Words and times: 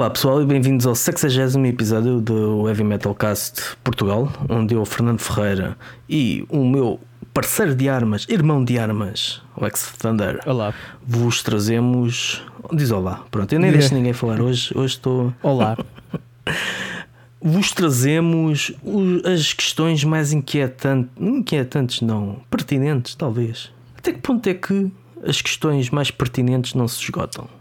Olá 0.00 0.08
pessoal 0.08 0.40
e 0.40 0.46
bem-vindos 0.46 0.86
ao 0.86 0.94
60 0.94 1.68
episódio 1.68 2.22
do 2.22 2.66
Heavy 2.66 2.82
Metal 2.82 3.14
Cast 3.14 3.76
Portugal, 3.84 4.32
onde 4.48 4.72
eu, 4.72 4.82
Fernando 4.86 5.20
Ferreira 5.20 5.76
e 6.08 6.42
o 6.48 6.64
meu 6.64 6.98
parceiro 7.34 7.74
de 7.74 7.86
armas, 7.86 8.26
irmão 8.26 8.64
de 8.64 8.78
armas, 8.78 9.42
Alex 9.54 9.92
Thunder, 9.98 10.40
Olá. 10.46 10.72
vos 11.06 11.42
trazemos. 11.42 12.42
Diz 12.72 12.90
olá, 12.90 13.26
pronto, 13.30 13.52
eu 13.52 13.60
nem 13.60 13.70
deixo 13.70 13.92
ninguém 13.92 14.14
falar 14.14 14.40
hoje, 14.40 14.72
hoje 14.74 14.94
estou. 14.94 15.34
Olá. 15.42 15.76
Vos 17.38 17.70
trazemos 17.72 18.72
as 19.22 19.52
questões 19.52 20.02
mais 20.02 20.32
inquietantes, 20.32 21.10
inquietantes 21.20 22.00
não, 22.00 22.40
pertinentes 22.48 23.14
talvez. 23.14 23.70
Até 23.98 24.14
que 24.14 24.20
ponto 24.20 24.46
é 24.48 24.54
que 24.54 24.90
as 25.26 25.42
questões 25.42 25.90
mais 25.90 26.10
pertinentes 26.10 26.72
não 26.72 26.88
se 26.88 27.02
esgotam? 27.02 27.59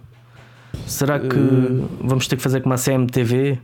Será 0.85 1.19
que 1.19 1.35
Eh. 1.37 1.87
vamos 2.01 2.27
ter 2.27 2.35
que 2.35 2.41
fazer 2.41 2.61
como 2.61 2.73
a 2.73 2.77
CMTV? 2.77 3.59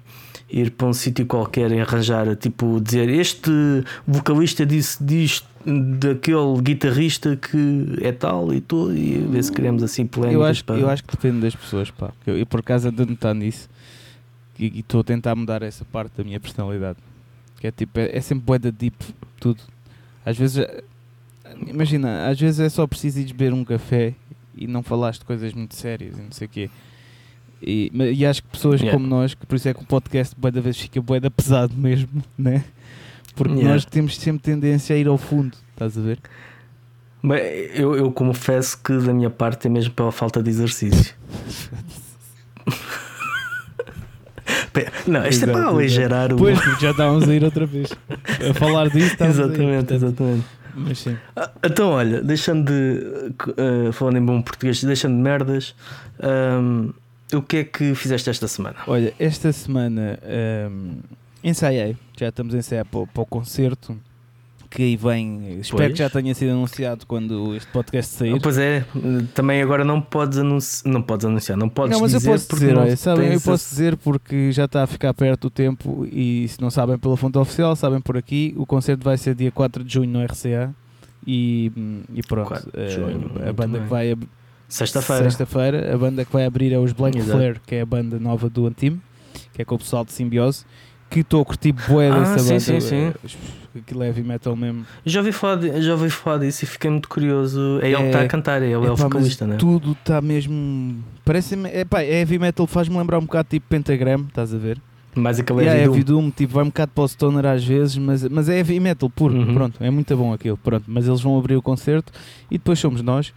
Ir 0.49 0.71
para 0.71 0.87
um 0.87 0.93
sítio 0.93 1.25
qualquer 1.25 1.71
e 1.71 1.79
arranjar, 1.79 2.35
tipo, 2.35 2.79
dizer 2.79 3.09
este 3.09 3.49
vocalista 4.07 4.63
disse 4.65 5.03
disto, 5.03 5.47
daquele 5.65 6.61
guitarrista 6.61 7.35
que 7.35 7.97
é 8.01 8.11
tal 8.11 8.53
e 8.53 8.61
tudo, 8.61 8.95
e 8.95 9.17
ver 9.17 9.43
se 9.43 9.51
criamos 9.51 9.81
assim 9.81 10.05
polémicas. 10.05 10.39
Eu 10.39 10.45
acho, 10.45 10.63
eu 10.83 10.89
acho 10.89 11.03
que 11.03 11.15
depende 11.15 11.39
das 11.41 11.55
pessoas, 11.55 11.89
pá. 11.89 12.11
Eu, 12.27 12.37
eu 12.37 12.45
por 12.45 12.59
acaso 12.59 12.87
ando 12.89 13.01
a 13.01 13.05
notar 13.07 13.33
nisso 13.33 13.67
e 14.59 14.79
estou 14.79 15.01
a 15.01 15.03
tentar 15.03 15.35
mudar 15.35 15.63
essa 15.63 15.83
parte 15.83 16.11
da 16.15 16.23
minha 16.23 16.39
personalidade. 16.39 16.99
Que 17.59 17.67
é 17.67 17.71
tipo, 17.71 17.99
é, 17.99 18.15
é 18.15 18.21
sempre 18.21 18.45
bué 18.45 18.59
da 18.59 18.69
deep, 18.69 18.95
tudo. 19.39 19.61
Às 20.23 20.37
vezes, 20.37 20.57
eh, 20.59 20.83
imagina, 21.65 22.27
às 22.29 22.39
vezes 22.39 22.59
é 22.59 22.69
só 22.69 22.85
preciso 22.85 23.19
ir 23.19 23.25
beber 23.33 23.51
um 23.51 23.65
café 23.65 24.13
e 24.55 24.67
não 24.67 24.83
falaste 24.83 25.21
de 25.21 25.25
coisas 25.25 25.51
muito 25.53 25.73
sérias 25.75 26.17
e 26.19 26.21
não 26.21 26.31
sei 26.31 26.45
o 26.45 26.49
quê. 26.49 26.69
E, 27.67 27.91
e 28.13 28.25
acho 28.25 28.43
que 28.43 28.49
pessoas 28.49 28.79
Yeah. 28.79 28.95
como 28.97 29.07
nós, 29.09 29.33
que 29.33 29.45
por 29.45 29.55
isso 29.55 29.67
é 29.67 29.73
que 29.73 29.81
o 29.81 29.85
podcast 29.85 30.35
bué 30.37 30.51
da 30.51 30.61
vez 30.61 30.77
fica 30.79 31.01
bué 31.01 31.19
da 31.19 31.31
pesado 31.31 31.73
mesmo, 31.75 32.21
né? 32.37 32.63
Porque 33.35 33.53
Yeah. 33.53 33.73
nós 33.73 33.85
temos 33.85 34.17
sempre 34.17 34.43
tendência 34.43 34.95
a 34.95 34.99
ir 34.99 35.07
ao 35.07 35.17
fundo, 35.17 35.57
estás 35.71 35.97
a 35.97 36.01
ver? 36.01 36.19
Bem, 37.23 37.39
eu, 37.73 37.95
eu 37.95 38.11
confesso 38.11 38.77
que 38.83 38.93
da 38.99 39.11
minha 39.11 39.31
parte 39.31 39.65
é 39.65 39.69
mesmo 39.69 39.91
pela 39.95 40.11
falta 40.11 40.43
de 40.43 40.49
exercício. 40.51 41.15
Não, 45.07 45.25
isto 45.25 45.45
é 45.45 45.51
para 45.51 45.69
aligerar 45.69 46.33
o. 46.33 46.37
Pois, 46.37 46.59
já 46.79 46.91
estávamos 46.91 47.27
a 47.29 47.33
ir 47.33 47.43
outra 47.43 47.65
vez. 47.65 47.89
A 48.49 48.53
falar 48.53 48.89
disso, 48.89 49.15
exatamente, 49.23 49.85
portanto, 49.85 49.91
exatamente. 49.93 50.45
Mas 50.75 50.99
sim. 50.99 51.17
Ah, 51.35 51.49
Então, 51.63 51.89
olha, 51.91 52.21
deixando 52.21 52.65
de. 52.65 53.33
ah, 53.57 53.91
falando 53.93 54.17
em 54.17 54.25
bom 54.25 54.41
português, 54.41 54.83
deixando 54.83 55.15
de 55.15 55.21
merdas, 55.21 55.73
ahm, 56.21 56.89
o 57.33 57.41
que 57.41 57.57
é 57.57 57.63
que 57.63 57.95
fizeste 57.95 58.29
esta 58.29 58.47
semana? 58.47 58.77
Olha, 58.87 59.13
esta 59.19 59.51
semana 59.51 60.19
hum, 60.71 60.97
ensaiei, 61.43 61.95
já 62.17 62.29
estamos 62.29 62.53
a 62.53 62.57
ensaiar 62.57 62.85
para, 62.85 62.99
o- 63.01 63.07
para 63.07 63.23
o 63.23 63.25
concerto 63.25 63.97
que 64.69 64.81
aí 64.83 64.97
vem. 64.97 65.59
Espero 65.61 65.83
Pois. 65.83 65.91
que 65.93 65.99
já 65.99 66.09
tenha 66.09 66.35
sido 66.35 66.51
anunciado 66.51 67.05
quando 67.05 67.55
este 67.55 67.71
podcast 67.71 68.13
sair. 68.13 68.37
Pois 68.41 68.57
é, 68.57 68.83
também 69.33 69.61
agora 69.61 69.85
não 69.85 70.01
podes 70.01 70.37
anunciar. 70.37 70.91
Não 70.91 71.01
podes 71.01 71.25
anunciar, 71.25 71.57
não 71.57 71.69
podes 71.69 71.91
não, 71.95 72.01
mas 72.01 72.11
eu 72.13 72.19
dizer 72.19 72.31
posso 72.31 72.47
porque 72.47 72.65
dizer, 72.65 72.77
olha, 72.77 72.97
sabem, 72.97 73.33
eu 73.33 73.39
posso 73.41 73.69
dizer 73.69 73.95
porque 73.95 74.51
já 74.51 74.65
está 74.65 74.83
a 74.83 74.87
ficar 74.87 75.13
perto 75.13 75.45
o 75.45 75.49
tempo 75.49 76.05
e 76.11 76.45
se 76.49 76.59
não 76.59 76.69
sabem 76.69 76.97
pela 76.97 77.15
fonte 77.15 77.37
oficial, 77.37 77.73
sabem 77.77 78.01
por 78.01 78.17
aqui, 78.17 78.53
o 78.57 78.65
concerto 78.65 79.01
vai 79.03 79.17
ser 79.17 79.33
dia 79.33 79.49
4 79.51 79.81
de 79.81 79.93
junho 79.93 80.09
no 80.09 80.21
RCA 80.25 80.73
e, 81.25 81.71
hum, 81.77 82.01
e 82.13 82.21
pronto. 82.23 82.49
4 82.49 82.71
de 82.71 82.77
eh, 82.77 82.89
junho, 82.89 83.07
a 83.07 83.43
muito 83.43 83.53
banda 83.53 83.77
bem. 83.77 83.83
que 83.83 83.89
vai 83.89 84.15
Sexta-feira. 84.75 85.23
Sexta-feira, 85.23 85.93
a 85.93 85.97
banda 85.97 86.25
que 86.25 86.31
vai 86.33 86.45
abrir 86.45 86.73
é 86.73 86.77
os 86.79 86.91
Black 86.91 87.17
Exato. 87.17 87.37
Flare, 87.37 87.59
que 87.65 87.75
é 87.75 87.81
a 87.81 87.85
banda 87.85 88.19
nova 88.19 88.49
do 88.49 88.67
Antime, 88.67 88.99
que 89.53 89.61
é 89.61 89.65
com 89.65 89.75
o 89.75 89.77
pessoal 89.77 90.03
de 90.03 90.11
Simbiose, 90.11 90.65
que 91.09 91.21
estou 91.21 91.41
a 91.41 91.45
curtir 91.45 91.71
bué 91.71 92.09
Ah, 92.09 92.19
dessa 92.19 92.39
sim, 92.39 92.49
banda. 92.49 92.59
sim, 92.59 92.79
sim. 92.81 93.13
Aquilo 93.79 94.03
é 94.03 94.07
heavy 94.07 94.23
metal 94.23 94.55
mesmo. 94.55 94.85
Já 95.05 95.19
ouvi, 95.19 95.31
falar 95.31 95.55
de- 95.57 95.81
já 95.81 95.91
ouvi 95.93 96.09
falar 96.09 96.39
disso 96.39 96.63
e 96.63 96.67
fiquei 96.67 96.89
muito 96.89 97.07
curioso. 97.07 97.79
É 97.81 97.87
ele 97.87 97.95
que 97.97 98.01
É- 98.03 98.05
está 98.07 98.21
a 98.21 98.27
cantar, 98.27 98.61
é 98.61 98.65
ele 98.65 98.73
é 98.73 98.77
o 98.77 98.83
Epá, 98.83 98.91
mas 98.91 98.99
vocalista, 99.01 99.47
né? 99.47 99.55
Tudo 99.57 99.91
está 99.93 100.21
mesmo. 100.21 101.03
Parece-me. 101.23 101.69
Epá, 101.69 102.01
é 102.01 102.19
heavy 102.19 102.39
metal, 102.39 102.65
faz-me 102.67 102.97
lembrar 102.97 103.17
um 103.19 103.25
bocado 103.25 103.47
tipo 103.49 103.65
Pentagram, 103.69 104.25
estás 104.27 104.53
a 104.53 104.57
ver? 104.57 104.77
Mais 105.13 105.39
aquele 105.39 105.59
Yeah, 105.61 105.79
é 105.79 105.83
é 105.83 105.87
Vidum. 105.87 105.93
heavy 105.93 106.03
doom, 106.03 106.29
tipo, 106.31 106.53
vai 106.53 106.63
um 106.63 106.67
bocado 106.67 106.91
para 106.93 107.03
o 107.03 107.07
stoner 107.07 107.45
às 107.45 107.63
vezes, 107.63 107.97
mas, 107.97 108.27
mas 108.27 108.49
é 108.49 108.57
heavy 108.57 108.79
metal 108.81 109.09
puro. 109.09 109.33
Uhum. 109.35 109.53
Pronto, 109.53 109.81
é 109.81 109.89
muito 109.89 110.15
bom 110.17 110.33
aquilo. 110.33 110.57
Pronto, 110.57 110.83
mas 110.87 111.07
eles 111.07 111.21
vão 111.21 111.37
abrir 111.37 111.55
o 111.55 111.61
concerto 111.61 112.11
e 112.51 112.57
depois 112.57 112.77
somos 112.79 113.01
nós. 113.01 113.33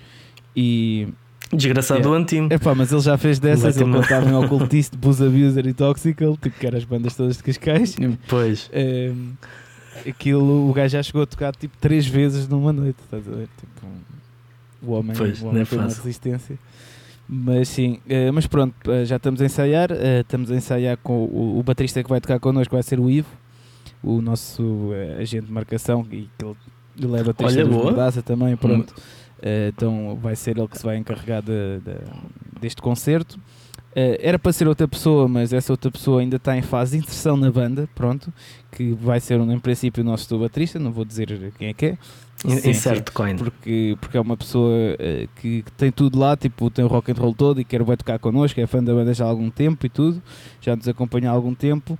E 0.56 1.06
Desgraçado 1.52 2.00
Yeah. 2.00 2.16
do 2.18 2.22
Antime. 2.22 2.48
Epá, 2.54 2.74
mas 2.74 2.92
ele 2.92 3.00
já 3.00 3.16
fez 3.16 3.38
dessas, 3.38 3.76
ele 3.76 3.90
contava 3.90 4.28
em 4.28 4.34
Ocultist, 4.34 4.96
Booze 4.96 5.24
Abuser 5.24 5.66
e 5.66 5.72
Toxical, 5.72 6.36
tipo 6.36 6.58
que 6.58 6.66
eram 6.66 6.76
as 6.78 6.84
bandas 6.84 7.14
todas 7.16 7.36
de 7.38 7.42
Cascais. 7.42 7.96
Pois. 8.28 8.68
Ehm, 8.72 9.32
aquilo, 10.06 10.68
o 10.68 10.72
gajo 10.72 10.92
já 10.92 11.02
chegou 11.02 11.22
a 11.22 11.26
tocar 11.26 11.54
tipo 11.56 11.76
três 11.80 12.06
vezes 12.06 12.46
numa 12.48 12.72
noite, 12.72 12.96
estás 13.02 13.26
a 13.26 13.30
ver? 13.30 13.48
Tipo, 13.58 13.86
o 14.82 14.92
homem, 14.92 15.16
Pois, 15.16 15.38
o 15.40 15.44
não 15.44 15.50
homem 15.50 15.62
é 15.62 15.64
tem 15.64 15.78
uma 15.78 15.84
fácil. 15.88 16.02
resistência. 16.02 16.58
Mas 17.28 17.68
sim, 17.68 17.98
eh, 18.08 18.30
mas 18.30 18.46
pronto, 18.46 18.74
eh, 18.90 19.04
já 19.04 19.16
estamos 19.16 19.40
a 19.42 19.44
ensaiar, 19.44 19.90
eh, 19.92 20.20
estamos 20.20 20.50
a 20.50 20.56
ensaiar 20.56 20.96
com 20.98 21.24
o, 21.24 21.58
o 21.58 21.62
baterista 21.62 22.02
que 22.02 22.08
vai 22.08 22.20
tocar 22.20 22.38
connosco, 22.40 22.74
vai 22.74 22.82
ser 22.82 22.98
o 22.98 23.10
Ivo, 23.10 23.28
o 24.02 24.22
nosso 24.22 24.90
agente 25.20 25.46
de 25.46 25.52
marcação, 25.52 26.06
e 26.10 26.28
que 26.38 26.44
ele, 26.44 26.54
ele 26.98 27.20
é 27.20 27.22
baterista 27.24 27.60
Olha, 27.60 27.66
boa. 27.68 27.84
Mordaça 27.84 28.22
também, 28.22 28.56
pronto. 28.56 28.94
Eh, 28.96 29.17
então 29.42 30.18
vai 30.20 30.34
ser 30.36 30.58
ele 30.58 30.68
que 30.68 30.78
se 30.78 30.84
vai 30.84 30.96
encarregar 30.96 31.42
de- 31.42 31.78
de- 31.80 32.60
deste 32.60 32.82
concerto. 32.82 33.38
Eh, 33.96 34.18
era 34.22 34.38
para 34.38 34.52
ser 34.52 34.68
outra 34.68 34.86
pessoa, 34.86 35.26
mas 35.26 35.52
essa 35.52 35.72
outra 35.72 35.90
pessoa 35.90 36.20
ainda 36.20 36.36
está 36.36 36.56
em 36.56 36.62
fase 36.62 36.98
de 36.98 37.04
inserção 37.04 37.36
na 37.36 37.50
banda, 37.50 37.88
pronto, 37.94 38.32
que 38.70 38.92
vai 38.92 39.18
ser 39.18 39.40
em 39.40 39.58
princípio 39.58 40.02
o 40.02 40.06
nosso 40.06 40.38
baterista, 40.38 40.78
não 40.78 40.92
vou 40.92 41.04
dizer 41.04 41.52
quem 41.58 41.68
é 41.68 41.72
que 41.74 41.86
é, 41.86 41.98
Sim, 42.36 42.70
Insert 42.70 43.10
coin. 43.12 43.34
porque, 43.36 43.96
porque 44.00 44.16
é 44.16 44.20
uma 44.20 44.36
pessoa 44.36 44.72
eh, 45.00 45.26
que, 45.40 45.62
que 45.62 45.72
tem 45.72 45.90
tudo 45.90 46.16
lá, 46.18 46.36
tipo, 46.36 46.70
tem 46.70 46.84
o 46.84 46.88
rock 46.88 47.10
and 47.10 47.14
roll 47.16 47.34
todo 47.34 47.60
e 47.60 47.64
quer 47.64 47.82
vai 47.82 47.96
tocar 47.96 48.18
connosco, 48.20 48.60
é 48.60 48.66
fã 48.66 48.84
da 48.84 48.94
banda 48.94 49.12
já 49.12 49.24
há 49.24 49.28
algum 49.28 49.50
tempo 49.50 49.84
e 49.84 49.88
tudo, 49.88 50.22
já 50.60 50.76
nos 50.76 50.86
acompanha 50.86 51.30
há 51.30 51.32
algum 51.32 51.52
tempo, 51.54 51.98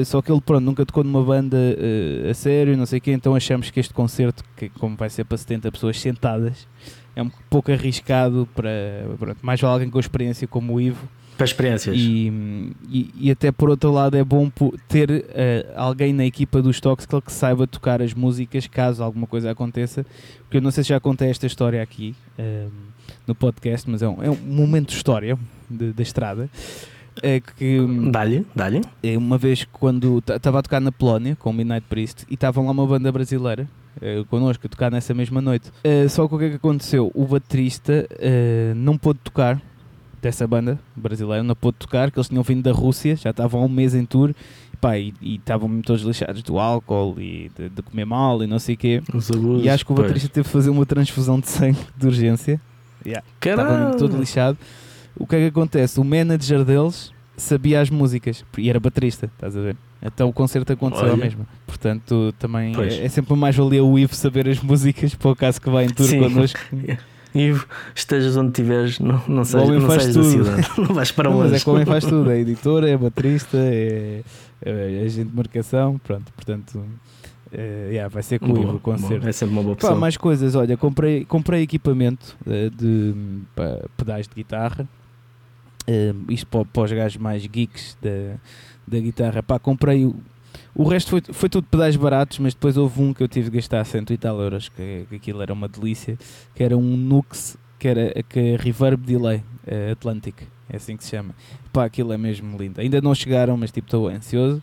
eh, 0.00 0.04
só 0.04 0.20
que 0.22 0.30
ele 0.32 0.40
pronto, 0.40 0.64
nunca 0.64 0.84
tocou 0.84 1.02
numa 1.04 1.22
banda 1.22 1.56
eh, 1.56 2.28
a 2.30 2.34
sério, 2.34 2.76
não 2.76 2.86
sei 2.86 2.98
o 2.98 3.02
quê, 3.02 3.12
então 3.12 3.34
achamos 3.34 3.70
que 3.70 3.78
este 3.80 3.92
concerto, 3.94 4.42
que 4.56 4.68
como 4.68 4.96
vai 4.96 5.08
ser 5.10 5.24
para 5.24 5.36
70 5.36 5.70
pessoas 5.72 6.00
sentadas, 6.00 6.66
é 7.14 7.22
um 7.22 7.30
pouco 7.50 7.70
arriscado 7.72 8.48
para, 8.54 8.70
pronto, 9.18 9.38
mais 9.42 9.60
vale 9.60 9.72
alguém 9.74 9.90
com 9.90 9.98
experiência 10.00 10.46
como 10.46 10.74
o 10.74 10.80
Ivo, 10.80 11.08
Para 11.36 11.44
experiências. 11.46 11.96
e, 11.96 12.72
e, 12.90 13.10
e 13.18 13.30
até 13.30 13.50
por 13.52 13.70
outro 13.70 13.90
lado 13.92 14.16
é 14.16 14.24
bom 14.24 14.50
ter 14.88 15.24
eh, 15.30 15.66
alguém 15.76 16.12
na 16.12 16.24
equipa 16.26 16.60
dos 16.60 16.80
Toxical 16.80 17.22
que 17.22 17.32
saiba 17.32 17.66
tocar 17.66 18.02
as 18.02 18.12
músicas 18.14 18.66
caso 18.66 19.02
alguma 19.02 19.26
coisa 19.26 19.50
aconteça. 19.50 20.04
Porque 20.42 20.58
eu 20.58 20.62
não 20.62 20.70
sei 20.70 20.84
se 20.84 20.90
já 20.90 21.00
contei 21.00 21.28
esta 21.30 21.46
história 21.46 21.82
aqui 21.82 22.14
no 23.26 23.34
podcast, 23.34 23.88
mas 23.90 24.02
é 24.02 24.08
um, 24.08 24.22
é 24.22 24.30
um 24.30 24.36
momento 24.36 24.88
de 24.90 24.94
história 24.96 25.38
de- 25.68 25.92
da 25.92 26.02
estrada. 26.02 26.48
É 27.22 27.40
que 27.40 27.78
Dá-lhe, 28.10 28.46
dá-lhe. 28.54 28.80
é 29.02 29.16
uma 29.16 29.38
vez 29.38 29.66
quando 29.72 30.22
estava 30.26 30.58
a 30.58 30.62
tocar 30.62 30.80
na 30.80 30.92
Polónia 30.92 31.36
com 31.36 31.50
o 31.50 31.52
Midnight 31.52 31.86
Priest 31.88 32.24
e 32.30 32.34
estavam 32.34 32.66
lá 32.66 32.72
uma 32.72 32.86
banda 32.86 33.10
brasileira 33.10 33.66
eh, 34.02 34.22
connosco 34.28 34.66
a 34.66 34.68
tocar 34.70 34.90
nessa 34.90 35.14
mesma 35.14 35.40
noite. 35.40 35.70
Eh, 35.82 36.06
só 36.08 36.28
que 36.28 36.34
o 36.34 36.38
que 36.38 36.44
é 36.44 36.48
que 36.50 36.56
aconteceu? 36.56 37.10
O 37.14 37.24
baterista 37.26 38.06
eh, 38.18 38.72
não 38.76 38.98
pôde 38.98 39.18
tocar 39.24 39.60
dessa 40.20 40.46
banda 40.46 40.78
brasileira, 40.94 41.42
não 41.42 41.54
pôde 41.54 41.76
tocar, 41.78 42.10
que 42.10 42.18
eles 42.18 42.28
tinham 42.28 42.42
vindo 42.42 42.62
da 42.62 42.72
Rússia, 42.72 43.16
já 43.16 43.30
estavam 43.30 43.62
há 43.62 43.64
um 43.64 43.68
mês 43.68 43.94
em 43.94 44.04
tour 44.04 44.34
pá, 44.80 44.98
e 44.98 45.14
e 45.22 45.36
estavam 45.36 45.80
todos 45.80 46.02
lixados 46.02 46.42
do 46.42 46.58
álcool 46.58 47.14
e 47.18 47.50
de, 47.56 47.68
de 47.70 47.82
comer 47.82 48.04
mal 48.04 48.42
e 48.42 48.46
não 48.46 48.58
sei 48.58 48.74
o 48.74 48.78
quê. 48.78 49.02
Os 49.14 49.30
abusos. 49.30 49.64
E 49.64 49.68
acho 49.70 49.86
que 49.86 49.92
o 49.92 49.94
Pois. 49.94 50.06
baterista 50.08 50.28
teve 50.28 50.44
que 50.46 50.52
fazer 50.52 50.68
uma 50.68 50.84
transfusão 50.84 51.40
de 51.40 51.48
sangue 51.48 51.78
de 51.96 52.06
urgência. 52.06 52.60
Estava 53.04 53.62
mesmo 53.62 53.76
Caralho. 53.78 53.98
todo 53.98 54.16
lixado. 54.18 54.58
O 55.18 55.26
que 55.26 55.36
é 55.36 55.38
que 55.40 55.46
acontece? 55.46 55.98
O 56.00 56.04
manager 56.04 56.64
deles 56.64 57.12
sabia 57.36 57.80
as 57.80 57.90
músicas 57.90 58.44
e 58.56 58.68
era 58.70 58.80
baterista, 58.80 59.26
estás 59.34 59.56
a 59.56 59.60
ver? 59.60 59.76
Então 60.02 60.28
o 60.28 60.32
concerto 60.32 60.72
aconteceu 60.72 61.04
Olha. 61.06 61.14
a 61.14 61.16
mesma. 61.16 61.46
Portanto, 61.66 62.34
também 62.38 62.72
Pois. 62.74 62.92
é, 62.94 63.04
é 63.04 63.08
sempre 63.08 63.34
mais 63.34 63.56
valia 63.56 63.82
o 63.84 63.98
Ivo 63.98 64.14
saber 64.14 64.48
as 64.48 64.60
músicas 64.60 65.14
para 65.14 65.30
o 65.30 65.36
caso 65.36 65.60
que 65.60 65.68
vai 65.70 65.84
em 65.84 65.88
tour 65.88 66.06
Sim. 66.06 66.20
connosco. 66.20 66.58
Ivo, 67.34 67.66
estejas 67.94 68.34
onde 68.36 68.48
estiveres, 68.48 68.98
não, 68.98 69.20
não 69.28 69.42
homem 69.62 69.78
não 69.80 69.86
faz 69.86 70.06
da 70.06 70.12
tudo. 70.14 70.24
cidade. 70.24 70.68
Não 70.78 70.94
vais 70.94 71.10
para 71.12 71.28
Não, 71.28 71.36
longe. 71.36 71.50
mas 71.50 71.60
é 71.60 71.64
que 71.64 71.68
o 71.68 71.72
homem 71.74 71.84
faz 71.84 72.04
tudo, 72.06 72.30
é 72.30 72.38
editor, 72.40 72.84
é 72.84 72.96
baterista, 72.96 73.58
é, 73.58 74.22
é 74.62 75.02
agente 75.04 75.28
de 75.30 75.36
marcação, 75.36 75.98
pronto, 75.98 76.32
portanto, 76.32 76.82
é, 77.52 77.88
yeah, 77.90 78.08
vai 78.08 78.22
ser 78.22 78.38
com 78.38 78.46
o 78.46 78.48
Boa, 78.54 78.60
Ivo 78.62 78.76
o 78.76 78.80
concerto. 78.80 79.18
boa. 79.18 79.28
É 79.28 79.32
sempre 79.32 79.52
uma 79.54 79.62
boa 79.62 79.74
Pá, 79.76 79.80
pessoa. 79.82 79.98
mais 80.00 80.16
coisas, 80.16 80.54
olha, 80.54 80.78
comprei, 80.78 81.26
comprei 81.26 81.60
equipamento 81.62 82.34
eh, 82.46 82.70
de 82.74 83.14
pá, 83.54 83.80
pedais 83.98 84.26
de 84.26 84.34
guitarra, 84.34 84.88
eh, 85.86 86.14
isto 86.28 86.46
para, 86.46 86.64
para 86.64 86.82
os 86.82 86.92
gajos 86.92 87.16
mais 87.16 87.46
geeks 87.46 87.96
da, 88.00 88.36
da 88.86 88.98
guitarra, 89.00 89.42
pá, 89.42 89.58
comprei 89.58 90.04
o, 90.04 90.16
o 90.74 90.84
resto 90.84 91.10
foi, 91.10 91.22
foi 91.32 91.48
tudo 91.48 91.66
pedais 91.70 91.96
baratos, 91.96 92.38
mas 92.38 92.54
depois 92.54 92.76
houve 92.76 93.00
um 93.00 93.14
que 93.14 93.22
eu 93.22 93.28
tive 93.28 93.50
de 93.50 93.56
gastar 93.56 93.84
100 93.84 94.04
e 94.10 94.16
tal 94.18 94.40
euros, 94.40 94.68
que, 94.68 95.06
que 95.08 95.16
aquilo 95.16 95.40
era 95.40 95.52
uma 95.52 95.68
delícia, 95.68 96.18
que 96.54 96.62
era 96.62 96.76
um 96.76 96.96
Nux, 96.96 97.56
que 97.78 97.88
era 97.88 98.22
que 98.22 98.38
é 98.38 98.56
Reverb 98.56 99.02
Delay 99.04 99.42
eh, 99.66 99.92
Atlantic. 99.92 100.34
É 100.68 100.76
assim 100.76 100.96
que 100.96 101.04
se 101.04 101.10
chama. 101.10 101.34
Pá, 101.72 101.84
aquilo 101.84 102.12
é 102.12 102.18
mesmo 102.18 102.58
lindo. 102.58 102.80
Ainda 102.80 103.00
não 103.00 103.14
chegaram, 103.14 103.56
mas 103.56 103.70
tipo, 103.70 103.86
estou 103.86 104.08
ansioso. 104.08 104.62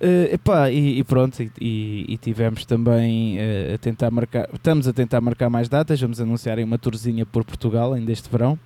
Uh, 0.00 0.32
epá, 0.32 0.70
e, 0.70 0.98
e 0.98 1.04
pronto, 1.04 1.42
e, 1.42 2.06
e, 2.08 2.16
tivemos 2.16 2.64
também 2.64 3.36
uh, 3.36 3.74
a 3.74 3.78
tentar 3.78 4.10
marcar, 4.10 4.48
estamos 4.54 4.88
a 4.88 4.94
tentar 4.94 5.20
marcar 5.20 5.50
mais 5.50 5.68
datas, 5.68 6.00
vamos 6.00 6.18
anunciar 6.18 6.58
uma 6.60 6.78
tourzinha 6.78 7.26
por 7.26 7.44
Portugal 7.44 7.92
ainda 7.92 8.10
este 8.10 8.30
verão. 8.30 8.58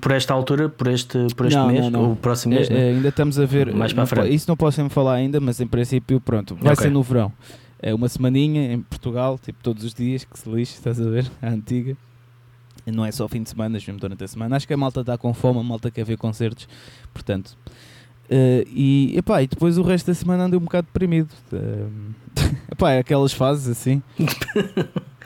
Por 0.00 0.12
esta 0.12 0.34
altura, 0.34 0.68
por 0.68 0.88
este, 0.88 1.26
por 1.36 1.46
este 1.46 1.56
não, 1.56 1.68
mês, 1.68 1.80
não, 1.84 1.90
não. 1.90 2.10
ou 2.10 2.16
próximo 2.16 2.54
mês? 2.54 2.68
Uh, 2.68 2.72
ainda 2.72 3.08
estamos 3.08 3.38
a 3.38 3.46
ver, 3.46 3.74
mais 3.74 3.92
para 3.92 4.06
frente. 4.06 4.34
isso 4.34 4.48
não 4.48 4.56
posso 4.56 4.82
me 4.82 4.88
falar 4.88 5.14
ainda, 5.14 5.40
mas 5.40 5.60
em 5.60 5.66
princípio, 5.66 6.20
pronto, 6.20 6.54
vai 6.56 6.72
okay. 6.72 6.84
ser 6.84 6.90
no 6.90 7.02
verão. 7.02 7.32
É 7.80 7.94
uma 7.94 8.08
semaninha 8.08 8.72
em 8.72 8.80
Portugal, 8.80 9.38
tipo 9.38 9.58
todos 9.62 9.84
os 9.84 9.94
dias, 9.94 10.24
que 10.24 10.38
se 10.38 10.48
lixe, 10.48 10.74
estás 10.74 11.00
a 11.00 11.08
ver? 11.08 11.30
A 11.40 11.48
antiga. 11.48 11.96
E 12.86 12.90
não 12.90 13.04
é 13.04 13.12
só 13.12 13.28
fim 13.28 13.42
de 13.42 13.50
semana, 13.50 13.74
mesmo 13.74 13.98
durante 13.98 14.24
a 14.24 14.28
semana. 14.28 14.56
Acho 14.56 14.66
que 14.66 14.72
a 14.72 14.76
malta 14.76 15.00
está 15.00 15.18
com 15.18 15.34
fome, 15.34 15.60
a 15.60 15.62
malta 15.62 15.90
quer 15.90 16.04
ver 16.04 16.16
concertos, 16.16 16.66
portanto 17.12 17.56
Uh, 18.28 18.60
e, 18.68 19.14
epá, 19.16 19.42
e 19.42 19.46
depois 19.46 19.78
o 19.78 19.82
resto 19.82 20.08
da 20.08 20.14
semana 20.14 20.44
andei 20.44 20.58
um 20.58 20.62
bocado 20.62 20.86
deprimido. 20.86 21.30
Uh, 21.50 22.14
epá, 22.70 22.92
é 22.92 22.98
aquelas 22.98 23.32
fases 23.32 23.68
assim. 23.68 24.02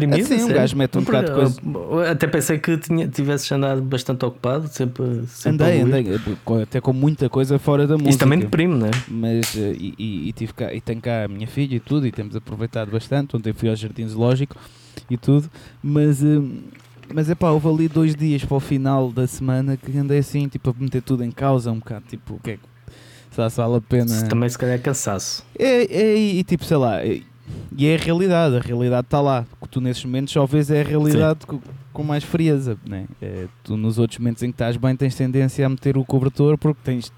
deprimido? 0.00 0.32
Assim, 0.32 0.42
um 0.42 0.48
gajo 0.48 0.76
mete 0.76 0.98
um 0.98 1.02
bocado 1.02 1.26
de 1.26 1.32
coisa. 1.32 2.10
Até 2.10 2.26
pensei 2.26 2.58
que 2.58 2.76
tinha, 2.78 3.08
tivesses 3.08 3.50
andado 3.50 3.82
bastante 3.82 4.24
ocupado, 4.24 4.68
sempre. 4.68 5.24
sempre 5.26 5.64
andei, 5.64 5.80
andei, 5.80 6.20
até 6.62 6.80
com 6.80 6.92
muita 6.92 7.28
coisa 7.28 7.58
fora 7.58 7.86
da 7.86 7.94
música. 7.94 8.10
Isso 8.10 8.18
também 8.18 8.38
deprime, 8.38 8.74
não 8.74 8.86
é? 8.86 8.90
Mas, 9.08 9.54
uh, 9.54 9.74
e, 9.78 9.94
e, 9.98 10.28
e, 10.28 10.32
tive 10.32 10.52
cá, 10.52 10.72
e 10.72 10.80
tenho 10.80 11.00
cá 11.00 11.24
a 11.24 11.28
minha 11.28 11.46
filha 11.46 11.76
e 11.76 11.80
tudo, 11.80 12.06
e 12.06 12.12
temos 12.12 12.34
aproveitado 12.36 12.90
bastante. 12.90 13.36
Ontem 13.36 13.52
fui 13.52 13.68
ao 13.68 13.76
Jardim 13.76 14.06
Zoológico 14.06 14.56
e 15.10 15.16
tudo, 15.16 15.50
mas. 15.82 16.22
Mas 17.10 17.30
é 17.30 17.34
pá, 17.34 17.48
houve 17.48 17.66
ali 17.68 17.88
dois 17.88 18.14
dias 18.14 18.44
para 18.44 18.58
o 18.58 18.60
final 18.60 19.10
da 19.10 19.26
semana 19.26 19.78
que 19.78 19.96
andei 19.96 20.18
assim, 20.18 20.46
tipo, 20.46 20.68
a 20.68 20.74
meter 20.78 21.00
tudo 21.00 21.24
em 21.24 21.30
causa 21.30 21.72
um 21.72 21.78
bocado, 21.78 22.04
tipo, 22.06 22.34
o 22.34 22.38
que 22.38 22.50
é 22.50 22.56
que 22.58 22.68
se 23.48 23.56
vale 23.56 23.76
a 23.76 23.80
pena. 23.80 24.28
Também 24.28 24.48
se 24.48 24.58
calhar 24.58 24.74
é 24.74 24.78
cansaço. 24.78 25.44
É, 25.56 25.84
é, 25.84 26.16
e 26.16 26.42
tipo, 26.42 26.64
sei 26.64 26.76
lá, 26.76 27.04
é, 27.04 27.20
e 27.76 27.86
é 27.86 27.94
a 27.94 27.98
realidade, 27.98 28.56
a 28.56 28.60
realidade 28.60 29.06
está 29.06 29.20
lá. 29.20 29.46
Tu 29.70 29.80
nesses 29.80 30.04
momentos 30.04 30.32
só 30.32 30.46
vês 30.46 30.70
é 30.70 30.80
a 30.80 30.84
realidade 30.84 31.46
com, 31.46 31.60
com, 31.92 32.02
mais 32.02 32.24
frieza, 32.24 32.78
né? 32.86 33.06
É, 33.20 33.46
tu 33.62 33.76
nos 33.76 33.98
outros 33.98 34.18
momentos 34.18 34.42
em 34.42 34.46
que 34.46 34.54
estás 34.54 34.76
bem 34.76 34.96
tens 34.96 35.14
tendência 35.14 35.66
a 35.66 35.68
meter 35.68 35.98
o 35.98 36.04
cobertor 36.04 36.56
porque 36.56 36.80
tens 36.82 37.12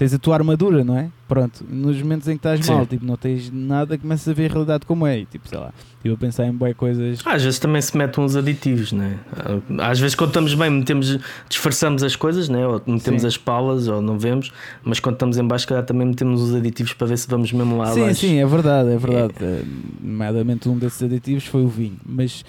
tens 0.00 0.14
a 0.14 0.18
tua 0.18 0.34
armadura, 0.34 0.82
não 0.82 0.96
é? 0.96 1.10
Pronto, 1.28 1.62
nos 1.68 2.00
momentos 2.00 2.26
em 2.26 2.30
que 2.30 2.38
estás 2.38 2.64
Sim. 2.64 2.72
mal, 2.72 2.86
tipo, 2.86 3.04
não 3.04 3.18
tens 3.18 3.50
nada, 3.52 3.98
começas 3.98 4.26
a 4.26 4.32
ver 4.32 4.48
a 4.50 4.52
realidade 4.54 4.86
como 4.86 5.06
é, 5.06 5.18
e, 5.18 5.26
tipo, 5.26 5.46
sei 5.46 5.58
lá, 5.58 5.74
eu 6.02 6.14
a 6.14 6.16
pensar 6.16 6.46
em 6.46 6.52
boas 6.52 6.74
coisas. 6.74 7.20
Às 7.26 7.44
vezes 7.44 7.58
também 7.58 7.82
se 7.82 7.94
metem 7.94 8.24
uns 8.24 8.34
aditivos, 8.34 8.92
né? 8.92 9.18
Às 9.78 10.00
vezes 10.00 10.14
quando 10.14 10.30
estamos 10.30 10.54
bem, 10.54 10.70
metemos, 10.70 11.18
disfarçamos 11.50 12.02
as 12.02 12.16
coisas, 12.16 12.48
né? 12.48 12.66
Ou 12.66 12.80
metemos 12.86 13.20
sim. 13.20 13.28
as 13.28 13.36
palas, 13.36 13.88
ou 13.88 14.00
não 14.00 14.18
vemos, 14.18 14.50
mas 14.82 15.00
quando 15.00 15.16
estamos 15.16 15.36
em 15.36 15.46
baixo, 15.46 15.68
calhar 15.68 15.84
também 15.84 16.06
metemos 16.06 16.40
os 16.40 16.54
aditivos 16.54 16.94
para 16.94 17.06
ver 17.06 17.18
se 17.18 17.28
vamos 17.28 17.52
mesmo 17.52 17.76
lá 17.76 17.92
sim, 17.92 18.00
abaixo. 18.00 18.20
Sim, 18.20 18.38
é 18.38 18.46
verdade, 18.46 18.88
é 18.88 18.96
verdade. 18.96 19.34
É. 19.38 19.62
Nomeadamente 20.00 20.66
um 20.66 20.78
desses 20.78 21.02
aditivos 21.02 21.44
foi 21.44 21.62
o 21.62 21.68
vinho, 21.68 21.98
mas. 22.06 22.42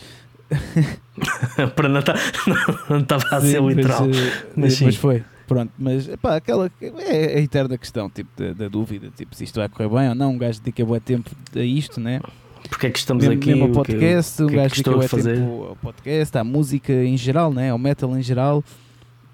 para 1.75 1.89
não 1.89 2.01
não 2.89 2.99
estava 2.99 3.25
a 3.35 3.41
ser 3.41 3.61
literal. 3.61 4.07
Mas, 4.07 4.17
eh, 4.17 4.43
mas, 4.55 4.81
mas 4.81 4.95
foi. 4.95 5.23
Pronto, 5.51 5.73
mas 5.77 6.07
pá, 6.21 6.37
aquela 6.37 6.71
é 6.81 7.37
a 7.37 7.41
eterna 7.41 7.77
questão 7.77 8.09
tipo, 8.09 8.29
da, 8.41 8.53
da, 8.53 8.69
dúvida, 8.69 9.11
tipo, 9.13 9.35
se 9.35 9.43
isto 9.43 9.59
vai 9.59 9.67
correr 9.67 9.89
bem 9.89 10.07
ou 10.07 10.15
não. 10.15 10.31
Um 10.31 10.37
gajo 10.37 10.61
dedica 10.61 10.85
bom 10.85 10.97
tempo 10.97 11.29
a 11.53 11.59
isto, 11.59 11.99
né? 11.99 12.21
Porque 12.69 12.87
é 12.87 12.89
que 12.89 12.97
estamos 12.97 13.27
mesmo, 13.27 13.37
aqui? 13.37 13.49
Mesmo 13.49 13.65
ao 13.65 13.71
podcast, 13.71 14.37
que, 14.37 14.43
um 14.43 14.55
gajo 14.55 14.75
dedica 14.75 14.91
bom 14.91 15.07
tempo 15.07 15.63
ao 15.65 15.75
podcast, 15.75 16.37
à 16.37 16.43
música 16.45 16.93
em 16.93 17.17
geral, 17.17 17.53
né? 17.53 17.69
ao 17.69 17.77
metal 17.77 18.17
em 18.17 18.21
geral, 18.21 18.63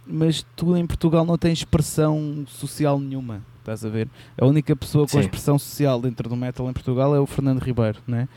mas 0.08 0.44
tu 0.56 0.76
em 0.76 0.88
Portugal 0.88 1.24
não 1.24 1.38
tens 1.38 1.60
expressão 1.60 2.46
social 2.48 3.00
nenhuma. 3.00 3.44
Estás 3.60 3.86
a 3.86 3.90
ver? 3.90 4.08
A 4.40 4.46
única 4.48 4.76
pessoa 4.76 5.04
com 5.06 5.12
Sim. 5.12 5.20
expressão 5.20 5.60
social 5.60 6.02
dentro 6.02 6.28
do 6.28 6.36
metal 6.36 6.68
em 6.68 6.74
Portugal 6.74 7.16
é 7.16 7.20
o 7.20 7.28
Fernando 7.28 7.60
Ribeiro, 7.60 8.00
né? 8.08 8.28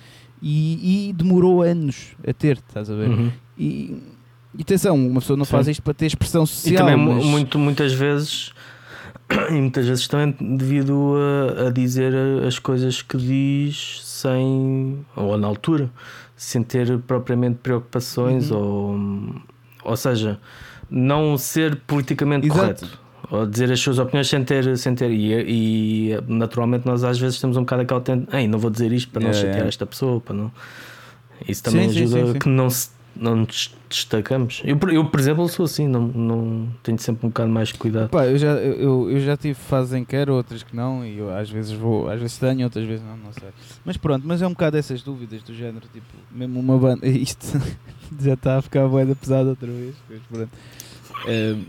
E, 0.42 1.08
e 1.08 1.12
demorou 1.14 1.62
anos 1.62 2.14
a 2.28 2.34
ter, 2.34 2.58
estás 2.58 2.90
a 2.90 2.94
ver? 2.94 3.08
Uhum. 3.08 3.32
E 3.56 4.02
e 4.56 4.62
atenção, 4.62 4.96
uma 4.96 5.20
pessoa 5.20 5.36
não 5.36 5.44
Sim. 5.44 5.52
faz 5.52 5.68
isto 5.68 5.82
para 5.82 5.94
ter 5.94 6.06
expressão 6.06 6.44
social. 6.44 6.74
E 6.74 6.76
também 6.76 6.96
mas... 6.96 7.24
muito, 7.24 7.58
muitas 7.58 7.92
vezes 7.92 8.52
e 9.48 9.54
muitas 9.54 9.86
vezes 9.86 10.08
também 10.08 10.34
devido 10.56 11.14
a, 11.16 11.68
a, 11.68 11.70
dizer 11.70 12.12
as 12.46 12.58
coisas 12.58 13.00
que 13.00 13.16
diz 13.16 14.00
sem 14.04 15.04
ou 15.14 15.36
na 15.38 15.46
altura 15.46 15.90
sem 16.36 16.62
ter 16.62 16.98
propriamente 17.00 17.58
preocupações 17.62 18.50
uhum. 18.50 19.34
ou 19.84 19.90
ou 19.92 19.96
seja 19.96 20.40
não 20.90 21.38
ser 21.38 21.76
politicamente 21.76 22.46
Exato. 22.46 22.60
correto 22.60 23.00
ou 23.30 23.46
dizer 23.46 23.70
as 23.70 23.78
suas 23.78 23.98
opiniões 24.00 24.28
sem 24.28 24.42
ter 24.42 24.76
sem 24.76 24.94
ter 24.94 25.10
e, 25.10 26.10
e 26.12 26.18
naturalmente 26.26 26.84
nós 26.86 27.04
às 27.04 27.18
vezes 27.18 27.40
temos 27.40 27.56
um 27.56 27.60
bocado 27.60 27.82
aquela 27.82 28.00
tendência, 28.00 28.36
ei 28.36 28.48
não 28.48 28.58
vou 28.58 28.70
dizer 28.70 28.90
isto 28.92 29.12
para 29.12 29.22
não 29.22 29.30
é, 29.30 29.32
chatear 29.32 29.64
é. 29.64 29.68
esta 29.68 29.86
pessoa 29.86 30.20
para 30.20 30.34
não 30.34 30.50
isso 31.48 31.62
também 31.62 31.88
sim, 31.88 32.02
ajuda 32.02 32.26
sim, 32.26 32.32
sim, 32.32 32.38
que 32.38 32.48
não 32.48 32.68
se 32.68 32.90
não 33.20 33.36
nos 33.36 33.72
destacamos. 33.88 34.62
Eu, 34.64 34.78
eu, 34.90 35.04
por 35.04 35.20
exemplo, 35.20 35.46
sou 35.46 35.66
assim, 35.66 35.86
não, 35.86 36.00
não 36.08 36.68
tenho 36.82 36.98
sempre 36.98 37.26
um 37.26 37.28
bocado 37.28 37.50
mais 37.50 37.70
cuidado. 37.70 38.08
Pá, 38.08 38.26
eu, 38.26 38.38
já, 38.38 38.52
eu, 38.52 39.10
eu 39.10 39.20
já 39.20 39.36
tive 39.36 39.54
fases 39.54 39.92
em 39.92 40.04
que 40.04 40.12
quero, 40.12 40.32
outras 40.32 40.62
que 40.62 40.74
não, 40.74 41.04
e 41.04 41.18
eu 41.18 41.30
às 41.30 41.50
vezes 41.50 41.72
vou, 41.72 42.08
às 42.08 42.18
vezes 42.18 42.38
tenho, 42.38 42.64
outras 42.64 42.86
vezes 42.86 43.04
não, 43.04 43.16
não 43.18 43.32
sei. 43.32 43.50
Mas 43.84 43.98
pronto, 43.98 44.26
mas 44.26 44.40
é 44.40 44.46
um 44.46 44.50
bocado 44.50 44.78
essas 44.78 45.02
dúvidas 45.02 45.42
do 45.42 45.54
género, 45.54 45.86
tipo, 45.92 46.06
mesmo 46.32 46.58
uma 46.58 46.78
banda, 46.78 47.06
isto 47.08 47.46
já 48.18 48.32
está 48.32 48.56
a 48.56 48.62
ficar 48.62 48.88
boeda 48.88 49.14
pesada 49.14 49.50
outra 49.50 49.68
vez, 49.70 49.94
mas 50.08 50.20
pronto. 50.22 50.50
Um, 51.28 51.64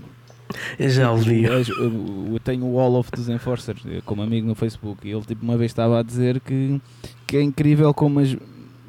eu 0.78 0.90
já 0.90 1.12
ouvi. 1.12 1.44
Eu, 1.44 1.62
eu, 1.62 2.40
tenho 2.44 2.66
o 2.66 2.76
Wall 2.76 2.96
of 2.96 3.10
dos 3.12 3.30
Enforcers 3.30 3.82
como 4.06 4.22
amigo 4.22 4.48
no 4.48 4.56
Facebook 4.56 5.08
e 5.08 5.12
ele 5.12 5.22
tipo 5.22 5.44
uma 5.44 5.58
vez 5.58 5.72
estava 5.72 6.00
a 6.00 6.04
dizer 6.04 6.40
que, 6.42 6.82
que 7.26 7.38
é 7.38 7.42
incrível 7.42 7.94
como 7.94 8.20
as, 8.20 8.36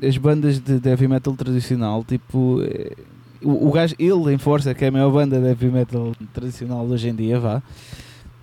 as 0.03 0.17
bandas 0.17 0.59
de 0.59 0.89
heavy 0.89 1.07
metal 1.09 1.35
tradicional, 1.35 2.03
tipo, 2.05 2.61
eh, 2.63 2.97
o, 3.43 3.69
o 3.69 3.71
gajo, 3.71 3.95
ele 3.99 4.35
em 4.35 4.39
Força, 4.39 4.75
que 4.75 4.85
é 4.85 4.89
a 4.89 4.91
maior 4.91 5.11
banda 5.11 5.41
de 5.41 5.47
heavy 5.47 5.69
metal 5.69 6.13
tradicional 6.33 6.85
hoje 6.87 7.09
em 7.09 7.15
dia, 7.15 7.39
vá, 7.39 7.63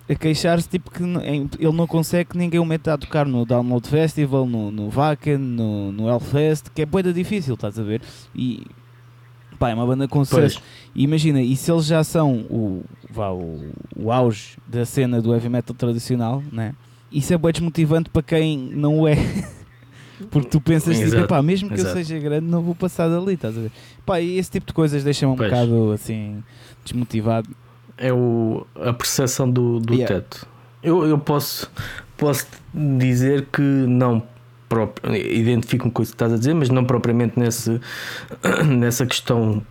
a 0.08 0.14
queixar-se 0.14 0.68
tipo 0.68 0.90
que 0.90 1.02
ele 1.02 1.72
não 1.72 1.86
consegue 1.86 2.30
que 2.30 2.38
ninguém 2.38 2.58
o 2.58 2.64
meta 2.64 2.94
a 2.94 2.98
tocar 2.98 3.26
no 3.26 3.44
Download 3.44 3.86
Festival, 3.88 4.44
no, 4.44 4.70
no 4.70 4.90
no, 5.38 5.92
no 5.92 6.08
Hellfest, 6.08 6.70
que 6.74 6.82
é 6.82 6.86
boeda 6.86 7.12
difícil, 7.12 7.54
estás 7.54 7.78
a 7.78 7.82
ver? 7.82 8.02
E 8.34 8.66
pá, 9.56 9.70
é 9.70 9.74
uma 9.74 9.86
banda 9.86 10.08
com 10.08 10.24
sucesso. 10.24 10.60
Imagina, 10.96 11.40
e 11.40 11.54
se 11.54 11.70
eles 11.70 11.86
já 11.86 12.02
são 12.02 12.40
o, 12.50 12.82
vá, 13.08 13.30
o, 13.30 13.70
o 13.96 14.10
auge 14.10 14.56
da 14.66 14.84
cena 14.84 15.22
do 15.22 15.32
heavy 15.32 15.48
metal 15.48 15.76
tradicional, 15.76 16.42
né? 16.50 16.74
Isso 17.12 17.32
é 17.32 17.38
bem 17.38 17.52
desmotivante 17.52 18.08
para 18.10 18.22
quem 18.22 18.58
não 18.58 19.00
o 19.00 19.08
é. 19.08 19.14
Porque 20.30 20.48
tu 20.48 20.60
pensas, 20.60 20.98
tipo, 20.98 21.26
pá, 21.26 21.42
mesmo 21.42 21.68
que 21.68 21.74
Exato. 21.74 21.98
eu 21.98 22.04
seja 22.04 22.18
grande, 22.18 22.46
não 22.46 22.62
vou 22.62 22.74
passar 22.74 23.08
dali, 23.08 23.34
estás 23.34 23.56
a 23.56 23.60
ver? 23.60 23.72
Pá, 24.04 24.20
e 24.20 24.38
esse 24.38 24.50
tipo 24.50 24.66
de 24.66 24.72
coisas 24.72 25.02
deixa-me 25.04 25.32
um 25.32 25.36
pois. 25.36 25.50
bocado 25.50 25.92
assim 25.92 26.42
desmotivado. 26.84 27.48
É 27.96 28.12
o, 28.12 28.66
a 28.76 28.92
percepção 28.92 29.50
do, 29.50 29.78
do 29.80 29.94
yeah. 29.94 30.14
teto. 30.14 30.46
Eu, 30.82 31.06
eu 31.06 31.18
posso, 31.18 31.70
posso 32.16 32.46
dizer 32.74 33.46
que 33.52 33.60
não 33.60 34.22
identifico-me 35.12 35.90
com 35.90 36.02
isso 36.02 36.12
que 36.12 36.16
estás 36.16 36.32
a 36.32 36.36
dizer, 36.36 36.54
mas 36.54 36.70
não 36.70 36.84
propriamente 36.84 37.38
nesse, 37.38 37.80
nessa 38.66 39.04
questão 39.04 39.62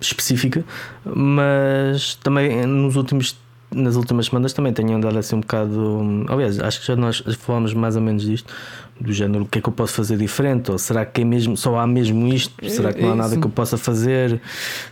específica, 0.00 0.64
mas 1.04 2.14
também 2.16 2.66
nos 2.66 2.96
últimos 2.96 3.38
nas 3.74 3.96
últimas 3.96 4.26
semanas 4.26 4.52
também 4.52 4.72
tenho 4.72 4.94
andado 4.94 5.18
assim 5.18 5.36
um 5.36 5.40
bocado. 5.40 6.24
Aliás, 6.28 6.58
acho 6.60 6.80
que 6.80 6.86
já 6.86 6.96
nós 6.96 7.22
falámos 7.38 7.74
mais 7.74 7.96
ou 7.96 8.02
menos 8.02 8.22
disto 8.22 8.52
do 8.98 9.12
género 9.12 9.44
o 9.44 9.46
que 9.46 9.58
é 9.58 9.62
que 9.62 9.68
eu 9.68 9.72
posso 9.72 9.92
fazer 9.94 10.16
diferente? 10.16 10.70
Ou 10.70 10.78
será 10.78 11.04
que 11.04 11.20
é 11.20 11.24
mesmo 11.24 11.56
só 11.56 11.78
há 11.78 11.86
mesmo 11.86 12.26
isto? 12.28 12.54
Será 12.68 12.92
que 12.92 13.02
não 13.02 13.10
há 13.10 13.12
é 13.12 13.16
nada 13.16 13.36
que 13.36 13.44
eu 13.44 13.50
possa 13.50 13.76
fazer? 13.76 14.40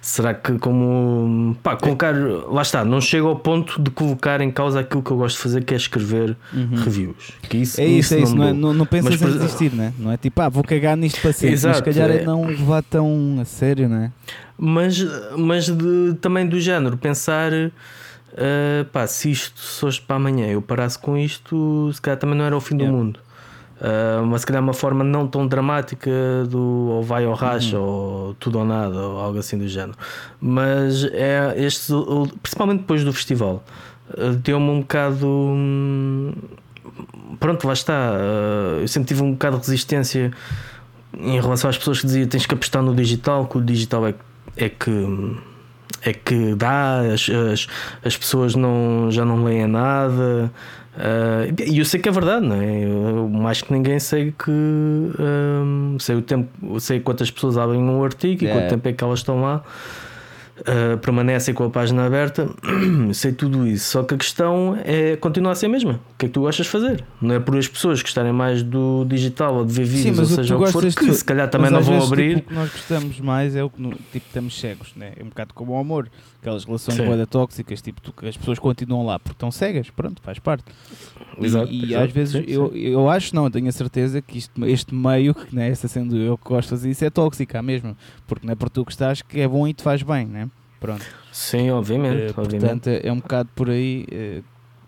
Será 0.00 0.34
que 0.34 0.58
como 0.58 1.56
pá, 1.62 1.76
colocar 1.76 2.14
lá 2.14 2.62
está 2.62 2.84
não 2.84 3.00
chego 3.00 3.28
ao 3.28 3.36
ponto 3.36 3.80
de 3.80 3.90
colocar 3.90 4.40
em 4.40 4.50
causa 4.50 4.80
aquilo 4.80 5.02
que 5.02 5.10
eu 5.10 5.16
gosto 5.16 5.36
de 5.36 5.42
fazer 5.42 5.64
que 5.64 5.72
é 5.72 5.76
escrever 5.76 6.36
uhum. 6.52 6.76
reviews 6.76 7.32
que 7.48 7.58
isso, 7.58 7.80
é 7.80 7.86
isso, 7.86 7.98
isso 7.98 8.14
é 8.14 8.18
isso 8.20 8.36
não, 8.36 8.44
não, 8.44 8.48
é, 8.48 8.52
não, 8.52 8.74
não 8.74 8.86
pensas 8.86 9.20
mas, 9.20 9.34
em 9.34 9.38
desistir 9.38 9.72
né? 9.72 9.92
não 9.98 10.10
é 10.10 10.16
tipo 10.16 10.40
ah 10.40 10.48
vou 10.48 10.62
cagar 10.62 10.96
nisto 10.96 11.20
para 11.20 11.32
sempre 11.32 11.54
Exato, 11.54 11.82
mas 11.84 11.94
se 11.94 12.00
calhar 12.00 12.16
é. 12.16 12.24
não 12.24 12.44
levar 12.44 12.82
tão 12.82 13.38
a 13.40 13.44
sério 13.44 13.88
não 13.88 13.96
é? 13.96 14.12
Mas, 14.56 15.04
mas 15.36 15.66
de, 15.66 16.14
também 16.20 16.46
do 16.46 16.60
género 16.60 16.96
pensar 16.96 17.50
uh, 18.34 18.84
pá, 18.86 19.06
se 19.06 19.30
isto 19.30 19.60
se 19.60 19.84
hoje 19.84 20.00
para 20.00 20.16
amanhã 20.16 20.46
eu 20.46 20.62
parasse 20.62 20.98
com 20.98 21.16
isto 21.16 21.90
se 21.92 22.00
calhar 22.00 22.18
também 22.18 22.36
não 22.36 22.44
era 22.44 22.56
o 22.56 22.60
fim 22.60 22.76
yeah. 22.76 22.90
do 22.90 22.96
mundo 22.96 23.20
Uh, 23.74 24.24
mas 24.24 24.42
se 24.42 24.46
calhar 24.46 24.62
uma 24.62 24.72
forma 24.72 25.02
não 25.02 25.26
tão 25.26 25.46
dramática 25.46 26.10
do 26.48 26.88
ou 26.90 27.02
vai 27.02 27.26
ou 27.26 27.34
racha 27.34 27.78
uhum. 27.78 27.84
ou 27.84 28.34
tudo 28.34 28.60
ou 28.60 28.64
nada 28.64 28.96
ou 28.96 29.18
algo 29.18 29.38
assim 29.38 29.58
do 29.58 29.66
género. 29.66 29.98
Mas 30.40 31.04
é 31.04 31.54
este, 31.56 31.92
principalmente 32.40 32.80
depois 32.80 33.02
do 33.04 33.12
festival, 33.12 33.64
uh, 34.16 34.32
deu-me 34.36 34.70
um 34.70 34.80
bocado. 34.80 35.26
Hum, 35.26 36.32
pronto, 37.40 37.66
lá 37.66 37.72
está. 37.72 38.12
Uh, 38.12 38.80
eu 38.80 38.88
sempre 38.88 39.08
tive 39.08 39.22
um 39.22 39.32
bocado 39.32 39.58
de 39.58 39.66
resistência 39.66 40.30
em 41.18 41.40
relação 41.40 41.68
às 41.68 41.76
pessoas 41.76 42.00
que 42.00 42.06
diziam 42.06 42.28
tens 42.28 42.46
que 42.46 42.54
apostar 42.54 42.82
no 42.82 42.94
digital, 42.94 43.46
que 43.46 43.58
o 43.58 43.60
digital 43.60 44.06
é, 44.06 44.14
é 44.56 44.68
que 44.68 44.90
é 46.04 46.12
que 46.12 46.54
dá, 46.54 47.00
as, 47.00 47.28
as, 47.28 47.66
as 48.04 48.16
pessoas 48.16 48.54
não, 48.54 49.10
já 49.10 49.24
não 49.24 49.42
leem 49.42 49.66
nada. 49.66 50.52
Uh, 50.94 51.62
e 51.66 51.78
eu 51.78 51.84
sei 51.84 51.98
que 51.98 52.08
é 52.08 52.12
verdade, 52.12 52.46
não 52.46 52.56
é? 52.56 52.84
Eu, 52.84 53.28
mais 53.28 53.60
que 53.62 53.72
ninguém 53.72 53.98
sei 53.98 54.32
que 54.32 54.50
um, 54.50 55.96
sei 55.98 56.16
o 56.16 56.22
tempo, 56.22 56.78
sei 56.78 57.00
quantas 57.00 57.30
pessoas 57.30 57.58
abrem 57.58 57.80
um 57.80 58.04
artigo 58.04 58.44
e 58.44 58.48
quanto 58.48 58.68
tempo 58.68 58.88
é 58.88 58.92
que 58.92 59.02
elas 59.02 59.18
estão 59.18 59.40
lá 59.40 59.64
uh, 60.60 60.98
permanecem 60.98 61.54
com 61.54 61.64
a 61.64 61.70
página 61.70 62.06
aberta, 62.06 62.48
sei 63.12 63.32
tudo 63.32 63.66
isso. 63.66 63.90
Só 63.90 64.02
que 64.02 64.14
a 64.14 64.18
questão 64.18 64.78
é 64.84 65.16
continuar 65.16 65.52
a 65.52 65.54
ser 65.54 65.66
a 65.66 65.68
mesma. 65.68 65.92
O 65.92 66.18
que 66.18 66.26
é 66.26 66.28
que 66.28 66.34
tu 66.34 66.40
gostas 66.40 66.66
de 66.66 66.72
fazer? 66.72 67.04
Não 67.20 67.34
é 67.34 67.40
por 67.40 67.56
as 67.56 67.68
pessoas 67.68 68.02
gostarem 68.02 68.32
mais 68.32 68.62
do 68.62 69.04
digital 69.04 69.54
ou 69.56 69.64
de 69.64 69.72
ver 69.72 69.84
vídeos, 69.84 70.16
Sim, 70.16 70.22
ou 70.22 70.26
seja, 70.26 70.56
o 70.56 70.64
que 70.64 70.72
for, 70.72 70.82
que 70.82 71.12
se 71.12 71.24
calhar 71.24 71.48
também 71.48 71.70
não 71.70 71.82
vão 71.82 71.94
vezes, 71.94 72.12
abrir. 72.12 72.36
Tipo, 72.36 72.46
o 72.46 72.48
que 72.48 72.54
nós 72.54 72.70
gostamos 72.70 73.20
mais 73.20 73.56
é 73.56 73.64
o 73.64 73.70
que 73.70 73.82
tipo, 74.12 74.26
estamos 74.26 74.58
cegos, 74.58 74.92
né? 74.96 75.12
é 75.16 75.22
um 75.22 75.28
bocado 75.28 75.54
como 75.54 75.72
o 75.72 75.78
amor, 75.78 76.08
aquelas 76.40 76.64
relações 76.64 76.98
boeda 76.98 77.26
tóxicas, 77.26 77.80
tipo, 77.80 78.00
tu, 78.00 78.14
as 78.26 78.36
pessoas 78.36 78.58
continuam 78.58 79.04
lá 79.04 79.18
porque 79.18 79.36
estão 79.36 79.50
cegas, 79.50 79.90
pronto, 79.90 80.20
faz 80.22 80.38
parte. 80.38 80.64
Exato, 81.40 81.70
e, 81.70 81.86
e 81.86 81.94
às 81.94 82.10
vezes 82.10 82.44
sim, 82.44 82.50
eu, 82.50 82.70
sim. 82.70 82.78
eu 82.78 83.08
acho, 83.08 83.34
não, 83.34 83.50
tenho 83.50 83.68
a 83.68 83.72
certeza 83.72 84.20
que 84.20 84.38
isto, 84.38 84.64
este 84.66 84.94
meio, 84.94 85.34
que 85.34 85.54
né, 85.54 85.68
essa 85.68 85.88
sendo 85.88 86.16
eu 86.16 86.36
que 86.38 86.44
gosto 86.44 86.68
de 86.68 86.70
fazer 86.70 86.90
isso, 86.90 87.04
é 87.04 87.10
tóxica 87.10 87.62
mesmo, 87.62 87.96
porque 88.26 88.46
não 88.46 88.52
é 88.52 88.56
por 88.56 88.68
tu 88.70 88.84
que 88.84 88.92
estás 88.92 89.22
que 89.22 89.40
é 89.40 89.48
bom 89.48 89.66
e 89.66 89.74
te 89.74 89.82
faz 89.82 90.02
bem, 90.02 90.26
né? 90.26 90.48
Pronto. 90.84 91.06
Sim, 91.32 91.70
obviamente. 91.70 92.32
Uh, 92.32 92.40
obviamente. 92.40 92.60
Portanto, 92.60 92.88
é 92.88 93.10
um 93.10 93.18
bocado 93.18 93.48
por 93.54 93.70
aí. 93.70 94.04
Uh, 94.12 94.44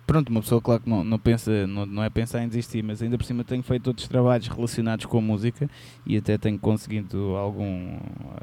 pronto, 0.07 0.29
uma 0.29 0.43
pessoa, 0.43 0.61
claro 0.61 0.83
que 0.83 0.91
não, 0.91 1.03
não 1.03 1.19
pensa, 1.19 1.67
não, 1.67 1.87
não 1.87 2.03
é 2.03 2.11
pensar 2.11 2.43
em 2.43 2.49
desistir, 2.49 2.83
mas 2.83 3.01
ainda 3.01 3.17
por 3.17 3.25
cima 3.25 3.43
tenho 3.43 3.63
feito 3.63 3.87
outros 3.87 4.07
trabalhos 4.07 4.47
relacionados 4.47 5.07
com 5.07 5.17
a 5.17 5.21
música 5.23 5.71
e 6.05 6.19
até 6.19 6.37
tenho 6.37 6.59
conseguido 6.59 7.35
algum, 7.37 7.97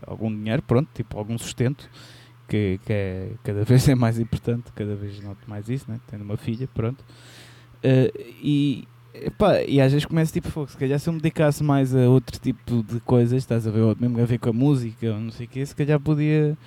algum 0.07 0.35
dinheiro, 0.35 0.63
pronto, 0.63 0.89
tipo 0.95 1.15
algum 1.15 1.37
sustento. 1.37 1.87
Que, 2.47 2.79
que 2.85 2.91
é, 2.91 3.31
cada 3.43 3.63
vez 3.63 3.87
é 3.87 3.93
mais 3.93 4.19
importante, 4.19 4.71
cada 4.75 4.95
vez 4.95 5.21
noto 5.21 5.47
mais 5.47 5.69
isso, 5.69 5.85
né? 5.87 5.99
tendo 6.07 6.23
uma 6.23 6.37
filha, 6.37 6.67
pronto. 6.73 7.01
Uh, 7.83 8.11
e, 8.41 8.87
Epá, 9.13 9.61
e 9.61 9.79
às 9.79 9.91
vezes 9.91 10.07
começo 10.07 10.33
tipo, 10.33 10.49
fogo, 10.49 10.71
se 10.71 10.75
calhar 10.75 10.99
se 10.99 11.07
eu 11.07 11.13
me 11.13 11.19
dedicasse 11.19 11.63
mais 11.63 11.95
a 11.95 12.09
outro 12.09 12.39
tipo 12.39 12.81
de 12.81 12.99
coisas, 13.01 13.37
estás 13.37 13.67
a 13.67 13.69
ver, 13.69 13.95
mesmo 13.99 14.19
a 14.19 14.25
ver 14.25 14.39
com 14.39 14.49
a 14.49 14.53
música, 14.53 15.13
ou 15.13 15.19
não 15.19 15.29
sei 15.29 15.45
o 15.45 15.49
que, 15.49 15.63
se 15.63 15.75
calhar 15.75 15.99
podia 15.99 16.57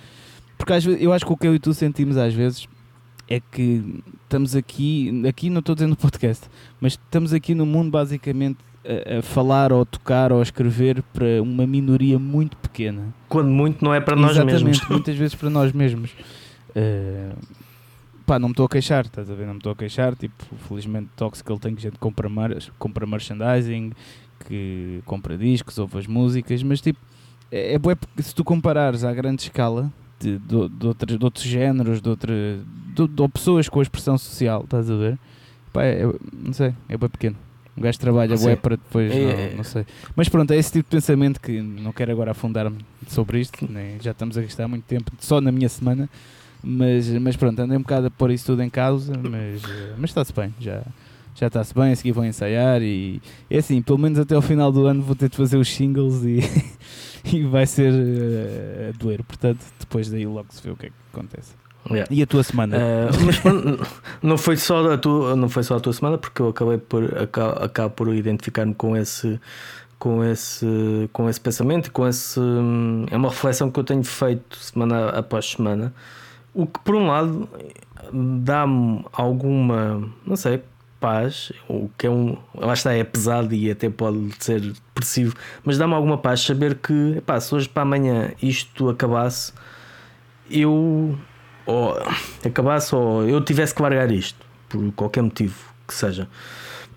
porque 0.56 0.72
às 0.72 0.84
vezes, 0.84 1.02
eu 1.02 1.12
acho 1.12 1.24
que 1.24 1.32
o 1.32 1.36
que 1.36 1.46
eu 1.46 1.54
e 1.54 1.58
tu 1.58 1.72
sentimos 1.74 2.16
às 2.16 2.32
vezes 2.32 2.68
é 3.28 3.40
que 3.40 4.02
estamos 4.22 4.54
aqui, 4.54 5.22
aqui 5.28 5.50
não 5.50 5.60
estou 5.60 5.74
dizendo 5.74 5.96
podcast, 5.96 6.48
mas 6.80 6.92
estamos 6.92 7.32
aqui 7.32 7.54
no 7.54 7.66
mundo 7.66 7.90
basicamente 7.90 8.58
a, 8.84 9.18
a, 9.18 9.22
falar 9.22 9.72
ou 9.72 9.84
tocar 9.84 10.32
ou 10.32 10.38
a 10.38 10.42
escrever 10.42 11.02
para 11.12 11.42
uma 11.42 11.66
minoria 11.66 12.18
muito 12.18 12.56
pequena. 12.56 13.14
Quando 13.28 13.48
muito 13.48 13.84
não 13.84 13.92
é 13.92 14.00
para 14.00 14.14
nós 14.14 14.32
Exatamente, 14.32 14.52
mesmos. 14.64 14.76
Exatamente, 14.76 14.92
muitas 14.94 15.16
vezes 15.16 15.34
para 15.34 15.50
nós 15.50 15.72
mesmos. 15.72 16.10
Uh, 16.70 17.36
pá, 18.24 18.38
não 18.38 18.48
me 18.48 18.52
estou 18.52 18.66
a 18.66 18.68
queixar, 18.68 19.04
estás 19.04 19.30
a 19.30 19.34
ver? 19.34 19.46
Não 19.46 19.54
me 19.54 19.58
estou 19.58 19.72
a 19.72 19.76
queixar. 19.76 20.14
Tipo, 20.14 20.44
felizmente 20.68 21.08
tóxico 21.16 21.52
ele 21.52 21.58
tem 21.58 21.76
gente 21.76 21.94
que 21.94 21.98
compra, 21.98 22.28
mar, 22.28 22.50
compra 22.78 23.06
merchandising, 23.06 23.92
que 24.46 25.00
compra 25.04 25.36
discos, 25.36 25.78
ouve 25.78 25.98
as 25.98 26.06
músicas, 26.06 26.62
mas 26.62 26.80
tipo, 26.80 27.00
é, 27.50 27.74
é 27.74 27.78
porque 27.78 28.22
se 28.22 28.34
tu 28.34 28.44
comparares 28.44 29.04
à 29.04 29.12
grande 29.12 29.42
escala, 29.42 29.92
de, 30.20 30.38
de, 30.38 30.68
de, 30.68 30.86
outros, 30.86 31.18
de 31.18 31.24
outros 31.24 31.44
géneros, 31.44 32.00
de, 32.00 32.08
outra, 32.08 32.32
de, 32.32 33.08
de, 33.08 33.28
pessoas 33.28 33.68
com 33.68 33.80
a 33.80 33.82
expressão 33.82 34.16
social, 34.16 34.62
estás 34.64 34.90
a 34.90 34.96
ver? 34.96 35.18
Pá, 35.72 35.84
é, 35.84 36.02
é 36.02 36.12
não 36.32 36.52
sei, 36.52 36.74
é 36.88 36.96
bem 36.96 37.08
pequeno. 37.08 37.36
Um 37.76 37.82
gajo 37.82 37.98
trabalha 37.98 38.34
web 38.38 38.56
para 38.62 38.76
depois, 38.76 39.12
é, 39.12 39.50
não, 39.50 39.58
não, 39.58 39.64
sei. 39.64 39.84
Mas 40.14 40.30
pronto, 40.30 40.50
é 40.50 40.56
esse 40.56 40.72
tipo 40.72 40.88
de 40.88 40.96
pensamento 40.96 41.38
que 41.38 41.60
não 41.60 41.92
quero 41.92 42.10
agora 42.10 42.30
afundar-me 42.30 42.78
sobre 43.06 43.38
isto, 43.38 43.70
nem, 43.70 44.00
já 44.00 44.12
estamos 44.12 44.38
a 44.38 44.42
gastar 44.42 44.66
muito 44.66 44.84
tempo 44.84 45.12
só 45.20 45.42
na 45.42 45.52
minha 45.52 45.68
semana, 45.68 46.08
mas, 46.62 47.10
mas 47.10 47.36
pronto, 47.36 47.60
andei 47.60 47.76
um 47.76 47.82
bocado 47.82 48.06
a 48.06 48.10
pôr 48.10 48.30
isso 48.30 48.46
tudo 48.46 48.62
em 48.62 48.70
causa, 48.70 49.12
mas, 49.22 49.62
mas 49.98 50.10
está-se 50.10 50.32
bem, 50.32 50.54
já, 50.58 50.82
já 51.36 51.48
está-se 51.48 51.74
bem, 51.74 51.92
a 51.92 51.96
seguir 51.96 52.12
vou 52.12 52.24
ensaiar 52.24 52.82
e 52.82 53.20
é 53.50 53.58
assim, 53.58 53.82
pelo 53.82 53.98
menos 53.98 54.18
até 54.18 54.34
ao 54.34 54.42
final 54.42 54.72
do 54.72 54.86
ano 54.86 55.02
vou 55.02 55.14
ter 55.14 55.28
de 55.28 55.36
fazer 55.36 55.58
os 55.58 55.68
singles 55.68 56.24
e, 56.24 56.40
e 57.30 57.42
vai 57.42 57.66
ser 57.66 57.92
uh, 57.92 58.88
a 58.88 58.98
doer, 58.98 59.22
portanto 59.22 59.60
depois 59.78 60.10
daí 60.10 60.26
logo 60.26 60.46
se 60.50 60.62
vê 60.62 60.70
o 60.70 60.76
que 60.76 60.86
é 60.86 60.88
que 60.88 60.94
acontece. 61.12 61.54
Yeah. 61.88 62.12
E 62.12 62.20
a 62.20 62.26
tua 62.26 62.42
semana? 62.42 62.76
Uh, 62.76 63.24
mas 63.24 63.40
não 64.22 64.36
foi 64.38 64.56
só 64.56 64.92
a 64.92 64.98
tua, 64.98 65.36
não 65.36 65.48
foi 65.48 65.62
só 65.62 65.76
a 65.76 65.80
tua 65.80 65.92
semana 65.92 66.18
porque 66.18 66.42
eu 66.42 66.48
acabei 66.48 66.78
por 66.78 67.16
acabo, 67.16 67.62
acabo 67.62 67.94
por 67.94 68.14
identificar-me 68.14 68.74
com 68.74 68.96
esse 68.96 69.38
com 69.98 70.24
esse 70.24 71.08
com 71.12 71.28
esse 71.28 71.40
pensamento 71.40 71.86
e 71.86 71.90
com 71.90 72.08
esse 72.08 72.40
hum, 72.40 73.06
é 73.10 73.16
uma 73.16 73.28
reflexão 73.28 73.70
que 73.70 73.78
eu 73.78 73.84
tenho 73.84 74.02
feito 74.02 74.56
semana 74.56 75.10
após 75.10 75.50
semana. 75.50 75.94
O 76.52 76.66
que 76.66 76.80
por 76.80 76.94
um 76.96 77.06
lado 77.06 77.48
dá-me 78.12 79.04
alguma, 79.12 80.02
não 80.26 80.36
sei, 80.36 80.62
paz, 81.00 81.52
o 81.68 81.90
que 81.96 82.06
é 82.06 82.10
um, 82.10 82.36
lá 82.54 82.72
está, 82.72 82.92
é 82.92 83.04
pesado 83.04 83.54
e 83.54 83.70
até 83.70 83.88
pode 83.88 84.32
ser 84.38 84.60
depressivo, 84.60 85.34
mas 85.64 85.78
dá-me 85.78 85.94
alguma 85.94 86.18
paz 86.18 86.40
saber 86.40 86.76
que, 86.76 87.14
epá, 87.16 87.38
se 87.40 87.54
hoje 87.54 87.68
para 87.68 87.82
amanhã 87.82 88.32
isto 88.42 88.88
acabasse, 88.88 89.52
eu 90.50 91.18
ou 91.66 91.98
acabasse 92.44 92.94
ou 92.94 93.28
eu 93.28 93.40
tivesse 93.40 93.74
que 93.74 93.82
largar 93.82 94.10
isto, 94.10 94.38
por 94.68 94.92
qualquer 94.92 95.22
motivo 95.22 95.56
que 95.86 95.94
seja, 95.94 96.28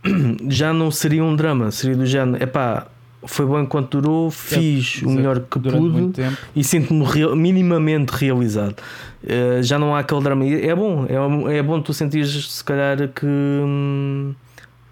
já 0.49 0.73
não 0.73 0.91
seria 0.91 1.23
um 1.23 1.35
drama, 1.35 1.71
seria 1.71 1.95
do 1.95 2.05
género, 2.05 2.43
epá, 2.43 2.87
foi 3.25 3.45
bom 3.45 3.59
enquanto 3.59 3.99
durou, 3.99 4.31
fiz 4.31 5.01
o 5.01 5.09
melhor 5.09 5.41
que 5.41 5.59
pude 5.59 6.11
e 6.55 6.63
sinto-me 6.63 7.03
real, 7.03 7.35
minimamente 7.35 8.11
realizado. 8.11 8.75
Uh, 9.23 9.61
já 9.61 9.77
não 9.77 9.93
há 9.93 9.99
aquele 9.99 10.21
drama. 10.21 10.45
É 10.45 10.73
bom, 10.73 11.05
é, 11.49 11.57
é 11.57 11.63
bom 11.63 11.81
tu 11.81 11.93
sentires 11.93 12.49
se 12.49 12.63
calhar 12.63 12.97
que 13.09 13.25
hum, 13.25 14.33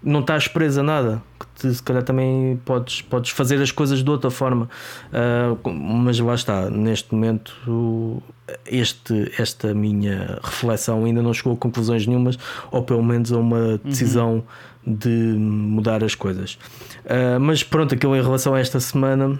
não 0.02 0.20
estás 0.20 0.46
preso 0.46 0.80
a 0.80 0.82
nada. 0.82 1.22
Que 1.38 1.46
te, 1.68 1.74
se 1.74 1.82
calhar 1.82 2.02
também 2.02 2.60
podes, 2.66 3.00
podes 3.00 3.30
fazer 3.30 3.62
as 3.62 3.70
coisas 3.70 4.04
de 4.04 4.10
outra 4.10 4.30
forma. 4.30 4.68
Uh, 5.10 5.70
mas 5.70 6.20
lá 6.20 6.34
está, 6.34 6.68
neste 6.68 7.14
momento, 7.14 8.22
este, 8.66 9.32
esta 9.38 9.72
minha 9.72 10.38
reflexão 10.42 11.04
ainda 11.04 11.22
não 11.22 11.32
chegou 11.32 11.54
a 11.54 11.56
conclusões 11.56 12.06
nenhumas, 12.06 12.38
ou 12.70 12.82
pelo 12.82 13.02
menos 13.02 13.32
a 13.32 13.38
uma 13.38 13.56
uhum. 13.56 13.80
decisão. 13.84 14.32
Uhum 14.34 14.42
de 14.88 15.08
mudar 15.08 16.02
as 16.02 16.14
coisas. 16.14 16.58
Uh, 17.04 17.38
mas 17.40 17.62
pronto, 17.62 17.94
aquilo 17.94 18.16
em 18.16 18.22
relação 18.22 18.54
a 18.54 18.60
esta 18.60 18.80
semana, 18.80 19.38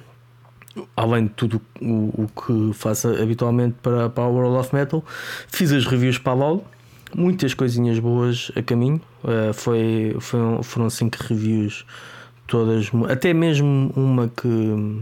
além 0.97 1.25
de 1.25 1.31
tudo 1.31 1.61
o, 1.81 2.25
o 2.25 2.29
que 2.29 2.75
faço 2.75 3.09
habitualmente 3.09 3.77
para, 3.83 4.11
para 4.11 4.25
a 4.25 4.29
World 4.29 4.59
of 4.59 4.75
Metal, 4.75 5.05
fiz 5.49 5.73
as 5.73 5.87
reviews 5.87 6.19
para 6.19 6.33
a 6.33 6.37
LOL, 6.37 6.67
muitas 7.15 7.55
coisinhas 7.55 7.99
boas 7.99 8.53
a 8.55 8.63
caminho. 8.63 9.01
Uh, 9.25 9.53
foi, 9.55 10.17
foi, 10.21 10.41
foram 10.63 10.91
cinco 10.91 11.17
reviews, 11.21 11.87
todas, 12.47 12.91
até 13.09 13.33
mesmo 13.33 13.93
uma 13.97 14.29
que 14.29 15.01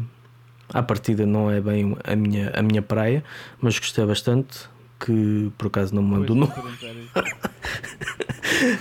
à 0.73 0.83
partida 0.83 1.27
não 1.27 1.51
é 1.51 1.61
bem 1.61 1.97
a 2.05 2.17
minha, 2.17 2.51
a 2.55 2.63
minha 2.63 2.83
praia, 2.83 3.25
mas 3.61 3.79
gostei 3.79 4.05
bastante. 4.07 4.69
Que 4.99 5.53
por 5.59 5.67
acaso 5.67 5.95
não 5.95 6.03
me 6.03 6.13
mandou. 6.13 6.35
Não. 6.35 6.51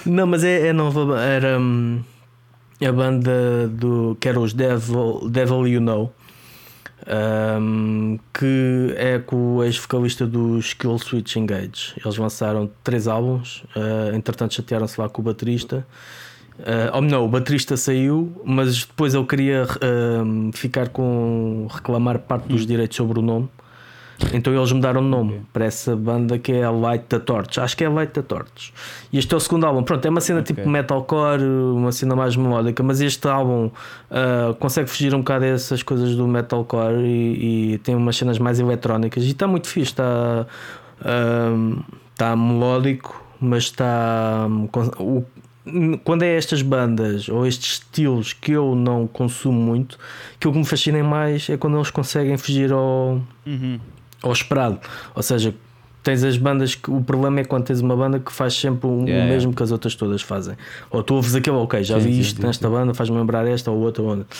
não, 0.05 0.27
mas 0.27 0.43
é, 0.43 0.67
é 0.67 0.73
nova. 0.73 1.19
Era 1.19 1.59
hum, 1.59 2.01
a 2.85 2.91
banda 2.91 3.67
do 3.67 4.17
que 4.19 4.27
era 4.27 4.39
os 4.39 4.53
Devil, 4.53 5.29
Devil 5.29 5.67
You 5.67 5.81
Know. 5.81 6.13
Um, 7.07 8.17
que 8.33 8.95
é 8.97 9.19
com 9.19 9.57
o 9.57 9.63
ex-vocalista 9.63 10.25
do 10.25 10.57
Skill 10.57 10.97
Switch 10.97 11.35
Engage. 11.35 11.93
Eles 12.03 12.17
lançaram 12.17 12.71
três 12.83 13.07
álbuns, 13.07 13.63
uh, 13.75 14.15
entretanto 14.15 14.55
chatearam-se 14.55 14.99
lá 14.99 15.07
com 15.07 15.21
o 15.21 15.25
baterista. 15.25 15.85
Uh, 16.59 16.89
oh, 16.93 17.01
não, 17.01 17.25
o 17.25 17.27
baterista 17.27 17.77
saiu, 17.77 18.41
mas 18.43 18.85
depois 18.85 19.13
ele 19.13 19.25
queria 19.25 19.65
uh, 19.65 20.51
ficar 20.53 20.89
com 20.89 21.67
reclamar 21.69 22.17
parte 22.19 22.47
dos 22.47 22.63
hum. 22.63 22.65
direitos 22.65 22.97
sobre 22.97 23.19
o 23.19 23.21
nome. 23.21 23.49
Então 24.33 24.53
eles 24.53 24.71
mudaram 24.71 25.01
de 25.01 25.07
nome 25.07 25.41
para 25.51 25.65
essa 25.65 25.95
banda 25.95 26.37
que 26.39 26.51
é 26.51 26.63
a 26.63 26.71
Light 26.71 27.05
the 27.05 27.19
Torch. 27.19 27.59
Acho 27.59 27.75
que 27.75 27.83
é 27.83 27.87
a 27.87 27.89
Light 27.89 28.13
the 28.13 28.21
Torch. 28.21 28.73
E 29.11 29.17
este 29.17 29.33
é 29.33 29.37
o 29.37 29.39
segundo 29.39 29.65
álbum. 29.65 29.83
Pronto, 29.83 30.05
é 30.05 30.09
uma 30.09 30.21
cena 30.21 30.39
okay. 30.39 30.55
tipo 30.55 30.69
metalcore, 30.69 31.43
uma 31.43 31.91
cena 31.91 32.15
mais 32.15 32.35
melódica, 32.35 32.81
mas 32.81 33.01
este 33.01 33.27
álbum 33.27 33.65
uh, 33.67 34.53
consegue 34.55 34.89
fugir 34.89 35.13
um 35.13 35.19
bocado 35.19 35.41
dessas 35.41 35.83
coisas 35.83 36.15
do 36.15 36.27
metalcore 36.27 37.03
e, 37.03 37.73
e 37.73 37.77
tem 37.79 37.95
umas 37.95 38.15
cenas 38.15 38.39
mais 38.39 38.59
eletrónicas. 38.59 39.23
E 39.23 39.31
está 39.31 39.47
muito 39.47 39.67
fixe, 39.67 39.91
está, 39.91 40.45
uh, 41.01 41.83
está 42.13 42.35
melódico, 42.35 43.21
mas 43.39 43.63
está. 43.63 44.47
Um, 44.47 45.23
quando 46.03 46.21
é 46.21 46.37
estas 46.37 46.61
bandas 46.61 47.27
ou 47.27 47.45
estes 47.45 47.73
estilos 47.73 48.33
que 48.33 48.51
eu 48.51 48.75
não 48.75 49.07
consumo 49.07 49.59
muito, 49.59 49.97
que 50.39 50.47
o 50.47 50.51
que 50.51 50.59
me 50.59 50.65
fascina 50.65 51.03
mais 51.03 51.49
é 51.49 51.57
quando 51.57 51.75
eles 51.75 51.89
conseguem 51.89 52.37
fugir 52.37 52.71
ao. 52.71 53.19
Uhum 53.45 53.79
ao 54.27 54.33
esperado. 54.33 54.79
Ou 55.15 55.21
seja, 55.23 55.53
tens 56.03 56.23
as 56.23 56.37
bandas 56.37 56.75
que 56.75 56.91
o 56.91 57.01
problema 57.01 57.39
é 57.39 57.43
quando 57.43 57.63
tens 57.65 57.79
uma 57.81 57.95
banda 57.95 58.19
que 58.19 58.31
faz 58.31 58.53
sempre 58.53 58.87
o, 58.87 59.05
Yeah. 59.07 59.25
o 59.25 59.27
mesmo 59.27 59.53
que 59.53 59.63
as 59.63 59.71
outras 59.71 59.95
todas 59.95 60.21
fazem. 60.21 60.55
Ou 60.91 61.01
tu 61.01 61.15
ouves 61.15 61.33
aquele, 61.35 61.57
ok, 61.57 61.83
já 61.83 61.99
Sim, 61.99 62.07
vi 62.07 62.13
sim, 62.15 62.21
isto 62.21 62.41
sim, 62.41 62.45
nesta 62.47 62.69
banda, 62.69 62.93
faz-me 62.93 63.17
lembrar 63.17 63.47
esta 63.47 63.71
ou 63.71 63.79
outra 63.79 64.03
onda. 64.03 64.27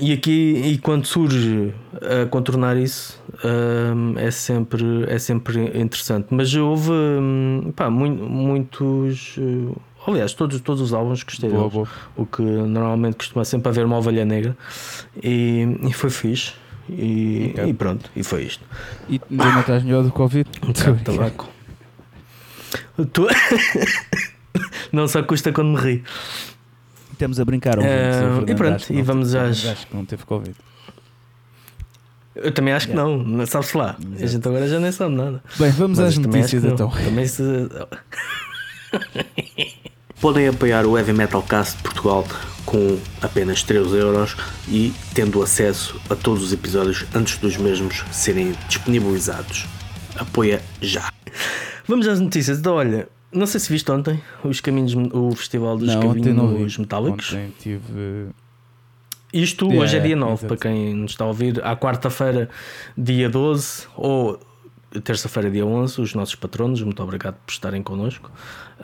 E 0.00 0.12
aqui, 0.12 0.62
e 0.64 0.78
quando 0.78 1.04
surge 1.06 1.74
a 2.00 2.24
contornar 2.26 2.76
isso, 2.78 3.20
hum, 3.44 4.14
é, 4.16 4.30
sempre, 4.30 5.04
é 5.08 5.18
sempre 5.18 5.60
interessante. 5.78 6.28
Mas 6.30 6.54
houve 6.54 6.90
hum, 6.92 7.72
pá, 7.76 7.90
mui- 7.90 8.08
muitos. 8.10 9.36
eh, 9.38 9.74
Aliás, 10.06 10.32
todos, 10.32 10.60
todos 10.60 10.80
os 10.80 10.94
álbuns 10.94 11.22
gostei 11.24 11.50
Boa, 11.50 11.68
boa. 11.68 11.88
O 12.16 12.24
que 12.24 12.40
normalmente 12.42 13.16
costuma 13.16 13.44
sempre 13.44 13.68
haver 13.68 13.84
uma 13.84 13.98
ovelha 13.98 14.24
negra. 14.24 14.56
E, 15.22 15.66
e 15.82 15.92
foi 15.92 16.10
fixe. 16.10 16.52
E, 16.88 17.50
Ok. 17.54 17.64
e 17.68 17.74
pronto, 17.74 18.10
e 18.14 18.22
foi 18.22 18.44
isto. 18.44 18.64
E 19.08 19.20
ainda 19.30 19.44
não 19.52 19.60
estás 19.60 19.82
melhor 19.82 20.02
do 20.04 20.10
que 20.10 20.16
Covid? 20.16 20.48
Um 20.62 20.72
bocado 20.72 20.96
de 20.96 21.04
tabaco. 21.04 21.48
Tu... 23.12 23.26
não 24.92 25.08
só 25.08 25.22
custa 25.22 25.52
quando 25.52 25.70
me 25.76 25.80
ri. 25.80 26.04
Estamos 27.12 27.40
a 27.40 27.44
brincar. 27.44 27.78
ouvintes, 27.78 27.96
Eh, 27.96 28.10
o 28.10 28.22
Fernando 28.22 28.50
e 28.50 28.54
pronto, 28.54 28.74
acho 28.76 28.86
que 28.86 28.92
e 28.92 28.96
não 28.96 29.04
vamos 29.04 29.32
teve- 29.32 29.44
às- 29.48 29.66
Acho 29.66 29.86
que 29.86 29.96
não 29.96 30.04
teve 30.04 30.24
Covid. 30.24 30.54
Eu 32.34 32.52
também 32.52 32.74
acho 32.74 32.86
que 32.88 32.92
Yeah. 32.92 33.16
não, 33.16 33.22
não 33.24 33.46
sabes 33.46 33.72
lá. 33.72 33.96
A 34.20 34.26
gente 34.26 34.46
agora 34.46 34.68
já 34.68 34.78
nem 34.78 34.92
sabe 34.92 35.14
nada. 35.14 35.42
Bem, 35.58 35.70
vamos 35.70 35.98
Mas 35.98 36.08
às 36.08 36.18
notícias 36.18 36.62
que 36.62 36.68
então. 36.68 36.90
Também 36.90 37.26
se... 37.26 37.42
Podem 40.20 40.48
apoiar 40.48 40.86
o 40.86 40.96
Heavy 40.96 41.12
Metal 41.12 41.42
Cast 41.42 41.76
de 41.76 41.82
Portugal 41.82 42.26
com 42.64 42.98
apenas 43.20 43.62
3 43.62 43.92
euros 43.92 44.36
e 44.68 44.92
tendo 45.14 45.42
acesso 45.42 46.00
a 46.10 46.16
todos 46.16 46.42
os 46.42 46.52
episódios 46.52 47.04
antes 47.14 47.38
dos 47.38 47.56
mesmos 47.56 48.02
serem 48.10 48.52
disponibilizados. 48.68 49.66
Apoia 50.16 50.62
já. 50.80 51.12
Vamos 51.86 52.08
às 52.08 52.18
notícias. 52.18 52.58
Então, 52.58 52.74
olha, 52.74 53.08
não 53.30 53.46
sei 53.46 53.60
se 53.60 53.70
viste 53.70 53.90
ontem 53.90 54.20
os 54.42 54.60
caminhos, 54.60 54.94
o 55.12 55.32
Festival 55.36 55.76
dos 55.76 55.94
Não. 55.94 56.00
Caminhos 56.00 56.78
Metálicos. 56.78 57.32
Ontem 57.32 57.52
tive. 57.60 58.28
Isto 59.32 59.66
Yeah, 59.66 59.82
hoje 59.84 59.96
é 59.96 60.00
dia 60.00 60.08
yeah, 60.10 60.26
9, 60.26 60.32
exato. 60.32 60.46
para 60.46 60.56
quem 60.56 60.94
nos 60.94 61.10
está 61.10 61.24
a 61.24 61.28
ouvir. 61.28 61.62
À 61.62 61.76
quarta-feira, 61.76 62.48
dia 62.96 63.28
12, 63.28 63.86
ou 63.94 64.40
terça-feira, 65.04 65.50
dia 65.50 65.66
11, 65.66 66.00
os 66.00 66.14
nossos 66.14 66.34
patronos, 66.36 66.80
muito 66.80 67.02
obrigado 67.02 67.36
por 67.44 67.52
estarem 67.52 67.82
connosco. 67.82 68.30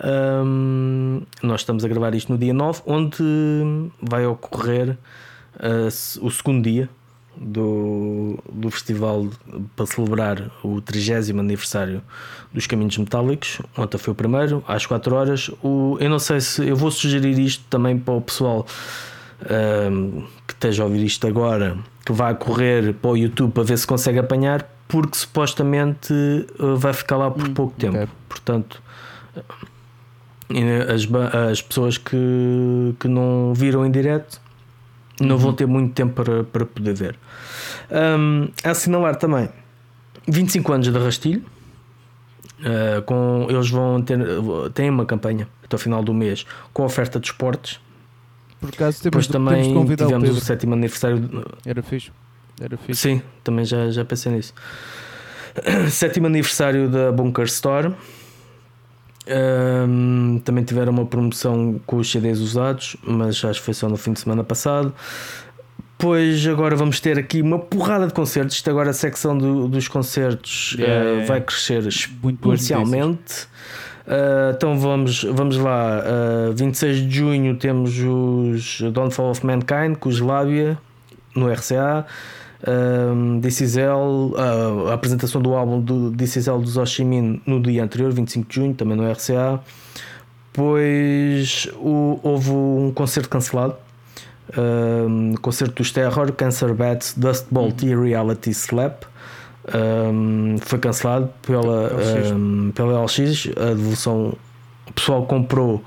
Ahm, 0.00 1.22
nós 1.42 1.60
estamos 1.60 1.84
a 1.84 1.88
gravar 1.88 2.14
isto 2.14 2.32
no 2.32 2.38
dia 2.38 2.52
9, 2.54 2.82
onde 2.86 3.22
vai 4.00 4.24
ocorrer 4.26 4.96
ah, 5.58 5.90
se- 5.90 6.18
o 6.20 6.30
segundo 6.30 6.62
dia 6.64 6.88
do, 7.36 8.38
do 8.52 8.70
festival 8.70 9.26
para 9.76 9.86
celebrar 9.86 10.50
o 10.62 10.80
30 10.80 11.30
aniversário 11.38 12.02
dos 12.52 12.66
Caminhos 12.66 12.96
Metálicos. 12.98 13.60
Ontem 13.76 13.98
foi 13.98 14.12
o 14.12 14.14
primeiro, 14.14 14.62
às 14.66 14.84
4 14.86 15.14
horas. 15.14 15.50
O, 15.62 15.96
eu 16.00 16.08
não 16.10 16.18
sei 16.18 16.40
se 16.40 16.66
eu 16.66 16.76
vou 16.76 16.90
sugerir 16.90 17.38
isto 17.38 17.64
também 17.70 17.98
para 17.98 18.14
o 18.14 18.20
pessoal 18.20 18.66
um, 19.90 20.24
que 20.46 20.54
esteja 20.54 20.82
a 20.82 20.86
ouvir 20.86 21.04
isto 21.04 21.26
agora, 21.26 21.76
que 22.04 22.12
vai 22.12 22.34
correr 22.34 22.94
para 22.94 23.10
o 23.10 23.16
YouTube 23.16 23.52
para 23.52 23.62
ver 23.62 23.78
se 23.78 23.86
consegue 23.86 24.18
apanhar, 24.18 24.68
porque 24.88 25.16
supostamente 25.16 26.12
uh, 26.60 26.76
vai 26.76 26.92
ficar 26.92 27.16
lá 27.16 27.30
por 27.30 27.48
pouco 27.50 27.74
tempo. 27.78 27.96
ok. 27.96 28.08
Portanto, 28.28 28.82
uh, 29.36 29.42
as, 30.92 31.04
ba- 31.06 31.30
as 31.50 31.60
pessoas 31.62 31.98
que, 31.98 32.94
que 33.00 33.08
não 33.08 33.52
viram 33.54 33.84
em 33.86 33.90
direto 33.90 34.40
não 35.20 35.38
vão 35.38 35.52
ter 35.52 35.66
muito 35.66 35.92
tempo 35.94 36.12
para, 36.14 36.42
para 36.44 36.66
poder 36.66 36.94
ver. 36.94 37.16
Um, 37.90 38.48
a 38.64 38.70
assinalar 38.70 39.16
também 39.16 39.48
25 40.28 40.72
anos 40.72 40.88
de 40.92 40.98
Rastilho. 40.98 41.44
Uh, 42.60 43.02
com, 43.02 43.46
eles 43.50 43.68
vão 43.70 44.00
ter 44.02 44.18
têm 44.72 44.88
uma 44.88 45.04
campanha 45.04 45.48
até 45.64 45.74
o 45.74 45.78
final 45.78 46.00
do 46.02 46.14
mês 46.14 46.46
com 46.72 46.84
oferta 46.84 47.18
de 47.18 47.26
esportes 47.26 47.80
Por 48.60 48.68
acaso 48.68 49.02
depois 49.02 49.26
temos, 49.26 49.50
temos 49.50 49.66
de 49.66 49.66
também 49.66 49.76
o 49.92 49.96
tivemos 49.96 50.28
o, 50.28 50.32
Pedro. 50.34 50.44
sétimo 50.46 50.74
aniversário. 50.74 51.18
de- 51.18 51.44
Era 51.66 51.82
fixe. 51.82 52.12
Era 52.60 52.76
fixe. 52.76 53.00
Sim, 53.00 53.22
também 53.42 53.64
já, 53.64 53.90
já 53.90 54.04
pensei 54.04 54.30
nisso. 54.30 54.54
sétimo 55.90 56.26
aniversário 56.28 56.88
da 56.88 57.10
Bunker 57.10 57.44
Store. 57.46 57.94
Ahm, 59.28 60.38
também 60.44 60.64
tiveram 60.64 60.92
uma 60.92 61.06
promoção 61.06 61.80
com 61.86 61.96
os 61.96 62.10
CDs 62.10 62.40
usados, 62.40 62.96
mas 63.02 63.44
acho 63.44 63.60
que 63.60 63.64
foi 63.66 63.74
só 63.74 63.88
no 63.88 63.96
fim 63.96 64.12
de 64.12 64.20
semana 64.20 64.42
passado. 64.42 64.92
Pois 65.96 66.44
agora 66.48 66.74
vamos 66.74 66.98
ter 66.98 67.16
aqui 67.18 67.40
uma 67.40 67.58
porrada 67.60 68.08
de 68.08 68.12
concertos. 68.12 68.56
Isto 68.56 68.68
agora 68.70 68.90
a 68.90 68.92
secção 68.92 69.38
do- 69.38 69.68
dos 69.68 69.86
concertos 69.86 70.74
yeah. 70.76 71.24
vai 71.26 71.40
crescer 71.40 71.86
exponencialmente. 71.86 73.46
Ah, 74.06 74.52
então 74.56 74.76
vamos, 74.78 75.22
vamos 75.22 75.56
lá. 75.56 76.02
Ah, 76.04 76.52
26 76.56 77.08
de 77.08 77.10
junho 77.18 77.56
temos 77.56 77.96
os 78.00 78.80
Downfall 78.92 79.30
of 79.30 79.46
Mankind 79.46 79.96
com 79.98 80.08
os 80.08 80.18
Lábia 80.18 80.76
no 81.36 81.48
RCA. 81.48 82.04
Um, 82.66 83.40
Hell, 83.76 84.34
ah, 84.36 84.90
a 84.90 84.94
apresentação 84.94 85.40
do 85.42 85.54
álbum 85.54 85.80
do 85.80 86.10
Hell 86.46 86.60
dos 86.60 86.76
Oshimin 86.76 87.40
no 87.46 87.60
dia 87.60 87.82
anterior, 87.82 88.12
25 88.12 88.48
de 88.48 88.54
junho, 88.54 88.74
também 88.74 88.96
no 88.96 89.10
RCA. 89.10 89.60
Pois 90.52 91.68
o- 91.76 92.20
houve 92.22 92.50
um 92.50 92.92
concerto 92.94 93.28
cancelado. 93.28 93.74
Um, 94.56 95.34
concerto 95.40 95.76
dos 95.76 95.90
Terror, 95.92 96.30
Cancer 96.32 96.74
Bats, 96.74 97.14
Dust 97.16 97.46
Bolt 97.50 97.82
e 97.82 97.94
Reality 97.94 98.50
Slap. 98.50 99.04
Um, 99.74 100.56
foi 100.60 100.78
cancelado 100.78 101.30
pela 101.46 101.86
LX. 101.86 102.32
um, 102.32 102.70
pela 102.74 103.02
LX. 103.04 103.48
A 103.56 103.66
devolução, 103.74 104.34
o 104.88 104.92
pessoal 104.92 105.24
comprou, 105.24 105.82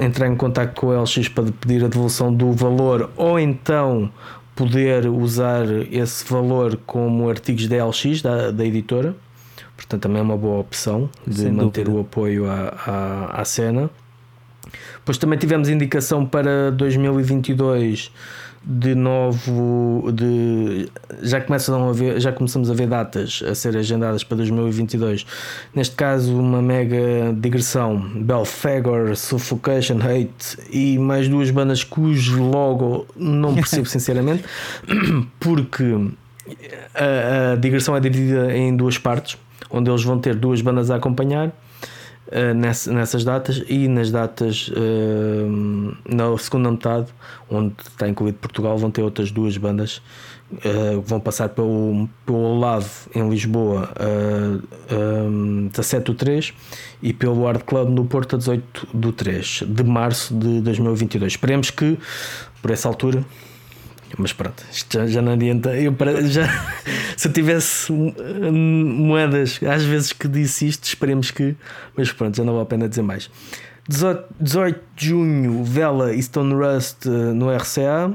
entrar 0.00 0.28
em 0.28 0.36
contato 0.36 0.74
com 0.80 0.92
a 0.92 1.02
LX 1.02 1.28
para 1.28 1.44
pedir 1.60 1.84
a 1.84 1.88
devolução 1.88 2.32
do 2.32 2.52
valor 2.52 3.10
ou 3.16 3.38
então 3.38 4.10
poder 4.54 5.08
usar 5.08 5.66
esse 5.90 6.24
valor 6.30 6.78
como 6.86 7.28
artigos 7.28 7.66
da 7.66 7.84
LX, 7.84 8.22
da, 8.22 8.50
da 8.50 8.64
editora. 8.64 9.14
Portanto, 9.76 10.02
também 10.02 10.20
é 10.20 10.22
uma 10.22 10.36
boa 10.36 10.60
opção 10.60 11.10
de 11.26 11.40
Sem 11.40 11.52
manter 11.52 11.84
dúvida. 11.84 11.98
o 11.98 12.00
apoio 12.02 12.46
à, 12.48 12.68
à, 12.86 13.40
à 13.40 13.44
cena. 13.44 13.90
Depois 14.96 15.18
também 15.18 15.38
tivemos 15.38 15.68
indicação 15.68 16.24
para 16.24 16.70
2022 16.70 18.10
de 18.66 18.94
novo 18.94 20.10
de 20.12 20.88
já 21.22 21.40
começam 21.40 21.88
a 21.88 21.92
ver 21.92 22.18
já 22.18 22.32
começamos 22.32 22.70
a 22.70 22.74
ver 22.74 22.86
datas 22.86 23.42
a 23.46 23.54
ser 23.54 23.76
agendadas 23.76 24.24
para 24.24 24.38
2022 24.38 25.26
neste 25.74 25.94
caso 25.94 26.38
uma 26.38 26.62
mega 26.62 27.34
digressão. 27.36 27.98
Belfagor, 27.98 29.14
Suffocation 29.16 29.98
Hate 29.98 30.58
e 30.70 30.98
mais 30.98 31.28
duas 31.28 31.50
bandas 31.50 31.84
cujo 31.84 32.42
logo 32.42 33.06
não 33.14 33.54
percebo 33.54 33.84
sinceramente 33.88 34.44
porque 35.38 35.84
a, 36.94 37.52
a 37.52 37.56
digressão 37.56 37.94
é 37.94 38.00
dividida 38.00 38.56
em 38.56 38.74
duas 38.74 38.96
partes 38.96 39.36
onde 39.70 39.90
eles 39.90 40.02
vão 40.02 40.18
ter 40.18 40.34
duas 40.34 40.62
bandas 40.62 40.90
a 40.90 40.96
acompanhar 40.96 41.52
nessas 42.56 43.22
datas 43.22 43.62
e 43.68 43.86
nas 43.86 44.10
datas 44.10 44.68
uh, 44.68 45.96
na 46.08 46.36
segunda 46.38 46.70
metade, 46.70 47.08
onde 47.50 47.74
está 47.86 48.08
incluído 48.08 48.38
Portugal, 48.38 48.78
vão 48.78 48.90
ter 48.90 49.02
outras 49.02 49.30
duas 49.30 49.56
bandas 49.56 50.00
uh, 50.52 51.00
vão 51.02 51.20
passar 51.20 51.48
pelo, 51.50 52.08
pelo 52.24 52.58
lado 52.58 52.86
em 53.14 53.28
Lisboa 53.28 53.90
uh, 53.98 55.26
um, 55.26 55.68
17 55.68 56.04
do 56.04 56.14
3 56.14 56.54
e 57.02 57.12
pelo 57.12 57.46
Art 57.46 57.62
Club 57.64 57.90
no 57.90 58.04
Porto 58.04 58.36
a 58.36 58.38
18 58.38 58.88
do 58.92 59.12
3 59.12 59.64
de 59.66 59.84
março 59.84 60.34
de 60.34 60.60
2022. 60.60 61.32
Esperemos 61.32 61.70
que 61.70 61.98
por 62.60 62.70
essa 62.70 62.88
altura 62.88 63.24
mas 64.18 64.32
pronto, 64.32 64.64
isto 64.70 64.98
já, 64.98 65.06
já 65.06 65.22
não 65.22 65.32
adianta. 65.32 65.76
Eu 65.76 65.94
já, 66.28 66.46
se 67.16 67.28
eu 67.28 67.32
tivesse 67.32 67.92
moedas, 67.92 69.60
às 69.62 69.84
vezes 69.84 70.12
que 70.12 70.28
disse 70.28 70.68
isto, 70.68 70.84
esperemos 70.84 71.30
que. 71.30 71.56
Mas 71.96 72.12
pronto, 72.12 72.36
já 72.36 72.44
não 72.44 72.52
vale 72.52 72.62
a 72.64 72.66
pena 72.66 72.88
dizer 72.88 73.02
mais. 73.02 73.30
18, 73.88 74.24
18 74.40 74.80
de 74.96 75.06
junho, 75.08 75.62
Vela 75.62 76.14
e 76.14 76.22
Stone 76.22 76.54
Rust 76.54 77.06
eh, 77.06 77.10
no 77.10 77.54
RCA. 77.54 78.12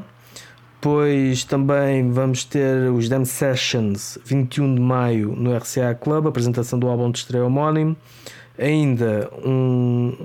Depois 0.75 1.43
também 1.43 2.09
vamos 2.09 2.45
ter 2.45 2.89
os 2.89 3.09
Dam 3.09 3.25
Sessions, 3.25 4.17
21 4.25 4.75
de 4.75 4.81
maio, 4.81 5.35
no 5.35 5.55
RCA 5.55 5.93
Club, 5.93 6.27
apresentação 6.27 6.79
do 6.79 6.87
álbum 6.87 7.11
de 7.11 7.19
estreia 7.19 7.43
homónimo. 7.43 7.97
Ainda 8.57 9.29
um, 9.45 10.15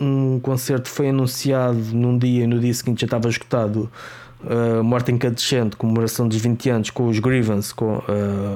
um 0.00 0.40
concerto 0.40 0.88
foi 0.88 1.08
anunciado 1.08 1.78
num 1.92 2.16
dia 2.16 2.44
e 2.44 2.46
no 2.46 2.60
dia 2.60 2.72
seguinte 2.72 3.00
já 3.00 3.06
estava 3.06 3.28
esgotado. 3.28 3.90
Uh, 4.40 4.84
Morte 4.84 5.10
Incandescente, 5.10 5.76
comemoração 5.76 6.28
dos 6.28 6.38
20 6.40 6.70
anos 6.70 6.90
com 6.90 7.08
os 7.08 7.18
Grievance, 7.18 7.74
com 7.74 7.96
uh, 7.96 8.04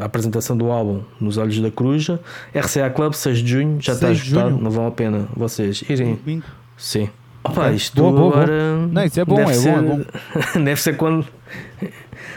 a 0.00 0.04
apresentação 0.04 0.56
do 0.56 0.70
álbum 0.70 1.02
Nos 1.20 1.38
Olhos 1.38 1.58
da 1.60 1.70
Coruja. 1.70 2.20
RCA 2.54 2.88
Club, 2.90 3.14
6 3.14 3.38
de 3.38 3.50
junho, 3.50 3.78
já 3.80 3.92
está 3.94 4.06
6 4.06 4.18
de 4.18 4.26
esgotado, 4.26 4.58
não 4.58 4.70
vale 4.70 4.88
a 4.88 4.92
pena 4.92 5.28
vocês 5.36 5.82
irem. 5.88 6.18
Sim. 6.76 7.08
Opa, 7.44 7.72
isto 7.72 8.00
Boa, 8.00 8.12
boa, 8.12 8.22
boa. 8.22 8.42
agora. 8.44 8.76
Não, 8.86 9.04
isso 9.04 9.20
é 9.20 9.24
bom, 9.24 9.34
deve 9.34 9.50
é 9.50 9.54
ser, 9.54 9.82
bom, 9.82 10.00
é 10.54 10.58
deve 10.62 10.80
ser 10.80 10.96
quando. 10.96 11.26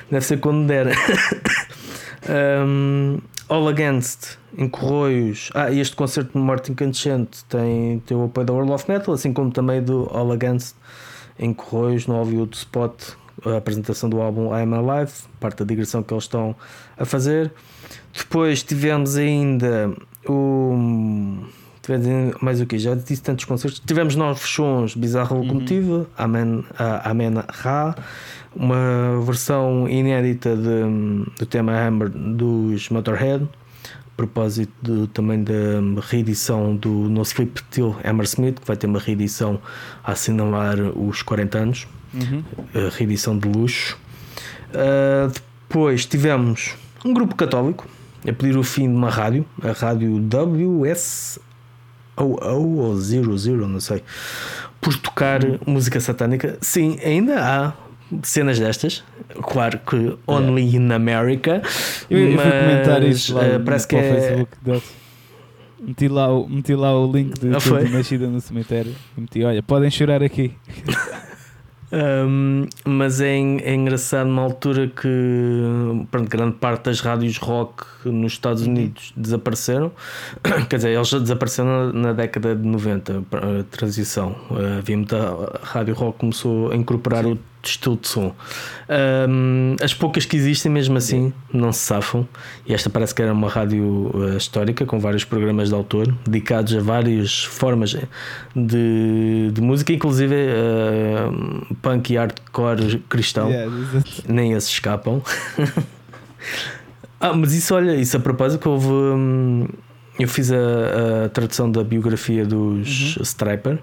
Deve 0.10 0.25
ser 0.25 0.38
quando 0.38 0.67
der. 0.67 0.88
Um, 2.27 3.19
All 3.47 3.67
Against 3.67 4.38
em 4.58 4.67
Corroios. 4.67 5.51
Ah, 5.53 5.69
e 5.69 5.79
este 5.79 5.95
concerto 5.95 6.38
no 6.38 6.43
Martin 6.43 6.71
Incandescente 6.71 7.45
tem, 7.45 7.99
tem 7.99 8.17
o 8.17 8.25
apoio 8.25 8.47
da 8.47 8.53
World 8.53 8.71
of 8.71 8.89
Metal, 8.89 9.13
assim 9.13 9.31
como 9.31 9.51
também 9.51 9.84
do 9.84 10.10
All 10.12 10.31
Against 10.31 10.75
em 11.38 11.53
Corroios 11.53 12.08
no 12.08 12.15
Hollywood 12.15 12.55
Spot, 12.55 12.95
a 13.43 13.58
apresentação 13.58 14.10
do 14.10 14.21
álbum 14.21 14.56
I 14.56 14.62
Am 14.62 14.74
Alive, 14.74 15.12
parte 15.39 15.60
da 15.60 15.65
digressão 15.65 16.04
que 16.04 16.13
eles 16.13 16.24
estão 16.24 16.56
a 16.98 17.06
fazer. 17.06 17.52
Depois 18.15 18.63
tivemos 18.63 19.17
ainda 19.17 19.93
o. 20.28 21.43
Tivemos 21.82 22.41
mais 22.41 22.60
o 22.62 22.65
que? 22.65 22.80
Já 22.80 22.95
disse 22.95 23.21
tantos 23.21 23.45
concertos. 23.45 23.80
Tivemos 23.80 24.15
novos 24.15 24.41
sons, 24.41 24.95
Bizarra 24.95 25.36
Locomotiva, 25.36 25.98
uhum. 25.98 26.06
Amen, 26.17 26.60
uh, 26.60 26.65
Amen 27.04 27.34
Ra, 27.48 27.95
uma 28.56 29.21
versão 29.24 29.88
inédita 29.88 30.56
de, 30.56 31.30
do 31.38 31.45
tema 31.45 31.74
Hammer 31.74 32.10
dos 32.10 32.89
Motorhead 32.89 33.48
propósito 34.15 34.71
de, 34.82 35.08
também 35.08 35.43
da 35.43 35.52
reedição 36.02 36.76
do 36.76 36.89
No 36.89 37.21
Sleep 37.21 37.62
Till 37.69 37.95
Hammersmith, 38.04 38.60
que 38.60 38.67
vai 38.67 38.78
ter 38.78 38.88
uma 38.88 39.00
reedição 39.00 39.60
a 40.04 40.13
assinalar 40.13 40.80
os 40.80 41.21
40 41.21 41.58
anos, 41.58 41.88
uhum. 42.15 42.43
a 42.73 42.89
reedição 42.89 43.38
de 43.38 43.47
luxo. 43.47 43.97
Uh, 44.69 45.32
depois 45.67 46.06
tivemos 46.06 46.75
um 47.04 47.13
grupo 47.13 47.36
católico 47.36 47.88
a 48.28 48.34
pedir 48.34 48.58
o 48.58 48.63
fim 48.63 48.89
de 48.89 48.95
uma 48.95 49.10
rádio, 49.10 49.45
a 49.62 49.71
rádio 49.71 50.17
WS 50.19 51.39
ou 52.17 52.95
00, 52.95 53.67
não 53.67 53.80
sei, 53.80 54.01
por 54.82 54.95
tocar 54.97 55.43
uhum. 55.43 55.60
música 55.67 55.99
satânica. 55.99 56.58
Sim, 56.62 56.97
ainda 57.04 57.39
há 57.39 57.73
cenas 58.23 58.60
destas. 58.60 59.04
Claro 59.43 59.80
que 59.80 60.17
only 60.28 60.62
yeah. 60.62 60.78
in 60.78 60.91
America. 60.91 61.62
Eu, 62.10 62.32
mas, 62.32 62.43
comentar 62.43 63.04
isso 63.04 63.36
lá 63.36 63.43
uh, 63.43 63.60
parece 63.63 63.88
que 63.88 63.95
é... 63.95 64.01
Facebook 64.12 64.58
Meti 65.86 66.08
lá, 66.08 66.34
o, 66.34 66.49
meti 66.49 66.73
lá 66.73 66.97
o 66.97 67.12
link 67.12 67.39
de 67.39 67.49
ah, 67.49 67.89
nascida 67.91 68.28
no 68.28 68.41
cemitério 68.41 68.95
meti, 69.15 69.43
olha, 69.43 69.62
podem 69.62 69.91
chorar 69.91 70.23
aqui. 70.23 70.51
Um, 71.95 72.67
mas 72.84 73.21
é, 73.21 73.38
é, 73.38 73.73
engraçado 73.73 74.27
numa 74.27 74.41
altura 74.41 74.88
que 74.88 75.08
pronto, 76.12 76.29
grande 76.29 76.58
parte 76.58 76.84
das 76.84 76.99
rádios 76.99 77.38
rock 77.38 77.86
nos 78.03 78.34
Estados 78.34 78.63
uhum. 78.63 78.69
Unidos 78.69 79.13
desapareceram. 79.15 79.91
Quer 80.69 80.75
dizer, 80.75 80.89
eles 80.89 81.08
já 81.08 81.19
desapareceram 81.19 81.93
na, 81.93 81.93
na 81.93 82.13
década 82.13 82.53
de 82.53 82.67
90, 82.67 83.23
a 83.31 83.63
transição. 83.71 84.36
Uh, 84.51 84.79
havia 84.79 84.97
muita 84.97 85.60
rádio 85.63 85.93
rock 85.95 86.19
começou 86.19 86.71
a 86.71 86.75
incorporar 86.75 87.23
Sim. 87.23 87.31
o 87.31 87.39
estilo 87.71 87.97
de 87.97 88.08
som. 88.08 88.36
Um, 88.89 89.75
as 89.82 89.93
poucas 89.93 90.25
que 90.25 90.36
existem, 90.36 90.71
mesmo 90.71 90.97
assim, 90.97 91.34
não 91.51 91.71
se 91.71 91.80
safam. 91.80 92.28
E 92.65 92.73
esta 92.73 92.89
parece 92.89 93.13
que 93.13 93.21
era 93.21 93.34
uma 93.34 93.49
rádio 93.49 94.12
uh, 94.13 94.38
histórica 94.38 94.86
com 94.86 94.99
vários 94.99 95.23
programas 95.23 95.69
de 95.69 95.75
autor 95.75 96.13
dedicados 96.25 96.75
a 96.75 96.80
várias 96.80 97.43
formas 97.43 97.95
de, 98.56 99.51
de 99.51 99.62
música, 99.62 99.93
inclusive 99.93 100.36
uh, 100.36 101.75
punk 101.82 102.13
e 102.13 102.17
hardcore 102.17 102.99
cristão. 103.10 103.49
Yeah, 103.49 103.71
Nem 104.28 104.54
esses 104.54 104.69
escapam. 104.69 105.21
ah, 107.19 107.34
mas 107.34 107.54
isso, 107.54 107.73
olha, 107.75 107.95
isso 107.95 108.17
a 108.17 108.19
propósito, 108.19 108.62
que 108.62 108.67
houve. 108.67 108.88
Um, 108.88 109.67
eu 110.17 110.30
fiz 110.30 110.49
a, 110.49 111.25
a, 111.25 111.30
tradução 111.30 111.69
da 111.69 111.84
biografia 111.84 112.45
dos 112.45 113.17
uhum. 113.17 113.23
Striper 113.23 113.80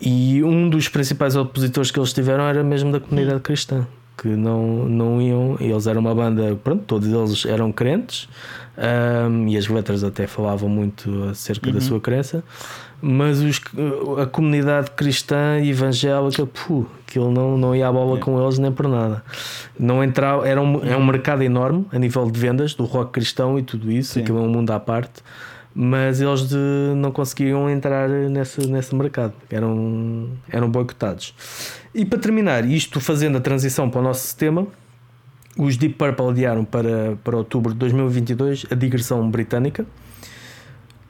e 0.00 0.42
um 0.44 0.68
dos 0.68 0.88
principais 0.88 1.36
opositores 1.36 1.90
que 1.90 1.98
eles 1.98 2.12
tiveram 2.12 2.44
era 2.44 2.62
mesmo 2.62 2.92
da 2.92 3.00
comunidade 3.00 3.40
cristã, 3.40 3.86
que 4.16 4.28
não, 4.28 4.86
não 4.88 5.20
iam, 5.20 5.56
eles 5.60 5.86
eram 5.86 6.00
uma 6.00 6.14
banda, 6.14 6.56
pronto, 6.62 6.84
todos 6.86 7.08
eles 7.08 7.44
eram 7.46 7.70
crentes, 7.70 8.28
um, 8.76 9.48
e 9.48 9.56
as 9.56 9.68
letras 9.68 10.04
até 10.04 10.26
falavam 10.26 10.68
muito 10.68 11.24
acerca 11.24 11.68
uhum. 11.68 11.74
da 11.74 11.80
sua 11.80 12.00
crença, 12.00 12.44
mas 13.00 13.40
os, 13.40 13.60
a 14.20 14.26
comunidade 14.26 14.90
cristã 14.92 15.58
e 15.60 15.70
evangélica, 15.70 16.46
puh, 16.46 16.86
aquilo 17.06 17.30
não, 17.30 17.56
não 17.56 17.74
ia 17.74 17.88
à 17.88 17.92
bola 17.92 18.18
é. 18.18 18.20
com 18.20 18.42
eles 18.42 18.58
nem 18.58 18.72
por 18.72 18.88
nada. 18.88 19.22
Não 19.78 20.02
entrava, 20.02 20.48
era 20.48 20.60
um, 20.60 20.84
é 20.84 20.96
um 20.96 21.00
uhum. 21.00 21.06
mercado 21.06 21.42
enorme 21.42 21.86
a 21.92 21.98
nível 21.98 22.30
de 22.30 22.38
vendas 22.38 22.74
do 22.74 22.84
rock 22.84 23.12
cristão 23.12 23.58
e 23.58 23.62
tudo 23.62 23.90
isso, 23.90 24.14
Sim. 24.14 24.20
aquilo 24.20 24.38
é 24.38 24.42
um 24.42 24.48
mundo 24.48 24.70
à 24.70 24.80
parte 24.80 25.22
mas 25.78 26.22
eles 26.22 26.48
de, 26.48 26.56
não 26.96 27.12
conseguiam 27.12 27.68
entrar 27.68 28.08
nesse, 28.08 28.66
nesse 28.66 28.94
mercado, 28.94 29.34
eram, 29.50 30.30
eram 30.50 30.70
boicotados. 30.70 31.34
E 31.94 32.02
para 32.02 32.18
terminar, 32.18 32.64
isto 32.64 32.98
fazendo 32.98 33.36
a 33.36 33.42
transição 33.42 33.90
para 33.90 34.00
o 34.00 34.02
nosso 34.02 34.22
sistema, 34.22 34.66
os 35.58 35.76
Deep 35.76 35.96
Purple 35.96 36.30
adiaram 36.30 36.64
para, 36.64 37.18
para 37.22 37.36
outubro 37.36 37.74
de 37.74 37.78
2022 37.78 38.64
a 38.70 38.74
digressão 38.74 39.30
britânica, 39.30 39.84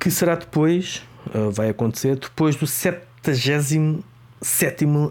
que 0.01 0.11
será 0.11 0.35
depois, 0.35 1.01
uh, 1.33 1.49
vai 1.53 1.69
acontecer, 1.69 2.17
depois 2.17 2.57
do 2.57 2.67
77 2.67 3.95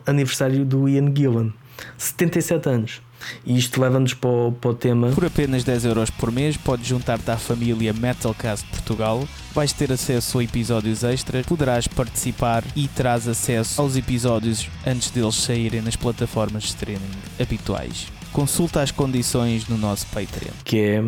aniversário 0.06 0.66
do 0.66 0.90
Ian 0.90 1.16
Gillan, 1.16 1.54
77 1.98 2.70
anos. 2.70 3.02
E 3.46 3.58
isto 3.58 3.80
leva-nos 3.80 4.14
para, 4.14 4.30
o, 4.30 4.52
para 4.52 4.72
o 4.72 4.74
tema. 4.74 5.12
Por 5.12 5.24
apenas 5.24 5.64
10 5.64 5.86
euros 5.86 6.10
por 6.10 6.30
mês, 6.30 6.58
podes 6.58 6.86
juntar-te 6.86 7.32
à 7.32 7.38
família 7.38 7.94
Metalcast 7.94 8.68
Portugal. 8.68 9.26
Vais 9.56 9.72
ter 9.72 9.90
acesso 9.90 10.38
a 10.38 10.44
episódios 10.44 11.02
extras, 11.02 11.46
poderás 11.46 11.88
participar 11.88 12.62
e 12.76 12.90
terás 12.90 13.26
acesso 13.26 13.82
aos 13.82 13.96
episódios 13.96 14.70
antes 14.86 15.10
deles 15.10 15.36
saírem 15.36 15.82
nas 15.82 15.96
plataformas 15.96 16.64
de 16.64 16.70
streaming 16.70 17.00
habituais. 17.40 18.12
Consulta 18.34 18.82
as 18.82 18.92
condições 18.92 19.70
no 19.70 19.78
nosso 19.78 20.08
Patreon. 20.08 20.52
Que 20.66 20.78
é 20.78 21.04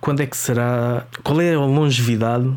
quando 0.00 0.20
é 0.20 0.26
que 0.26 0.36
será. 0.36 1.08
Qual 1.24 1.40
é 1.40 1.54
a 1.54 1.58
longevidade 1.58 2.56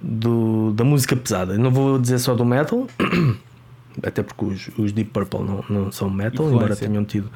do, 0.00 0.72
da 0.72 0.84
música 0.84 1.14
pesada? 1.14 1.58
não 1.58 1.70
vou 1.70 1.98
dizer 1.98 2.18
só 2.18 2.34
do 2.34 2.44
metal. 2.44 2.86
até 4.02 4.22
porque 4.22 4.44
os, 4.44 4.70
os, 4.78 4.92
Deep 4.92 5.10
Purple 5.10 5.40
não, 5.40 5.64
não 5.68 5.92
são 5.92 6.08
metal, 6.08 6.46
Influência. 6.46 6.54
embora 6.54 6.76
tenham 6.76 7.04
tido 7.04 7.30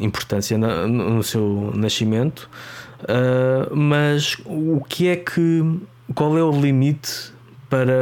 importância 0.00 0.58
na, 0.58 0.88
no 0.88 1.22
seu 1.22 1.72
nascimento. 1.76 2.50
Uh, 3.02 3.74
mas 3.76 4.36
o 4.44 4.80
que 4.88 5.06
é 5.06 5.14
que. 5.14 5.80
Qual 6.14 6.36
é 6.36 6.42
o 6.42 6.50
limite 6.50 7.32
para, 7.68 7.94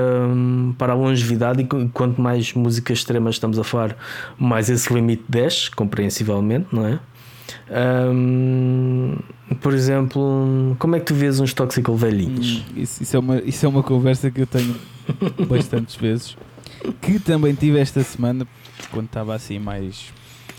para 0.76 0.92
a 0.92 0.96
longevidade? 0.96 1.62
E 1.62 1.88
quanto 1.88 2.20
mais 2.20 2.52
músicas 2.54 2.98
extremas 2.98 3.36
estamos 3.36 3.58
a 3.58 3.64
falar, 3.64 3.96
mais 4.38 4.70
esse 4.70 4.92
limite 4.92 5.24
desce, 5.28 5.70
compreensivelmente, 5.70 6.66
não 6.72 6.86
é? 6.86 6.98
Um, 7.70 9.16
por 9.60 9.72
exemplo, 9.74 10.76
como 10.78 10.96
é 10.96 11.00
que 11.00 11.06
tu 11.06 11.14
vês 11.14 11.40
uns 11.40 11.52
Toxical 11.54 11.96
velhinhos? 11.96 12.58
Hum, 12.58 12.64
isso, 12.76 13.02
isso, 13.02 13.16
é 13.16 13.18
uma, 13.18 13.38
isso 13.38 13.66
é 13.66 13.68
uma 13.68 13.82
conversa 13.82 14.30
que 14.30 14.42
eu 14.42 14.46
tenho 14.46 14.76
bastantes 15.48 15.96
vezes 15.96 16.36
que 17.00 17.18
também 17.18 17.54
tive 17.54 17.78
esta 17.78 18.02
semana 18.02 18.46
quando 18.90 19.06
estava 19.06 19.34
assim 19.34 19.58
mais 19.58 20.12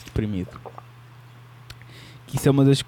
deprimido. 0.06 0.60
Que 2.28 2.38
isso 2.38 2.48
é 2.48 2.52
uma 2.52 2.66
das. 2.66 2.84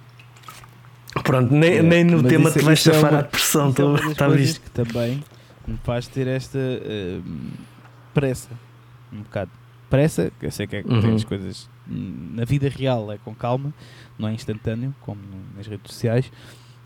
Pronto, 1.23 1.53
nem, 1.53 1.77
é, 1.77 1.81
nem 1.81 2.03
no 2.03 2.23
tema 2.23 2.51
te 2.51 2.59
vais 2.59 2.85
é 2.87 2.95
a 2.95 3.21
depressão, 3.21 3.69
então, 3.69 3.95
é 3.95 4.11
está 4.11 4.27
visto. 4.27 4.61
que 4.61 4.71
também 4.71 5.23
me 5.67 5.77
faz 5.83 6.07
ter 6.07 6.27
esta 6.27 6.57
uh, 6.57 7.23
pressa, 8.13 8.49
um 9.11 9.21
bocado. 9.21 9.51
Pressa, 9.89 10.31
eu 10.41 10.51
sei 10.51 10.67
que 10.67 10.77
é 10.77 10.83
que 10.83 10.89
uhum. 10.89 11.15
as 11.15 11.23
coisas 11.23 11.69
na 11.87 12.45
vida 12.45 12.69
real 12.69 13.11
é 13.11 13.17
com 13.17 13.35
calma, 13.35 13.73
não 14.17 14.29
é 14.29 14.33
instantâneo, 14.33 14.95
como 15.01 15.19
nas 15.55 15.67
redes 15.67 15.91
sociais, 15.91 16.31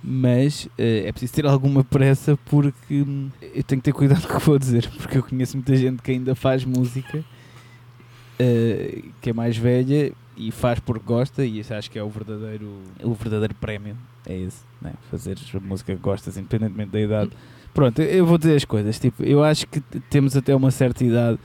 mas 0.03 0.65
uh, 0.65 0.71
é 0.77 1.11
preciso 1.11 1.33
ter 1.33 1.45
alguma 1.45 1.83
pressa 1.83 2.37
porque 2.45 3.01
hum, 3.01 3.29
eu 3.41 3.63
tenho 3.63 3.81
que 3.81 3.85
ter 3.85 3.93
cuidado 3.93 4.25
com 4.27 4.35
o 4.35 4.39
que 4.39 4.45
vou 4.45 4.59
dizer, 4.59 4.89
porque 4.97 5.17
eu 5.17 5.23
conheço 5.23 5.55
muita 5.57 5.75
gente 5.75 6.01
que 6.01 6.11
ainda 6.11 6.33
faz 6.33 6.65
música 6.65 7.19
uh, 7.19 9.11
que 9.21 9.29
é 9.29 9.33
mais 9.33 9.55
velha 9.57 10.11
e 10.37 10.51
faz 10.51 10.79
porque 10.79 11.05
gosta, 11.05 11.45
e 11.45 11.59
isso 11.59 11.73
acho 11.73 11.89
que 11.89 11.97
é 11.97 12.03
o 12.03 12.09
verdadeiro, 12.09 12.81
o 13.01 13.13
verdadeiro 13.13 13.55
prémio. 13.55 13.95
É 14.25 14.37
esse, 14.37 14.63
né? 14.81 14.93
fazer 15.09 15.37
música 15.61 15.95
que 15.95 16.01
gostas, 16.01 16.37
independentemente 16.37 16.91
da 16.91 16.99
idade. 16.99 17.31
Pronto, 17.73 18.01
eu 18.01 18.25
vou 18.25 18.37
dizer 18.37 18.55
as 18.55 18.65
coisas. 18.65 18.97
Tipo, 18.99 19.23
eu 19.23 19.43
acho 19.43 19.67
que 19.67 19.81
temos 20.09 20.35
até 20.35 20.55
uma 20.55 20.71
certa 20.71 21.03
idade 21.03 21.37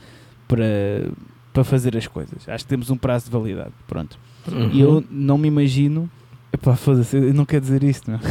para, 0.47 1.11
para 1.53 1.63
fazer 1.63 1.95
as 1.97 2.07
coisas. 2.07 2.47
Acho 2.47 2.63
que 2.63 2.69
temos 2.69 2.89
um 2.89 2.97
prazo 2.97 3.25
de 3.25 3.31
validade. 3.31 3.71
Pronto. 3.87 4.17
Uhum. 4.47 4.69
E 4.71 4.81
eu 4.81 5.03
não 5.09 5.37
me 5.37 5.47
imagino 5.47 6.09
Epá, 6.53 6.75
foda-se, 6.75 7.15
eu 7.15 7.33
não 7.33 7.45
quero 7.45 7.61
dizer 7.61 7.81
isto, 7.81 8.11
não. 8.11 8.19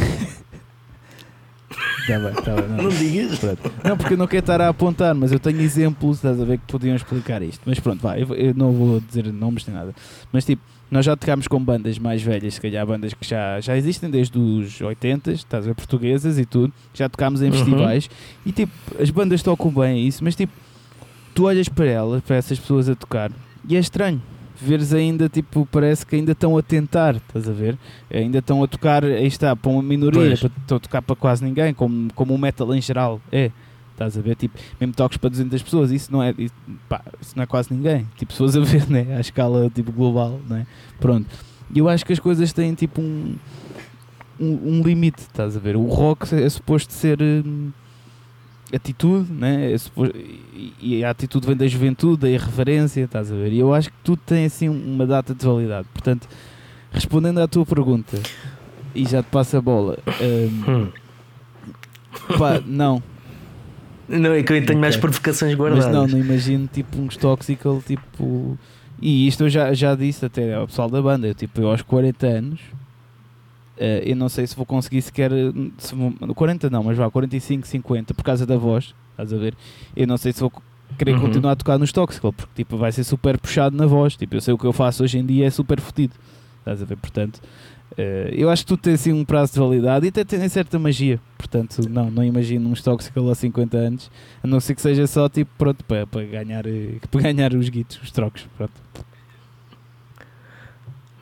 tá 2.06 2.18
bem, 2.18 2.34
tá 2.34 2.54
bem. 2.54 2.68
Não, 2.68 2.82
não 2.84 2.90
digas. 2.90 3.38
Pronto. 3.38 3.72
Não, 3.82 3.96
porque 3.96 4.12
eu 4.12 4.18
não 4.18 4.26
quero 4.26 4.40
estar 4.40 4.60
a 4.60 4.68
apontar, 4.68 5.14
mas 5.14 5.32
eu 5.32 5.40
tenho 5.40 5.58
exemplos, 5.60 6.18
estás 6.18 6.38
a 6.38 6.44
ver, 6.44 6.58
que 6.58 6.66
podiam 6.70 6.94
explicar 6.94 7.40
isto. 7.42 7.62
Mas 7.64 7.80
pronto, 7.80 8.02
vá, 8.02 8.18
eu, 8.18 8.34
eu 8.34 8.54
não 8.54 8.72
vou 8.72 9.00
dizer 9.00 9.32
nomes 9.32 9.66
nem 9.66 9.74
nada. 9.74 9.94
Mas 10.30 10.44
tipo, 10.44 10.62
nós 10.90 11.04
já 11.04 11.16
tocámos 11.16 11.46
com 11.46 11.62
bandas 11.62 11.98
mais 11.98 12.22
velhas, 12.22 12.54
se 12.54 12.60
calhar 12.60 12.86
bandas 12.86 13.14
que 13.14 13.26
já, 13.26 13.60
já 13.60 13.76
existem 13.76 14.10
desde 14.10 14.38
os 14.38 14.80
80, 14.80 15.32
estás 15.32 15.64
a 15.64 15.68
ver, 15.68 15.74
portuguesas 15.74 16.38
e 16.38 16.44
tudo. 16.44 16.72
Já 16.92 17.08
tocámos 17.08 17.42
em 17.42 17.46
uhum. 17.46 17.52
festivais 17.52 18.10
e 18.44 18.52
tipo, 18.52 18.72
as 19.00 19.10
bandas 19.10 19.42
tocam 19.42 19.70
bem 19.70 20.06
isso, 20.06 20.24
mas 20.24 20.34
tipo, 20.34 20.52
tu 21.34 21.44
olhas 21.44 21.68
para 21.68 21.86
elas, 21.86 22.22
para 22.22 22.36
essas 22.36 22.58
pessoas 22.58 22.88
a 22.88 22.94
tocar, 22.94 23.30
e 23.68 23.76
é 23.76 23.78
estranho 23.78 24.20
veres 24.60 24.92
ainda, 24.92 25.28
tipo, 25.28 25.66
parece 25.70 26.04
que 26.04 26.16
ainda 26.16 26.32
estão 26.32 26.56
a 26.56 26.62
tentar, 26.62 27.16
estás 27.16 27.48
a 27.48 27.52
ver? 27.52 27.78
Ainda 28.12 28.38
estão 28.38 28.62
a 28.62 28.68
tocar, 28.68 29.04
aí 29.04 29.26
está, 29.26 29.56
para 29.56 29.70
uma 29.70 29.82
minoria, 29.82 30.36
para, 30.36 30.50
estão 30.60 30.76
a 30.76 30.80
tocar 30.80 31.02
para 31.02 31.16
quase 31.16 31.42
ninguém, 31.42 31.72
como, 31.72 32.12
como 32.14 32.34
o 32.34 32.38
metal 32.38 32.74
em 32.74 32.80
geral 32.82 33.20
é. 33.32 33.50
Estás 34.00 34.16
a 34.16 34.22
ver? 34.22 34.34
Tipo, 34.34 34.58
mesmo 34.80 34.94
toques 34.94 35.18
para 35.18 35.28
200 35.28 35.62
pessoas, 35.62 35.90
isso 35.90 36.10
não 36.10 36.22
é, 36.22 36.34
isso, 36.38 36.54
pá, 36.88 37.02
isso 37.20 37.34
não 37.36 37.42
é 37.42 37.46
quase 37.46 37.70
ninguém. 37.70 38.08
Tipo, 38.16 38.32
fores 38.32 38.56
a 38.56 38.60
ver, 38.60 38.88
né? 38.88 39.14
À 39.14 39.20
escala 39.20 39.68
tipo, 39.68 39.92
global, 39.92 40.40
né? 40.48 40.66
Pronto. 40.98 41.28
E 41.74 41.78
eu 41.78 41.86
acho 41.86 42.06
que 42.06 42.12
as 42.14 42.18
coisas 42.18 42.50
têm 42.50 42.72
tipo 42.72 43.02
um, 43.02 43.36
um, 44.40 44.78
um 44.78 44.82
limite, 44.82 45.20
estás 45.20 45.54
a 45.54 45.60
ver? 45.60 45.76
O 45.76 45.84
rock 45.84 46.34
é 46.34 46.48
suposto 46.48 46.94
ser 46.94 47.20
hum, 47.20 47.70
atitude, 48.74 49.30
né? 49.30 49.70
É 49.70 49.76
suposto, 49.76 50.16
e 50.80 51.04
a 51.04 51.10
atitude 51.10 51.46
vem 51.46 51.54
da 51.56 51.66
juventude, 51.66 52.22
da 52.22 52.30
irreverência, 52.30 53.02
estás 53.02 53.30
a 53.30 53.34
ver? 53.34 53.52
E 53.52 53.58
eu 53.58 53.74
acho 53.74 53.90
que 53.90 53.96
tudo 54.02 54.22
tem 54.24 54.46
assim 54.46 54.70
uma 54.70 55.06
data 55.06 55.34
de 55.34 55.44
validade. 55.44 55.86
Portanto, 55.92 56.26
respondendo 56.90 57.38
à 57.38 57.46
tua 57.46 57.66
pergunta, 57.66 58.18
e 58.94 59.04
já 59.06 59.22
te 59.22 59.26
passo 59.26 59.58
a 59.58 59.60
bola, 59.60 59.98
hum, 60.22 60.64
Hum. 60.66 60.88
pá, 62.38 62.62
não. 62.64 63.02
Não, 64.10 64.32
é 64.32 64.42
que 64.42 64.52
eu 64.52 64.66
tenho 64.66 64.78
mais 64.80 64.96
provocações 64.96 65.52
Mas 65.52 65.58
guardadas. 65.58 65.92
não, 65.94 66.06
não 66.06 66.18
imagino 66.18 66.66
tipo 66.72 67.00
uns 67.00 67.16
Toxical, 67.16 67.80
tipo. 67.86 68.58
E 69.00 69.26
isto 69.26 69.44
eu 69.44 69.48
já, 69.48 69.72
já 69.72 69.94
disse 69.94 70.26
até 70.26 70.54
ao 70.54 70.66
pessoal 70.66 70.90
da 70.90 71.00
banda, 71.00 71.26
eu, 71.28 71.34
tipo, 71.34 71.60
eu 71.60 71.70
aos 71.70 71.80
40 71.80 72.26
anos, 72.26 72.60
eh, 73.78 74.02
eu 74.04 74.16
não 74.16 74.28
sei 74.28 74.46
se 74.46 74.54
vou 74.54 74.66
conseguir 74.66 75.00
sequer. 75.02 75.30
Se 75.78 75.94
vou, 75.94 76.12
40 76.34 76.68
não, 76.68 76.82
mas 76.84 76.96
vá, 76.98 77.10
45, 77.10 77.66
50, 77.66 78.12
por 78.14 78.22
causa 78.24 78.44
da 78.44 78.56
voz, 78.56 78.94
estás 79.12 79.32
a 79.32 79.36
ver? 79.38 79.54
Eu 79.96 80.06
não 80.06 80.16
sei 80.18 80.32
se 80.32 80.40
vou 80.40 80.52
querer 80.98 81.14
Uhum. 81.14 81.20
continuar 81.20 81.52
a 81.52 81.56
tocar 81.56 81.78
nos 81.78 81.92
Toxical, 81.92 82.32
porque 82.32 82.52
tipo, 82.56 82.76
vai 82.76 82.92
ser 82.92 83.04
super 83.04 83.38
puxado 83.38 83.74
na 83.76 83.86
voz. 83.86 84.16
Tipo, 84.16 84.36
eu 84.36 84.40
sei 84.40 84.52
o 84.52 84.58
que 84.58 84.66
eu 84.66 84.72
faço 84.72 85.02
hoje 85.02 85.18
em 85.18 85.24
dia 85.24 85.46
é 85.46 85.50
super 85.50 85.80
fodido, 85.80 86.14
estás 86.58 86.82
a 86.82 86.84
ver? 86.84 86.96
Portanto, 86.96 87.40
eu 88.32 88.50
acho 88.50 88.62
que 88.62 88.68
tudo 88.68 88.80
tem 88.80 88.94
assim 88.94 89.12
um 89.12 89.24
prazo 89.24 89.52
de 89.52 89.58
validade 89.58 90.06
e 90.06 90.08
até 90.08 90.24
tem 90.24 90.48
certa 90.48 90.78
magia. 90.78 91.20
Portanto, 91.36 91.88
não, 91.88 92.10
não 92.10 92.24
imagino 92.24 92.68
uns 92.68 92.82
Toxical 92.82 93.28
aos 93.28 93.38
50 93.38 93.76
anos, 93.76 94.10
a 94.42 94.46
não 94.46 94.60
ser 94.60 94.74
que 94.74 94.80
seja 94.80 95.06
só 95.06 95.28
tipo, 95.28 95.50
pronto, 95.58 95.84
para, 95.84 96.06
para, 96.06 96.24
ganhar, 96.24 96.66
eh, 96.66 96.98
para 97.10 97.22
ganhar 97.22 97.54
os 97.54 97.68
guitos, 97.68 98.00
os 98.02 98.10
trocos. 98.10 98.46
Pronto. 98.56 98.72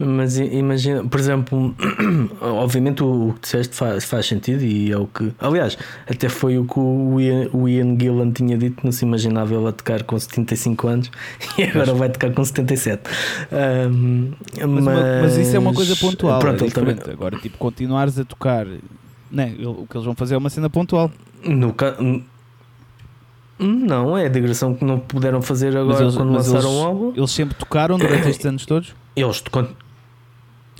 Mas 0.00 0.38
imagina, 0.38 1.02
por 1.04 1.18
exemplo, 1.18 1.74
obviamente 2.40 3.02
o 3.02 3.32
que 3.34 3.40
disseste 3.40 3.74
faz, 3.74 4.04
faz 4.04 4.26
sentido 4.26 4.62
e 4.62 4.92
é 4.92 4.96
o 4.96 5.06
que. 5.08 5.32
Aliás, 5.40 5.76
até 6.08 6.28
foi 6.28 6.56
o 6.56 6.64
que 6.64 6.78
o 6.78 7.20
Ian, 7.20 7.48
o 7.52 7.68
Ian 7.68 7.98
Gillan 7.98 8.30
tinha 8.30 8.56
dito, 8.56 8.84
não 8.84 8.92
se 8.92 9.04
imaginava 9.04 9.52
ele 9.52 9.66
a 9.66 9.72
tocar 9.72 10.04
com 10.04 10.16
75 10.16 10.86
anos 10.86 11.10
e 11.58 11.64
agora 11.64 11.94
vai 11.94 12.08
tocar 12.10 12.32
com 12.32 12.44
77. 12.44 13.02
Ahm, 13.50 14.30
Mas, 14.56 14.68
uma- 14.86 15.20
mas 15.22 15.36
isso 15.36 15.56
é 15.56 15.58
uma 15.58 15.74
coisa 15.74 15.96
pontual. 15.96 16.38
Pronto, 16.38 16.64
é 16.64 16.70
também. 16.70 16.96
Agora, 17.12 17.36
tipo, 17.38 17.58
continuares 17.58 18.16
a 18.20 18.24
tocar, 18.24 18.66
né, 19.32 19.54
o 19.64 19.84
que 19.84 19.96
eles 19.96 20.04
vão 20.04 20.14
fazer 20.14 20.36
é 20.36 20.38
uma 20.38 20.48
cena 20.50 20.70
pontual. 20.70 21.10
No 21.44 21.72
ca... 21.72 21.96
Não, 23.58 24.16
é 24.16 24.26
a 24.26 24.28
digressão 24.28 24.72
que 24.74 24.84
não 24.84 25.00
puderam 25.00 25.42
fazer 25.42 25.76
agora 25.76 26.04
eles- 26.04 26.14
quando 26.14 26.30
mas 26.32 26.46
lançaram 26.46 26.70
eles- 26.70 26.80
o 26.80 26.86
álbum. 26.86 27.12
Eles 27.16 27.30
sempre 27.32 27.56
tocaram 27.56 27.98
durante 27.98 28.28
estes 28.30 28.46
anos 28.46 28.64
todos? 28.64 28.94
Eles. 29.16 29.42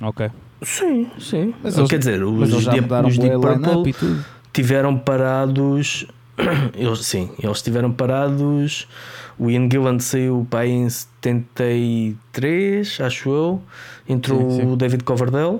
Ok. 0.01 0.29
Sim, 0.61 1.07
sim. 1.19 1.53
Mas 1.63 1.77
eles- 1.77 1.89
Quer 1.89 1.99
dizer, 1.99 2.23
os 2.23 2.49
eles 2.49 2.63
já 2.63 2.71
Deep, 2.71 2.87
os 3.07 3.17
Purple 3.17 3.95
tiveram 4.53 4.97
parados. 4.97 6.05
Eles, 6.73 7.05
sim, 7.05 7.29
eles 7.43 7.57
estiveram 7.57 7.91
parados. 7.91 8.87
O 9.37 9.49
Ian 9.51 9.67
Gillan 9.69 9.99
saiu 9.99 10.47
para 10.49 10.61
aí 10.61 10.71
em 10.71 10.89
73, 10.89 13.01
acho 13.01 13.29
eu. 13.29 13.61
Entrou 14.07 14.49
Sim, 14.51 14.61
sim. 14.61 14.71
o 14.71 14.75
David 14.77 15.03
Coverdale. 15.03 15.59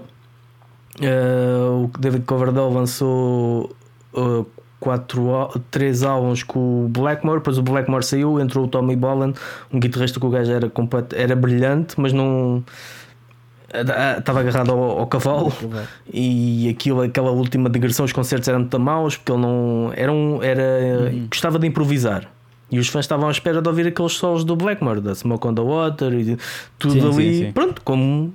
Eh, 1.02 1.60
o 1.84 1.90
David 2.00 2.24
Coverdale 2.26 2.74
lançou 2.74 3.76
eh, 4.16 4.46
quatro, 4.80 5.30
três 5.70 6.04
álbuns 6.04 6.44
com 6.44 6.86
o 6.86 6.90
Blackmore. 6.90 7.40
Depois 7.40 7.58
o 7.58 7.64
Blackmore 7.64 8.04
saiu. 8.04 8.40
Entrou 8.40 8.66
o 8.66 8.68
Tommy 8.68 8.96
Bolland, 8.96 9.38
um 9.72 9.80
guitarrista 9.80 10.20
que 10.20 10.26
o 10.26 10.30
gajo 10.30 10.52
era, 10.52 10.70
completo, 10.70 11.16
era 11.16 11.36
brilhante, 11.36 12.00
mas 12.00 12.14
não. 12.14 12.64
Estava 14.18 14.40
agarrado 14.40 14.72
ao, 14.72 15.00
ao 15.00 15.08
cavalo 15.08 15.54
e 16.12 16.68
aquilo, 16.70 17.02
aquela 17.02 17.32
última 17.32 17.70
digressão, 17.70 18.06
os 18.06 18.12
concertos 18.12 18.48
eram 18.48 18.60
muito 18.60 18.80
maus 18.80 19.16
porque 19.18 19.32
ele 19.32 19.42
não 19.42 19.92
era, 19.96 20.12
um, 20.12 20.42
era 20.44 21.12
Uhum. 21.12 21.28
gostava 21.30 21.60
de 21.60 21.68
improvisar. 21.68 22.30
E 22.72 22.78
os 22.80 22.88
fãs 22.88 23.06
estavam 23.06 23.28
à 23.28 23.32
espera 23.32 23.62
de 23.62 23.68
ouvir 23.68 23.88
aqueles 23.88 24.12
solos 24.14 24.44
do 24.44 24.56
Blackmore, 24.56 25.02
da 25.02 25.14
Smoke 25.16 25.48
on 25.48 25.54
the 25.56 25.62
Water 25.62 26.14
e 26.14 26.38
tudo 26.78 26.94
Sim, 26.94 27.02
sim, 27.02 27.08
ali, 27.08 27.38
sim. 27.46 27.52
pronto, 27.52 27.82
como 27.84 28.34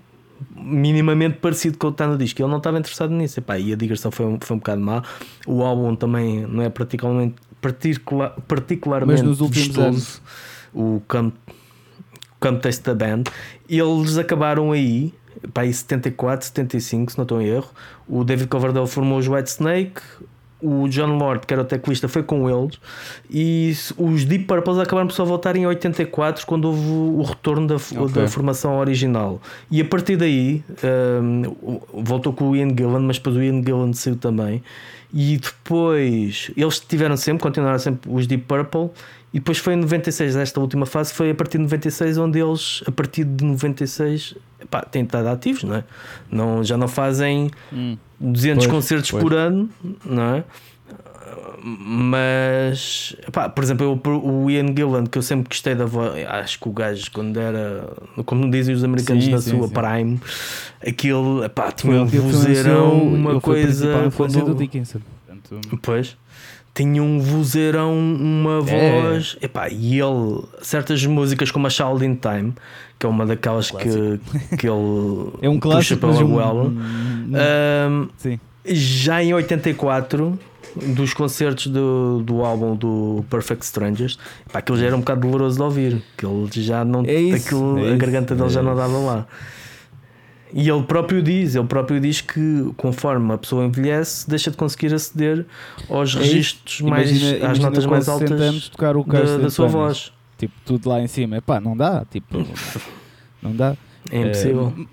minimamente 0.57 1.39
parecido 1.39 1.79
com 1.79 1.89
o 1.89 1.91
que 1.91 1.95
está 1.95 2.07
no 2.07 2.19
disco. 2.19 2.41
Ele 2.43 2.51
não 2.51 2.59
estava 2.59 2.79
interessado 2.79 3.11
nisso. 3.13 3.39
Epá, 3.41 3.59
e 3.59 3.73
a 3.73 3.77
digressão 3.77 4.11
foi, 4.11 4.27
um- 4.27 4.39
foi 4.41 4.57
um 4.57 4.59
bocado 4.59 4.81
má. 4.81 5.03
O 5.47 5.63
álbum 5.63 5.95
também 5.95 6.41
não 6.49 6.63
é 6.63 6.69
particularmente, 6.69 7.37
particular, 7.61 8.31
particularmente 8.49 9.21
Mas 9.21 9.23
nos 9.23 9.41
últimos 9.41 9.67
vistoso. 9.69 9.87
anos. 9.89 10.23
O 10.75 11.01
Come 11.09 12.59
Taste 12.61 12.83
the 12.83 12.95
Band. 12.95 13.23
Eles 13.69 14.19
acabaram 14.19 14.73
aí, 14.73 15.15
pá, 15.53 15.63
aí 15.63 15.73
74, 15.73 16.47
75, 16.47 17.13
se 17.13 17.19
não 17.19 17.23
estou 17.23 17.41
em 17.41 17.47
erro. 17.47 17.71
O 18.09 18.25
David 18.25 18.49
Coverdale 18.49 18.87
formou 18.87 19.19
os 19.19 19.27
White 19.29 19.51
Snake. 19.51 20.01
O 20.63 20.89
John 20.89 21.19
Lord, 21.19 21.47
que 21.47 21.53
era 21.53 21.63
o 21.63 21.65
teclista, 21.67 22.09
foi 22.09 22.23
com 22.23 22.49
eles. 22.49 22.81
E 23.31 23.75
os 23.99 24.25
Deep 24.25 24.45
Purple 24.47 24.81
acabaram 24.81 25.07
por 25.07 25.13
só 25.13 25.23
voltar 25.23 25.57
em 25.57 25.67
84, 25.67 26.47
quando 26.47 26.65
houve 26.67 26.89
o 26.89 27.23
retorno 27.23 27.67
da, 27.67 27.75
Ok. 27.75 28.09
da 28.09 28.29
formação 28.29 28.79
original. 28.79 29.43
E 29.71 29.81
a 29.83 29.85
partir 29.85 30.17
daí, 30.17 30.65
hum, 31.23 31.81
voltou 31.93 32.33
com 32.33 32.51
o 32.51 32.57
Ian 32.57 32.71
Gillan, 32.75 33.01
mas 33.01 33.19
depois 33.19 33.37
o 33.37 33.43
Ian 33.43 33.63
Gillan 33.63 33.93
saiu 33.93 34.17
também. 34.17 34.63
E 35.13 35.37
depois, 35.37 36.51
eles 36.57 36.81
tiveram 36.81 37.17
sempre, 37.17 37.43
continuaram 37.43 37.79
sempre 37.79 38.11
os 38.11 38.27
Deep 38.27 38.45
Purple. 38.47 38.89
E 39.35 39.41
depois 39.41 39.59
foi 39.59 39.75
em 39.75 39.77
96, 39.77 40.37
esta 40.37 40.61
última 40.61 40.87
fase 40.87 41.13
foi 41.13 41.31
a 41.31 41.35
partir 41.35 41.59
de 41.59 41.65
96, 41.65 42.17
onde 42.19 42.39
eles, 42.39 42.83
a 42.87 42.93
partir 42.93 43.25
de 43.25 43.45
96, 43.45 44.37
pá, 44.75 44.83
têm 44.83 45.05
estado 45.05 45.29
ativos, 45.29 45.63
não 45.65 45.77
é? 45.77 45.85
Não, 46.31 46.65
já 46.65 46.77
não 46.77 46.89
fazem 46.89 47.51
Hum. 47.73 47.97
200 48.19 48.65
Pois, 48.67 48.75
concertos 48.77 49.11
pois. 49.11 49.23
por 49.23 49.33
ano, 49.35 49.69
não 50.05 50.23
é? 50.37 50.45
Mas, 51.67 53.17
pá, 53.33 53.49
por 53.49 53.63
exemplo, 53.65 54.01
eu, 54.05 54.21
o 54.23 54.51
Ian 54.51 54.75
Gillan, 54.77 55.07
que 55.07 55.17
eu 55.17 55.23
sempre 55.23 55.49
gostei 55.49 55.75
da 55.75 55.87
voz, 55.87 56.13
acho 56.27 56.59
que 56.61 56.69
o 56.69 56.73
gajo, 56.73 57.11
quando 57.13 57.39
era, 57.41 57.89
como 58.27 58.51
dizem 58.51 58.75
os 58.75 58.85
americanos, 58.85 59.25
Sim, 59.25 59.31
na 59.31 59.39
sim, 59.41 59.51
sua 59.57 59.69
sim. 59.69 59.73
prime, 59.75 60.21
aquele, 60.87 61.49
pá, 61.55 61.73
tinha 61.73 62.03
um 62.03 62.07
vozeirão, 62.07 63.03
uma 63.03 63.41
coisa. 63.41 64.11
quando- 64.17 64.45
do 64.45 64.55
Dickinson. 64.55 65.01
Portanto, 65.27 65.79
Pois. 65.83 66.17
Tinha 66.75 67.01
um 67.01 67.21
vozeirão, 67.21 67.97
uma 67.97 68.59
É. 68.69 69.13
voz. 69.13 69.37
Epá, 69.41 69.69
e 69.69 70.01
ele, 70.01 70.43
certas 70.61 71.07
músicas 71.07 71.53
como 71.53 71.69
a 71.69 71.71
Child 71.71 72.05
in 72.05 72.17
Time, 72.17 72.53
que 73.05 73.07
é 73.07 73.09
uma 73.11 73.27
daquelas 73.27 73.71
que, 73.71 74.19
que 74.57 74.67
ele 74.67 75.31
é 75.43 75.49
um 75.49 75.59
puxa 75.61 75.95
clássico, 75.97 76.01
pela 76.01 76.13
mas 76.15 76.23
um, 76.23 76.29
goela. 76.33 76.65
um- 76.65 76.81
Ahm, 77.37 78.09
Sim. 78.17 78.41
já 78.67 79.23
em 79.23 79.35
84, 79.35 80.39
dos 80.95 81.13
concertos 81.13 81.67
do, 81.67 82.23
do 82.25 82.43
álbum 82.43 82.75
do 82.75 83.25
Perfect 83.29 83.65
Strangers, 83.65 84.19
pá, 84.51 84.59
aquilo 84.61 84.79
já 84.79 84.87
era 84.87 84.97
um 84.97 85.01
bocado 85.01 85.21
doloroso 85.21 85.57
de 85.57 85.63
ouvir. 85.63 86.03
Que 86.17 86.25
ele 86.25 86.49
já 86.51 86.85
não. 86.85 87.05
É 87.05 87.15
isso, 87.21 87.47
aquilo, 87.47 87.79
é 87.87 87.93
a 87.93 87.97
garganta 87.97 88.35
dele 88.35 88.47
é 88.49 88.51
já 88.51 88.63
não 88.63 88.75
dava 88.75 88.99
lá. 88.99 89.27
E 90.57 90.69
ele 90.69 90.83
próprio 90.85 91.21
diz, 91.21 91.55
ele 91.57 91.67
próprio 91.67 91.99
diz 92.01 92.21
que 92.21 92.71
conforme 92.77 93.33
a 93.35 93.39
pessoa 93.39 93.65
envelhece, 93.65 94.29
deixa 94.31 94.51
de 94.53 94.57
conseguir 94.57 94.95
aceder 94.95 95.45
aos 95.91 96.15
É 96.15 96.21
registros 96.21 96.81
mais, 96.83 97.11
Imagina- 97.11 97.33
às 97.37 97.43
imagina 97.43 97.67
notas 97.71 97.87
mais 97.87 98.05
60 98.05 98.23
altas 98.33 98.41
anos 98.41 98.69
tocar 98.69 98.97
o 98.97 99.03
da, 99.05 99.37
da 99.39 99.51
sua 99.51 99.67
voz. 99.67 100.13
Tipo, 100.39 100.55
tudo 100.65 100.89
lá 100.89 101.01
em 101.01 101.07
cima. 101.07 101.37
Epá, 101.37 101.61
não 101.61 101.77
dá. 101.77 102.05
Tipo, 102.11 102.39
não 103.43 103.55
dá. 103.55 103.77
É 104.11 104.21
impossível. 104.21 104.73
Eh, 104.79 104.85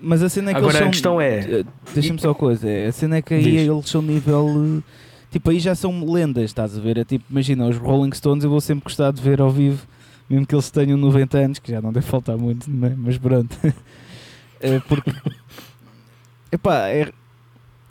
mas 0.00 0.22
a 0.22 0.28
cena 0.28 0.50
é 0.50 0.54
que 0.54 0.58
Agora 0.58 0.72
eles 0.72 0.80
a 0.80 0.84
são, 0.84 0.90
questão 0.90 1.20
é- 1.20 1.38
eh, 1.60 1.64
Deixa-me 1.94 2.20
só 2.20 2.28
uma 2.28 2.34
coisa. 2.34 2.66
A 2.88 2.92
cena 2.92 3.16
é 3.16 3.22
que 3.22 3.34
aí 3.34 3.42
Diz. 3.42 3.68
eles 3.68 3.88
são 3.88 4.00
nível. 4.02 4.78
eh, 4.78 4.82
Tipo, 5.30 5.50
aí 5.50 5.60
já 5.60 5.74
são 5.74 6.10
lendas, 6.10 6.44
estás 6.44 6.76
a 6.76 6.80
ver? 6.80 6.96
É 6.96 7.04
tipo, 7.04 7.24
imagina, 7.30 7.66
os 7.68 7.76
Rolling 7.76 8.12
Stones 8.14 8.44
eu 8.44 8.48
vou 8.50 8.62
sempre 8.62 8.84
gostar 8.84 9.12
de 9.12 9.20
ver 9.20 9.42
ao 9.42 9.50
vivo, 9.50 9.86
mesmo 10.28 10.46
que 10.46 10.54
eles 10.54 10.70
tenham 10.70 10.96
90 10.96 11.36
anos, 11.36 11.58
que 11.58 11.70
já 11.70 11.82
não 11.82 11.92
deve 11.92 12.06
faltar 12.06 12.38
muito, 12.38 12.70
né? 12.70 12.94
mas 12.96 13.18
pronto. 13.18 13.54
É 14.60 14.80
porque. 14.80 15.12
Epá, 16.50 16.88
é. 16.88 17.12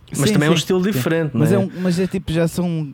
Mas 0.09 0.19
Sim, 0.29 0.33
também 0.33 0.47
é 0.47 0.51
um 0.51 0.55
sim, 0.55 0.59
estilo 0.59 0.83
sim. 0.83 0.91
diferente, 0.91 1.31
Mas 1.33 1.51
é, 1.51 1.55
é? 1.55 1.59
um, 1.59 1.69
mas 1.81 1.99
é 1.99 2.07
tipo, 2.07 2.31
já 2.31 2.47
são 2.47 2.91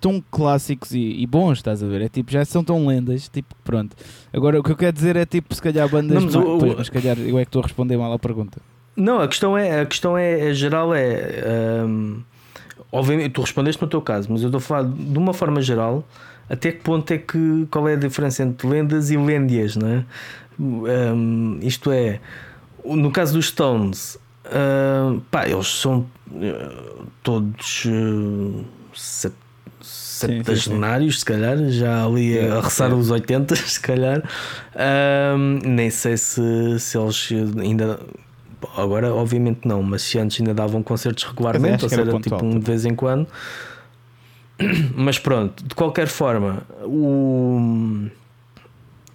tão 0.00 0.22
clássicos 0.30 0.92
e, 0.92 0.98
e 1.22 1.26
bons, 1.26 1.58
estás 1.58 1.82
a 1.82 1.86
ver? 1.86 2.02
É 2.02 2.08
tipo, 2.08 2.30
já 2.30 2.44
são 2.44 2.62
tão 2.64 2.86
lendas, 2.86 3.28
tipo, 3.28 3.54
pronto. 3.64 3.96
Agora 4.32 4.58
o 4.58 4.62
que 4.62 4.70
eu 4.72 4.76
quero 4.76 4.92
dizer 4.92 5.16
é 5.16 5.24
tipo, 5.26 5.54
se 5.54 5.62
calhar 5.62 5.88
bandas. 5.88 6.14
Não, 6.16 6.22
mas 6.22 6.34
o- 6.34 6.58
pois, 6.58 6.78
o- 6.78 6.84
se 6.84 6.90
calhar 6.90 7.18
eu 7.18 7.38
é 7.38 7.42
que 7.44 7.48
estou 7.48 7.60
a 7.60 7.64
responder 7.64 7.96
mal 7.96 8.12
à 8.12 8.18
pergunta. 8.18 8.60
Não, 8.96 9.20
a 9.20 9.28
questão 9.28 9.56
é, 9.56 9.80
a 9.80 9.86
questão 9.86 10.18
é, 10.18 10.50
é 10.50 10.54
geral 10.54 10.92
é, 10.94 11.44
hum, 11.86 12.20
obviamente 12.90 13.30
tu 13.30 13.40
respondeste 13.42 13.80
no 13.80 13.88
teu 13.88 14.02
caso, 14.02 14.28
mas 14.30 14.42
eu 14.42 14.48
estou 14.48 14.58
a 14.58 14.60
falar 14.60 14.84
de 14.88 15.18
uma 15.18 15.32
forma 15.32 15.62
geral, 15.62 16.04
até 16.50 16.72
que 16.72 16.80
ponto 16.82 17.10
é 17.12 17.18
que 17.18 17.66
qual 17.70 17.88
é 17.88 17.92
a 17.92 17.96
diferença 17.96 18.42
entre 18.42 18.66
lendas 18.66 19.10
e 19.10 19.16
lêndias, 19.16 19.76
não 19.76 19.88
é? 19.88 20.04
Um, 20.58 21.58
isto 21.62 21.92
é, 21.92 22.18
no 22.84 23.12
caso 23.12 23.34
dos 23.34 23.46
Stones, 23.46 24.18
uh, 24.46 25.20
pá, 25.30 25.46
eles 25.48 25.68
são 25.68 26.04
uh, 26.32 27.06
todos 27.22 27.84
uh, 27.84 28.64
septagenários, 28.98 31.20
se 31.20 31.24
calhar, 31.24 31.56
já 31.68 32.04
ali 32.04 32.38
a 32.38 32.60
roçar 32.60 32.92
os 32.92 33.10
80, 33.10 33.54
se 33.56 33.80
calhar. 33.80 34.22
Um, 35.36 35.58
nem 35.64 35.90
sei 35.90 36.16
se, 36.16 36.78
se 36.78 36.98
eles 36.98 37.28
ainda. 37.58 38.00
Agora, 38.76 39.14
obviamente, 39.14 39.60
não, 39.64 39.82
mas 39.82 40.02
se 40.02 40.18
antes 40.18 40.40
ainda 40.40 40.52
davam 40.52 40.82
concertos 40.82 41.24
regularmente, 41.24 41.84
ou 41.84 41.88
seja, 41.88 42.20
tipo 42.20 42.44
um 42.44 42.58
de 42.58 42.64
vez 42.64 42.84
em 42.84 42.94
quando. 42.94 43.26
Mas 44.96 45.20
pronto, 45.20 45.62
de 45.62 45.72
qualquer 45.72 46.08
forma, 46.08 46.62
o 46.82 48.08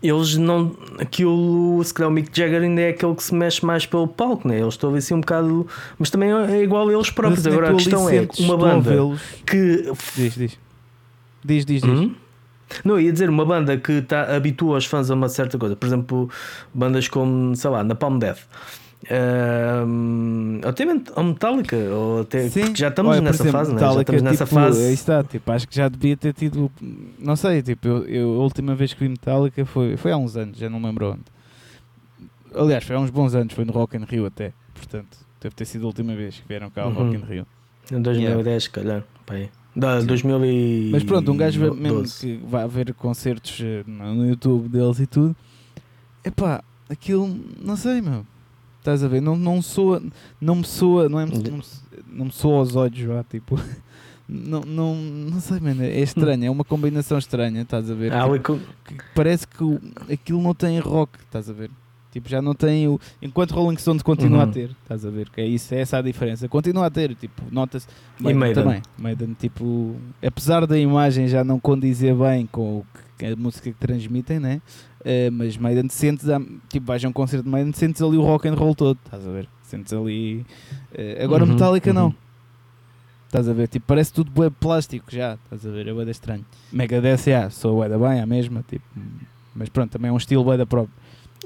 eles 0.03 0.35
não. 0.35 0.75
Aquilo, 0.99 1.81
se 1.83 1.93
calhar 1.93 2.09
o 2.09 2.13
Mick 2.13 2.29
Jagger 2.37 2.61
ainda 2.61 2.81
é 2.81 2.89
aquele 2.89 3.15
que 3.15 3.23
se 3.23 3.33
mexe 3.33 3.65
mais 3.65 3.85
pelo 3.85 4.07
palco, 4.07 4.47
né? 4.47 4.59
Eles 4.59 4.73
estão 4.73 4.93
assim 4.93 5.13
um 5.13 5.21
bocado. 5.21 5.65
Mas 5.97 6.09
também 6.09 6.31
é 6.31 6.61
igual 6.61 6.89
a 6.89 6.93
eles 6.93 7.09
próprios. 7.09 7.47
Agora 7.47 7.71
a 7.71 7.73
questão 7.73 8.09
é 8.09 8.27
uma 8.39 8.57
banda 8.57 8.91
que. 9.45 9.91
Diz, 10.15 10.35
diz. 10.35 10.59
Diz, 11.43 11.65
diz, 11.65 11.81
diz. 11.81 11.83
Hum? 11.83 12.15
Não, 12.83 12.99
ia 12.99 13.11
dizer 13.11 13.29
uma 13.29 13.45
banda 13.45 13.77
que 13.77 14.01
tá, 14.01 14.35
habitua 14.35 14.77
os 14.77 14.85
fãs 14.85 15.09
a 15.09 15.13
uma 15.13 15.29
certa 15.29 15.57
coisa. 15.57 15.75
Por 15.75 15.85
exemplo, 15.85 16.29
bandas 16.73 17.07
como, 17.07 17.55
sei 17.55 17.69
lá, 17.69 17.83
na 17.83 17.95
Palm 17.95 18.17
Death 18.17 18.39
Uh, 19.03 20.65
até 20.65 20.83
a 21.15 21.23
Metallica, 21.23 21.75
ou 21.75 22.21
até, 22.21 22.47
Sim. 22.49 22.73
já 22.73 22.87
estamos 22.87 23.11
Olha, 23.11 23.21
nessa 23.21 23.43
exemplo, 23.43 23.59
fase, 23.59 23.73
Metallica, 23.73 24.11
né? 24.13 24.17
já 24.19 24.23
estamos 24.23 24.23
nessa 24.23 24.45
tipo, 24.45 24.55
fase. 24.55 24.85
Aí 24.85 24.93
está, 24.93 25.23
tipo, 25.23 25.51
acho 25.51 25.67
que 25.67 25.75
já 25.75 25.89
devia 25.89 26.15
ter 26.15 26.33
tido, 26.33 26.71
não 27.19 27.35
sei, 27.35 27.61
tipo, 27.61 27.85
eu, 27.85 28.05
eu, 28.05 28.29
a 28.35 28.43
última 28.43 28.73
vez 28.75 28.93
que 28.93 29.01
vi 29.01 29.09
Metallica 29.09 29.65
foi, 29.65 29.97
foi 29.97 30.11
há 30.11 30.17
uns 30.17 30.37
anos, 30.37 30.57
já 30.57 30.69
não 30.69 30.79
me 30.79 30.85
lembro 30.85 31.11
onde. 31.11 31.23
Aliás, 32.55 32.83
foi 32.85 32.95
há 32.95 32.99
uns 32.99 33.09
bons 33.09 33.35
anos, 33.35 33.53
foi 33.53 33.65
no 33.65 33.73
Rock 33.73 33.97
in 33.97 34.05
Rio 34.05 34.25
até, 34.25 34.53
portanto, 34.73 35.17
deve 35.41 35.53
ter 35.53 35.65
sido 35.65 35.83
a 35.83 35.87
última 35.87 36.15
vez 36.15 36.39
que 36.39 36.47
vieram 36.47 36.69
cá 36.69 36.83
ao 36.83 36.89
uhum. 36.89 36.95
Rock 36.95 37.15
in 37.15 37.25
Rio. 37.25 37.47
Em 37.91 38.01
2010, 38.01 38.45
yeah. 38.45 38.69
calhar, 38.71 39.03
pai. 39.25 39.49
Da 39.75 39.99
2000 39.99 40.45
e... 40.45 40.89
Mas 40.91 41.03
pronto, 41.03 41.29
um 41.31 41.35
gajo 41.35 41.73
mesmo 41.73 42.03
que 42.03 42.39
vai 42.47 42.65
ver 42.67 42.93
concertos 42.93 43.59
eh, 43.59 43.83
no 43.85 44.25
YouTube 44.27 44.69
deles 44.69 44.99
e 44.99 45.07
tudo, 45.07 45.35
epá, 46.23 46.63
aquilo, 46.89 47.37
não 47.59 47.75
sei, 47.75 47.99
meu 47.99 48.23
Estás 48.83 49.01
a 49.01 49.07
ver? 49.07 49.21
Não, 49.21 49.37
não 49.37 49.61
soa, 49.61 50.03
não 50.41 50.55
me 50.55 50.65
soa, 50.65 51.07
não, 51.07 51.17
é, 51.17 51.25
não, 51.25 51.61
não 52.11 52.25
me 52.25 52.31
soa 52.33 52.57
aos 52.57 52.75
olhos, 52.75 52.97
já, 52.97 53.23
tipo. 53.23 53.57
Não, 54.25 54.61
não, 54.61 54.95
não 54.95 55.41
sei, 55.41 55.59
mano, 55.59 55.83
é 55.83 55.99
estranho, 55.99 56.45
é 56.45 56.49
uma 56.49 56.63
combinação 56.63 57.17
estranha, 57.17 57.61
estás 57.61 57.91
a 57.91 57.93
ver? 57.93 58.13
Ah, 58.13 58.23
tipo, 58.31 58.57
que, 58.85 58.95
parece 59.13 59.45
que 59.45 59.61
o, 59.61 59.79
aquilo 60.09 60.41
não 60.41 60.55
tem 60.55 60.79
rock, 60.79 61.19
estás 61.19 61.49
a 61.49 61.53
ver? 61.53 61.69
Tipo, 62.09 62.29
já 62.29 62.41
não 62.41 62.55
tem 62.55 62.87
o. 62.87 62.97
Enquanto 63.21 63.51
Rolling 63.51 63.75
Stones 63.75 64.01
continua 64.01 64.45
uhum. 64.45 64.49
a 64.49 64.53
ter, 64.53 64.69
estás 64.81 65.05
a 65.05 65.09
ver? 65.09 65.29
Que 65.29 65.41
é 65.41 65.45
isso, 65.45 65.75
é 65.75 65.81
essa 65.81 65.97
a 65.97 66.01
diferença. 66.01 66.47
Continua 66.47 66.85
a 66.85 66.89
ter, 66.89 67.13
tipo, 67.15 67.43
nota-se. 67.51 67.85
E 68.21 68.33
Maiden 68.33 68.63
também. 68.63 68.81
Maiden, 68.97 69.35
tipo, 69.37 69.97
apesar 70.25 70.65
da 70.65 70.79
imagem 70.79 71.27
já 71.27 71.43
não 71.43 71.59
condizer 71.59 72.15
bem 72.15 72.47
com 72.47 72.77
o 72.77 72.85
que 73.17 73.25
a 73.25 73.35
música 73.35 73.71
que 73.71 73.77
transmitem, 73.77 74.39
né? 74.39 74.61
Uh, 75.03 75.31
mas 75.31 75.57
Maiden 75.57 75.89
sentes, 75.89 76.25
tipo, 76.69 76.85
vais 76.85 77.03
a 77.03 77.09
um 77.09 77.11
concerto 77.11 77.43
de 77.43 77.49
Maiden, 77.49 77.73
sentes 77.73 78.01
ali 78.01 78.15
o 78.15 78.21
rock 78.21 78.47
and 78.47 78.55
roll 78.55 78.73
todo, 78.73 78.97
estás 79.03 79.27
a 79.27 79.31
ver? 79.31 79.49
Sentes 79.63 79.91
ali. 79.91 80.45
Uh, 80.93 81.23
agora 81.23 81.43
uhum, 81.43 81.51
Metallica 81.51 81.89
uhum. 81.89 81.95
não. 81.95 82.15
Estás 83.25 83.49
a 83.49 83.53
ver? 83.53 83.67
Tipo, 83.67 83.85
parece 83.87 84.13
tudo 84.13 84.31
bué 84.31 84.49
plástico 84.49 85.07
já, 85.09 85.37
estás 85.43 85.65
a 85.65 85.71
ver? 85.71 85.87
É 85.87 85.93
bué 85.93 86.09
estranho. 86.09 86.45
Megadeth, 86.71 87.27
yeah, 87.27 87.49
sou 87.49 87.77
bué 87.77 87.89
da 87.89 87.97
bem, 87.97 88.21
a 88.21 88.25
mesma, 88.25 88.63
tipo, 88.67 88.85
mas 89.55 89.69
pronto, 89.69 89.91
também 89.91 90.09
é 90.09 90.11
um 90.13 90.17
estilo 90.17 90.43
bué 90.43 90.55
da 90.55 90.65
própria. 90.65 90.93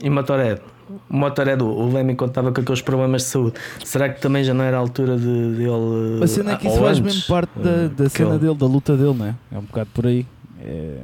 E 0.02 0.10
Motorhead? 0.10 0.62
O 1.10 1.18
Motorhead, 1.18 1.62
o 1.64 1.90
Lemmy 1.92 2.16
contava 2.16 2.52
com 2.52 2.62
aqueles 2.62 2.82
problemas 2.82 3.24
de 3.24 3.28
saúde. 3.30 3.56
Será 3.84 4.10
que 4.10 4.22
também 4.22 4.44
já 4.44 4.54
não 4.54 4.64
era 4.64 4.78
a 4.78 4.80
altura 4.80 5.18
de, 5.18 5.56
dele. 5.56 6.24
A 6.24 6.28
cena 6.28 6.54
é 6.54 6.56
que 6.56 6.68
isso 6.68 6.80
faz 6.80 7.00
mesmo 7.00 7.24
parte 7.28 7.60
da, 7.60 7.88
da 7.88 8.10
cena 8.10 8.38
dele, 8.38 8.56
da 8.56 8.66
luta 8.66 8.96
dele, 8.96 9.14
não 9.14 9.26
é? 9.26 9.36
É 9.52 9.58
um 9.58 9.64
bocado 9.64 9.90
por 9.94 10.06
aí. 10.06 10.26
É, 10.62 10.98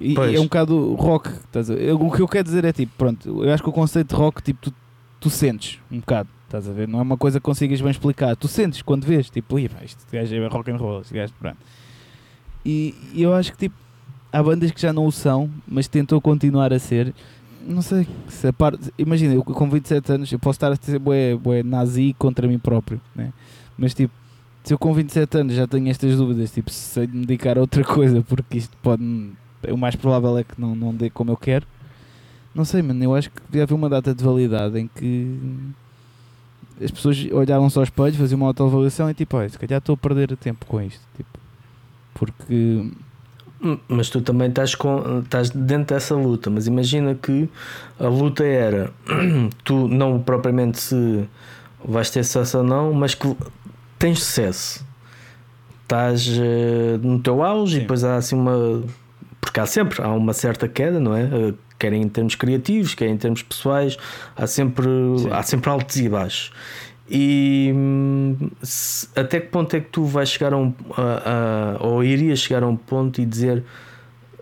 e, 0.00 0.14
e 0.14 0.36
é 0.36 0.40
um 0.40 0.44
bocado 0.44 0.94
rock. 0.94 1.28
Estás 1.28 1.68
o 1.70 2.10
que 2.10 2.20
eu 2.20 2.28
quero 2.28 2.44
dizer 2.44 2.64
é 2.64 2.72
tipo, 2.72 2.92
pronto, 2.96 3.44
eu 3.44 3.52
acho 3.52 3.62
que 3.62 3.68
o 3.68 3.72
conceito 3.72 4.08
de 4.08 4.14
rock, 4.14 4.42
tipo, 4.42 4.60
tu, 4.60 4.74
tu 5.20 5.30
sentes 5.30 5.78
um 5.90 6.00
bocado. 6.00 6.28
Estás 6.44 6.68
a 6.68 6.72
ver? 6.72 6.86
Não 6.86 7.00
é 7.00 7.02
uma 7.02 7.16
coisa 7.16 7.40
que 7.40 7.44
consigas 7.44 7.80
bem 7.80 7.90
explicar. 7.90 8.36
Tu 8.36 8.48
sentes 8.48 8.82
quando 8.82 9.04
vês, 9.04 9.28
tipo, 9.28 9.58
este 9.58 9.98
gajo 10.12 10.34
é 10.34 10.46
rock 10.46 10.70
and 10.70 10.76
roll, 10.76 11.00
este 11.00 11.14
gajo, 11.14 11.32
pronto. 11.38 11.58
E, 12.64 12.94
e 13.12 13.22
eu 13.22 13.34
acho 13.34 13.52
que 13.52 13.58
tipo, 13.58 13.74
há 14.32 14.42
bandas 14.42 14.70
que 14.70 14.80
já 14.80 14.92
não 14.92 15.06
o 15.06 15.12
são, 15.12 15.50
mas 15.66 15.88
tentam 15.88 16.20
continuar 16.20 16.72
a 16.72 16.78
ser. 16.78 17.14
Não 17.66 17.82
sei, 17.82 18.06
se 18.28 18.46
a 18.46 18.52
parte, 18.52 18.92
imagina, 18.96 19.34
eu 19.34 19.42
com 19.42 19.68
27 19.68 20.12
anos 20.12 20.30
eu 20.30 20.38
posso 20.38 20.56
estar 20.56 20.70
a 20.70 20.76
ser 20.76 21.00
bué, 21.00 21.34
bué 21.34 21.64
nazi 21.64 22.14
contra 22.16 22.46
mim 22.46 22.60
próprio, 22.60 23.00
né? 23.12 23.32
mas 23.76 23.92
tipo, 23.92 24.14
se 24.64 24.74
eu 24.74 24.78
com 24.78 24.92
27 24.92 25.38
anos 25.38 25.54
já 25.54 25.66
tenho 25.66 25.88
estas 25.88 26.16
dúvidas, 26.16 26.50
tipo, 26.50 26.70
se 26.70 26.78
sei 26.78 27.06
dedicar 27.06 27.56
a 27.56 27.60
outra 27.60 27.84
coisa, 27.84 28.22
porque 28.22 28.58
isto 28.58 28.76
pode. 28.82 29.02
O 29.72 29.76
mais 29.76 29.96
provável 29.96 30.38
é 30.38 30.44
que 30.44 30.60
não, 30.60 30.74
não 30.74 30.94
dê 30.94 31.10
como 31.10 31.32
eu 31.32 31.36
quero. 31.36 31.66
Não 32.54 32.64
sei, 32.64 32.82
mano, 32.82 33.02
eu 33.02 33.14
acho 33.14 33.30
que 33.30 33.40
devia 33.48 33.64
haver 33.64 33.74
uma 33.74 33.88
data 33.88 34.14
de 34.14 34.24
validade 34.24 34.78
em 34.78 34.88
que 34.88 35.38
as 36.82 36.90
pessoas 36.90 37.26
olhavam 37.32 37.68
só 37.70 37.80
ao 37.80 37.84
espelho, 37.84 38.14
faziam 38.14 38.38
uma 38.38 38.48
autoavaliação 38.48 39.10
e 39.10 39.14
tipo, 39.14 39.36
olha, 39.36 39.48
se 39.48 39.58
calhar 39.58 39.78
estou 39.78 39.94
a 39.94 39.96
perder 39.96 40.36
tempo 40.36 40.66
com 40.66 40.80
isto. 40.80 41.00
Tipo, 41.16 41.38
porque. 42.14 42.90
Hum, 43.62 43.78
mas 43.88 44.10
tu 44.10 44.20
também 44.20 44.48
estás, 44.48 44.74
com, 44.74 45.20
estás 45.20 45.48
dentro 45.50 45.94
dessa 45.94 46.14
luta, 46.14 46.50
mas 46.50 46.66
imagina 46.66 47.14
que 47.14 47.48
a 47.98 48.06
luta 48.06 48.44
era 48.44 48.92
tu 49.64 49.88
não 49.88 50.20
propriamente 50.20 50.78
se 50.78 51.24
vais 51.82 52.10
ter 52.10 52.22
sucesso 52.24 52.58
ou 52.58 52.64
não, 52.64 52.92
mas 52.92 53.14
que 53.14 53.34
tens 53.98 54.22
sucesso, 54.22 54.84
estás 55.82 56.28
uh, 56.28 56.98
no 57.02 57.18
teu 57.20 57.42
auge 57.42 57.72
Sim. 57.72 57.78
e 57.78 57.80
depois 57.80 58.04
há 58.04 58.16
assim 58.16 58.36
uma. 58.36 58.82
Porque 59.46 59.60
há 59.60 59.66
sempre 59.66 60.02
há 60.02 60.08
uma 60.08 60.32
certa 60.32 60.66
queda, 60.66 60.98
não 60.98 61.16
é? 61.16 61.22
Uh, 61.22 61.58
quer 61.78 61.92
em 61.92 62.08
termos 62.08 62.34
criativos, 62.34 62.94
quer 62.94 63.06
em 63.06 63.16
termos 63.16 63.44
pessoais, 63.44 63.96
há 64.34 64.44
sempre, 64.44 64.88
há 65.30 65.40
sempre 65.44 65.70
altos 65.70 65.96
e 65.96 66.08
baixos. 66.08 66.50
E 67.08 67.70
hum, 67.72 68.50
se, 68.60 69.08
até 69.14 69.38
que 69.38 69.46
ponto 69.46 69.76
é 69.76 69.80
que 69.80 69.88
tu 69.88 70.04
vais 70.04 70.28
chegar 70.28 70.52
a 70.52 70.56
um. 70.56 70.74
A, 70.96 71.76
a, 71.80 71.86
ou 71.86 72.02
irias 72.02 72.40
chegar 72.40 72.64
a 72.64 72.66
um 72.66 72.74
ponto 72.76 73.20
e 73.20 73.24
dizer 73.24 73.62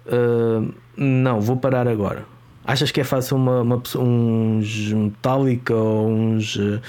uh, 0.07 0.73
não, 0.97 1.39
vou 1.39 1.59
parar 1.59 1.87
agora? 1.87 2.25
Achas 2.67 2.91
que 2.91 3.01
é 3.01 3.05
fácil 3.05 3.37
uma, 3.37 3.61
uma, 3.61 3.83
uns 3.99 4.93
Metallica 4.93 5.75
ou 5.75 6.09
uns 6.09 6.59
eh, 6.59 6.81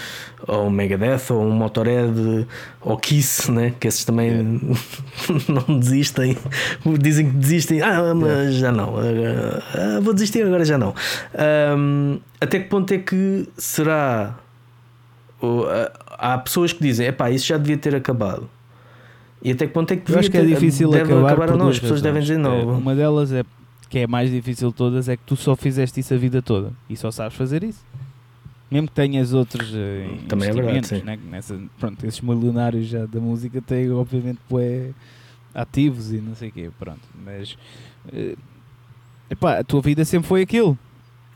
ou 0.47 0.67
um 0.67 0.69
Megadeth 0.69 1.31
ou 1.31 1.43
um 1.43 1.51
Motorhead 1.51 2.47
ou 2.79 2.95
Kiss, 2.97 3.51
né? 3.51 3.73
que 3.77 3.87
esses 3.87 4.05
também 4.05 4.29
yeah. 4.29 4.59
não 5.67 5.77
desistem, 5.77 6.37
dizem 6.97 7.29
que 7.29 7.35
desistem, 7.35 7.81
ah, 7.81 8.13
mas 8.15 8.29
yeah. 8.29 8.51
já 8.51 8.71
não, 8.71 8.95
ah, 8.97 9.99
vou 10.01 10.13
desistir 10.13 10.43
agora 10.43 10.63
já 10.63 10.77
não. 10.77 10.93
Um, 11.77 12.19
até 12.39 12.59
que 12.59 12.69
ponto 12.69 12.93
é 12.93 12.97
que 12.97 13.45
será? 13.57 14.35
Há 16.17 16.37
pessoas 16.37 16.71
que 16.71 16.81
dizem, 16.81 17.07
epá, 17.07 17.29
isso 17.29 17.47
já 17.47 17.57
devia 17.57 17.77
ter 17.77 17.93
acabado. 17.93 18.49
E 19.43 19.51
até 19.51 19.67
que 19.67 19.73
ponto 19.73 19.91
é 19.91 19.97
que, 19.97 20.09
Eu 20.11 20.19
acho 20.19 20.31
que 20.31 20.37
é 20.37 20.45
difícil 20.45 20.91
acabar, 20.93 21.33
acabar 21.33 21.51
ou 21.51 21.57
não? 21.57 21.67
As 21.67 21.79
pessoas 21.79 22.01
devem 22.01 22.21
dizer 22.21 22.37
não. 22.37 22.53
É, 22.53 22.63
uma 22.63 22.95
delas 22.95 23.31
é 23.31 23.43
que 23.89 23.99
é 23.99 24.03
a 24.03 24.07
mais 24.07 24.31
difícil 24.31 24.69
de 24.69 24.75
todas, 24.75 25.09
é 25.09 25.15
que 25.15 25.23
tu 25.23 25.35
só 25.35 25.55
fizeste 25.55 25.99
isso 25.99 26.13
a 26.13 26.17
vida 26.17 26.41
toda 26.41 26.71
e 26.89 26.95
só 26.95 27.11
sabes 27.11 27.37
fazer 27.37 27.63
isso. 27.63 27.83
Mesmo 28.69 28.87
que 28.87 28.93
tenhas 28.95 29.31
outros 29.31 29.69
uh, 29.69 30.27
Também 30.27 30.49
é 30.49 30.53
verdade, 30.53 31.03
né? 31.03 31.19
Nessa, 31.29 31.59
pronto, 31.79 32.05
esses 32.05 32.19
milionários 32.19 32.87
já 32.87 33.05
da 33.05 33.19
música 33.19 33.61
têm, 33.61 33.91
obviamente, 33.91 34.39
bué 34.49 34.89
ativos 35.53 36.11
e 36.11 36.17
não 36.17 36.35
sei 36.35 36.49
o 36.49 36.51
quê, 36.51 36.69
pronto. 36.77 37.01
Mas 37.23 37.55
uh, 38.11 38.37
epá, 39.29 39.59
a 39.59 39.63
tua 39.63 39.81
vida 39.81 40.03
sempre 40.03 40.27
foi 40.27 40.41
aquilo. 40.41 40.77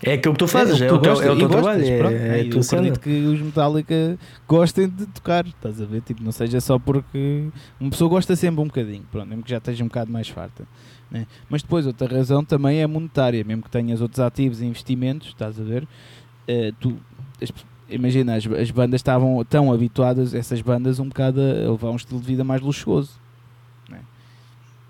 É 0.02 0.14
aquilo 0.14 0.34
que 0.34 0.40
tu 0.40 0.48
fazes, 0.48 0.82
é, 0.82 0.88
é, 0.88 0.94
o, 0.94 0.98
teu, 0.98 1.22
é 1.22 1.32
o 1.32 1.38
teu 1.38 1.50
trabalho. 1.50 1.84
É, 1.84 1.98
pronto, 1.98 2.14
é, 2.14 2.40
é 2.40 2.48
eu 2.48 2.60
acredito 2.62 3.00
que 3.02 3.10
os 3.10 3.42
Metallica 3.42 4.18
gostem 4.48 4.88
de 4.88 5.06
tocar, 5.08 5.46
estás 5.46 5.82
a 5.82 5.86
ver? 5.86 6.02
Tipo, 6.02 6.24
não 6.24 6.32
seja 6.32 6.62
só 6.62 6.80
porque 6.80 7.48
uma 7.80 7.90
pessoa 7.90 8.10
gosta 8.10 8.34
sempre 8.36 8.62
um 8.62 8.68
bocadinho, 8.68 9.04
pronto, 9.12 9.28
mesmo 9.28 9.44
que 9.44 9.50
já 9.50 9.58
esteja 9.58 9.84
um 9.84 9.88
bocado 9.88 10.10
mais 10.10 10.30
farta. 10.30 10.66
Né? 11.12 11.26
Mas 11.50 11.62
depois, 11.62 11.88
outra 11.88 12.08
razão 12.08 12.44
também 12.44 12.80
é 12.80 12.88
monetária, 12.88 13.44
mesmo 13.44 13.64
que 13.64 13.70
tenhas 13.70 14.02
outros 14.02 14.20
ativos 14.20 14.62
e 14.62 14.66
investimentos, 14.66 15.30
estás 15.30 15.60
a 15.60 15.64
ver? 15.64 15.84
Uh, 15.84 16.74
tu, 16.80 16.98
as, 17.42 17.52
imagina, 17.90 18.36
as, 18.36 18.46
as, 18.46 18.72
bandas 18.72 19.00
estavam 19.00 19.44
tão 19.46 19.74
habituadas, 19.74 20.34
essas 20.34 20.62
bandas, 20.62 21.00
um 21.00 21.08
bocado 21.08 21.42
a 21.42 21.72
levar 21.72 21.90
um 21.90 21.96
estilo 21.96 22.20
de 22.20 22.28
vida 22.28 22.44
mais 22.44 22.62
luxuoso. 22.62 23.20
Né? 23.90 24.02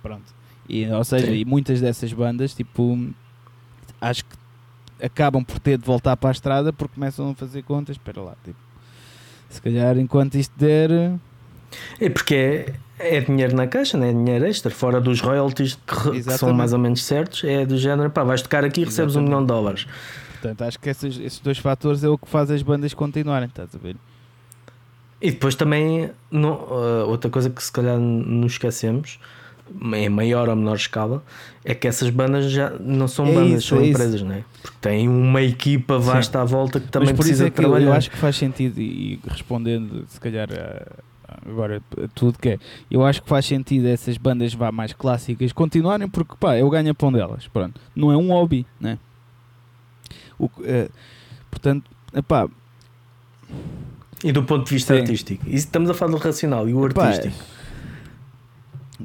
Pronto. 0.01 0.33
E, 0.67 0.85
ou 0.87 1.03
seja, 1.03 1.27
Sim. 1.27 1.33
e 1.33 1.45
muitas 1.45 1.81
dessas 1.81 2.11
bandas, 2.11 2.53
tipo, 2.53 2.97
acho 3.99 4.25
que 4.25 4.35
acabam 5.01 5.43
por 5.43 5.59
ter 5.59 5.77
de 5.77 5.85
voltar 5.85 6.15
para 6.17 6.29
a 6.29 6.31
estrada 6.31 6.73
porque 6.73 6.95
começam 6.95 7.31
a 7.31 7.35
fazer 7.35 7.63
contas. 7.63 7.95
Espera 7.95 8.21
lá, 8.21 8.35
tipo, 8.43 8.59
se 9.49 9.61
calhar 9.61 9.97
enquanto 9.97 10.35
isto 10.35 10.53
der 10.57 11.17
É 11.99 12.09
porque 12.09 12.35
é, 12.35 12.73
é 13.17 13.21
dinheiro 13.21 13.55
na 13.55 13.67
caixa, 13.67 13.97
não 13.97 14.05
é 14.07 14.11
dinheiro 14.11 14.45
extra, 14.45 14.71
fora 14.71 14.99
dos 14.99 15.21
royalties 15.21 15.77
que, 15.87 16.11
que 16.23 16.23
são 16.37 16.53
mais 16.53 16.73
ou 16.73 16.79
menos 16.79 17.03
certos, 17.03 17.43
é 17.43 17.65
do 17.65 17.77
género, 17.77 18.09
pá, 18.09 18.23
vais 18.23 18.41
tocar 18.41 18.63
aqui 18.63 18.81
e 18.81 18.85
recebes 18.85 19.15
um 19.15 19.21
milhão 19.21 19.41
de 19.41 19.47
dólares. 19.47 19.85
Portanto, 20.41 20.61
acho 20.63 20.79
que 20.79 20.89
esses, 20.89 21.19
esses 21.19 21.39
dois 21.39 21.57
fatores 21.57 22.03
é 22.03 22.07
o 22.09 22.17
que 22.17 22.27
faz 22.29 22.49
as 22.49 22.61
bandas 22.61 22.93
continuarem, 22.93 23.47
estás 23.49 23.75
a 23.75 23.77
ver? 23.77 23.95
E 25.21 25.31
depois 25.31 25.53
também, 25.55 26.11
não, 26.31 26.53
uh, 26.53 27.05
outra 27.07 27.29
coisa 27.29 27.49
que 27.49 27.61
se 27.61 27.71
calhar 27.71 27.97
nos 27.99 28.53
esquecemos, 28.53 29.19
em 29.93 30.07
maior 30.09 30.47
ou 30.47 30.55
menor 30.55 30.75
escala, 30.77 31.21
é 31.63 31.75
que 31.75 31.87
essas 31.89 32.09
bandas 32.09 32.49
já 32.49 32.69
não 32.79 33.05
são 33.07 33.25
É 33.27 33.33
bandas, 33.33 33.59
isso, 33.59 33.67
são 33.67 33.79
é 33.79 33.81
isso. 33.81 33.89
empresas, 33.91 34.21
não 34.21 34.33
é? 34.33 34.43
Porque 34.61 34.77
têm 34.79 35.09
uma 35.09 35.41
equipa 35.41 35.99
vasta 35.99 36.41
à 36.41 36.45
volta 36.45 36.79
que 36.79 36.87
também 36.87 37.13
precisa 37.13 37.43
é 37.43 37.45
de 37.45 37.51
que 37.51 37.57
trabalhar. 37.57 37.87
eu 37.87 37.93
acho 37.93 38.09
que 38.09 38.17
faz 38.17 38.37
sentido, 38.37 38.79
e 38.79 39.19
respondendo 39.27 40.05
se 40.07 40.19
calhar 40.21 40.47
a- 40.51 41.03
agora 41.45 41.81
a 42.03 42.07
tudo 42.09 42.37
que 42.39 42.49
é, 42.49 42.59
eu 42.89 43.05
acho 43.05 43.21
que 43.21 43.29
faz 43.29 43.45
sentido 43.45 43.87
essas 43.87 44.17
bandas 44.17 44.53
vá 44.53 44.71
mais 44.71 44.93
clássicas 44.93 45.51
continuarem 45.51 46.07
porque 46.09 46.35
pá, 46.39 46.55
é 46.55 46.63
o 46.63 46.69
ganha-pão 46.69 47.11
delas, 47.11 47.47
pronto. 47.47 47.79
Não 47.95 48.11
é 48.11 48.17
um 48.17 48.29
hobby, 48.29 48.65
né? 48.79 48.97
O, 50.39 50.49
eh, 50.63 50.89
portanto, 51.51 51.89
epá, 52.13 52.47
E 54.23 54.31
do 54.31 54.43
ponto 54.43 54.65
de 54.67 54.73
vista 54.73 54.93
Sim. 54.95 55.01
artístico. 55.01 55.43
Estamos 55.47 55.89
a 55.89 55.93
falar 55.93 56.11
do 56.11 56.17
racional 56.17 56.67
e 56.67 56.73
o 56.73 56.85
epá, 56.87 57.07
artístico. 57.07 57.43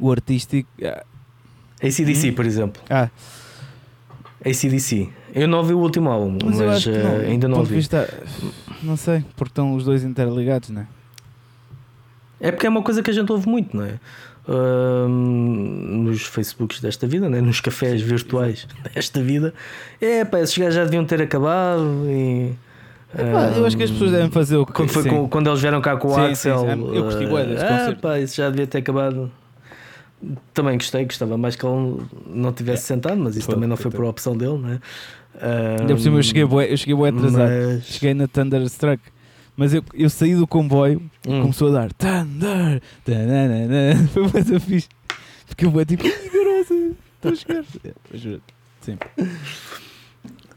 o 0.01 0.11
artístico. 0.11 0.69
ah, 0.85 1.05
ACDC, 1.83 2.31
Hum? 2.31 2.35
por 2.35 2.45
exemplo. 2.47 2.83
Ah, 2.91 3.11
ACDC. 4.45 5.09
Eu 5.35 5.49
não 5.49 5.59
ouvi 5.59 5.73
o 5.75 5.79
último 5.79 6.11
álbum, 6.11 6.39
mas, 6.45 6.57
mas, 6.61 6.87
eu 6.87 6.95
eh, 6.95 7.03
não, 7.03 7.17
ainda 7.31 7.49
não 7.49 7.59
ouvi. 7.59 7.75
vista- 7.75 8.09
não 8.83 8.97
sei, 8.97 9.25
porque 9.37 9.51
estão 9.51 9.75
os 9.75 9.85
dois 9.85 10.05
interligados, 10.05 10.71
né? 10.71 10.87
É 12.45 12.53
porque 12.53 12.67
é 12.67 12.69
uma 12.69 12.83
coisa 12.83 13.03
que 13.03 13.11
a 13.11 13.15
gente 13.15 13.33
ouve 13.33 13.49
muito, 13.49 13.75
não 13.75 13.85
é? 13.85 13.95
Ahm, 14.47 16.03
nos 16.05 16.23
Facebooks 16.27 16.79
desta 16.79 17.07
vida, 17.07 17.27
né? 17.31 17.41
nos 17.41 17.59
cafés 17.59 18.03
virtuais 18.03 18.69
desta 18.95 19.23
vida. 19.23 19.55
É, 19.99 20.27
pá, 20.27 20.41
esses 20.41 20.57
gajos 20.59 20.75
já 20.75 20.85
deviam 20.85 21.07
ter 21.07 21.23
acabado. 21.23 22.03
E, 22.07 22.53
Epá, 23.15 23.53
eu 23.57 23.65
acho 23.65 23.79
que 23.79 23.85
as 23.85 23.91
pessoas 23.91 24.11
devem 24.11 24.31
fazer 24.31 24.59
o 24.59 24.67
que 24.67 24.75
Quando, 24.75 24.91
foi 24.91 25.05
com- 25.05 25.27
quando 25.27 25.49
eles 25.49 25.61
vieram 25.63 25.81
cá 25.81 25.97
com 25.97 26.09
o 26.09 26.15
Sim, 26.15 26.21
Axel, 26.33 26.59
sim, 26.59 26.67
sim. 26.67 26.95
Eu 26.95 27.05
gostei 27.05 27.27
bué 27.27 27.47
desse 27.47 27.65
ah, 27.65 27.97
pá, 27.99 28.19
isso 28.19 28.37
já 28.37 28.51
devia 28.51 28.67
ter 28.67 28.79
acabado. 28.79 29.31
Também 30.53 30.77
gostei, 30.77 31.07
gostava 31.07 31.39
mais 31.39 31.57
que 31.57 31.65
ele 31.65 32.03
não 32.27 32.53
tivesse 32.53 32.83
sentado, 32.83 33.17
mas 33.17 33.37
isso 33.37 33.47
Foi, 33.47 33.55
também 33.55 33.69
não 33.69 33.77
foi 33.77 33.91
foi 33.91 34.01
por 34.01 34.05
opção 34.07 34.37
dele, 34.37 34.59
né? 34.59 34.81
Ainda 35.81 35.95
por 35.95 36.01
cima 36.01 36.19
eu 36.19 36.23
cheguei 36.23 36.45
bué, 36.45 36.71
eu 36.71 36.77
cheguei 36.77 36.95
bué 36.95 37.09
atrasado. 37.09 37.51
Mas... 37.51 37.85
Cheguei 37.87 38.13
na 38.13 38.29
Thunderstruck. 38.29 39.01
Mas 39.57 39.73
eu, 39.75 39.83
eu 39.95 40.11
saí 40.11 40.35
do 40.35 40.47
comboio 40.47 41.01
Hum. 41.27 41.43
começou 41.43 41.69
a 41.69 41.73
dar 41.73 41.93
Thunder, 41.93 42.83
tananana, 43.05 44.09
foi 44.13 44.23
mais 44.25 44.63
fixe. 44.65 44.89
Porque 45.47 45.65
eu 45.65 45.71
vou 45.71 45.85
tipo, 45.85 46.05
"Ih, 46.07 46.11
garoto, 46.33 46.97
estou 47.17 47.33
a 47.33 47.35
chegar. 47.35 47.65
É, 47.85 47.93
mas 48.11 48.21
juro, 48.21 48.43
Sim. 48.81 48.99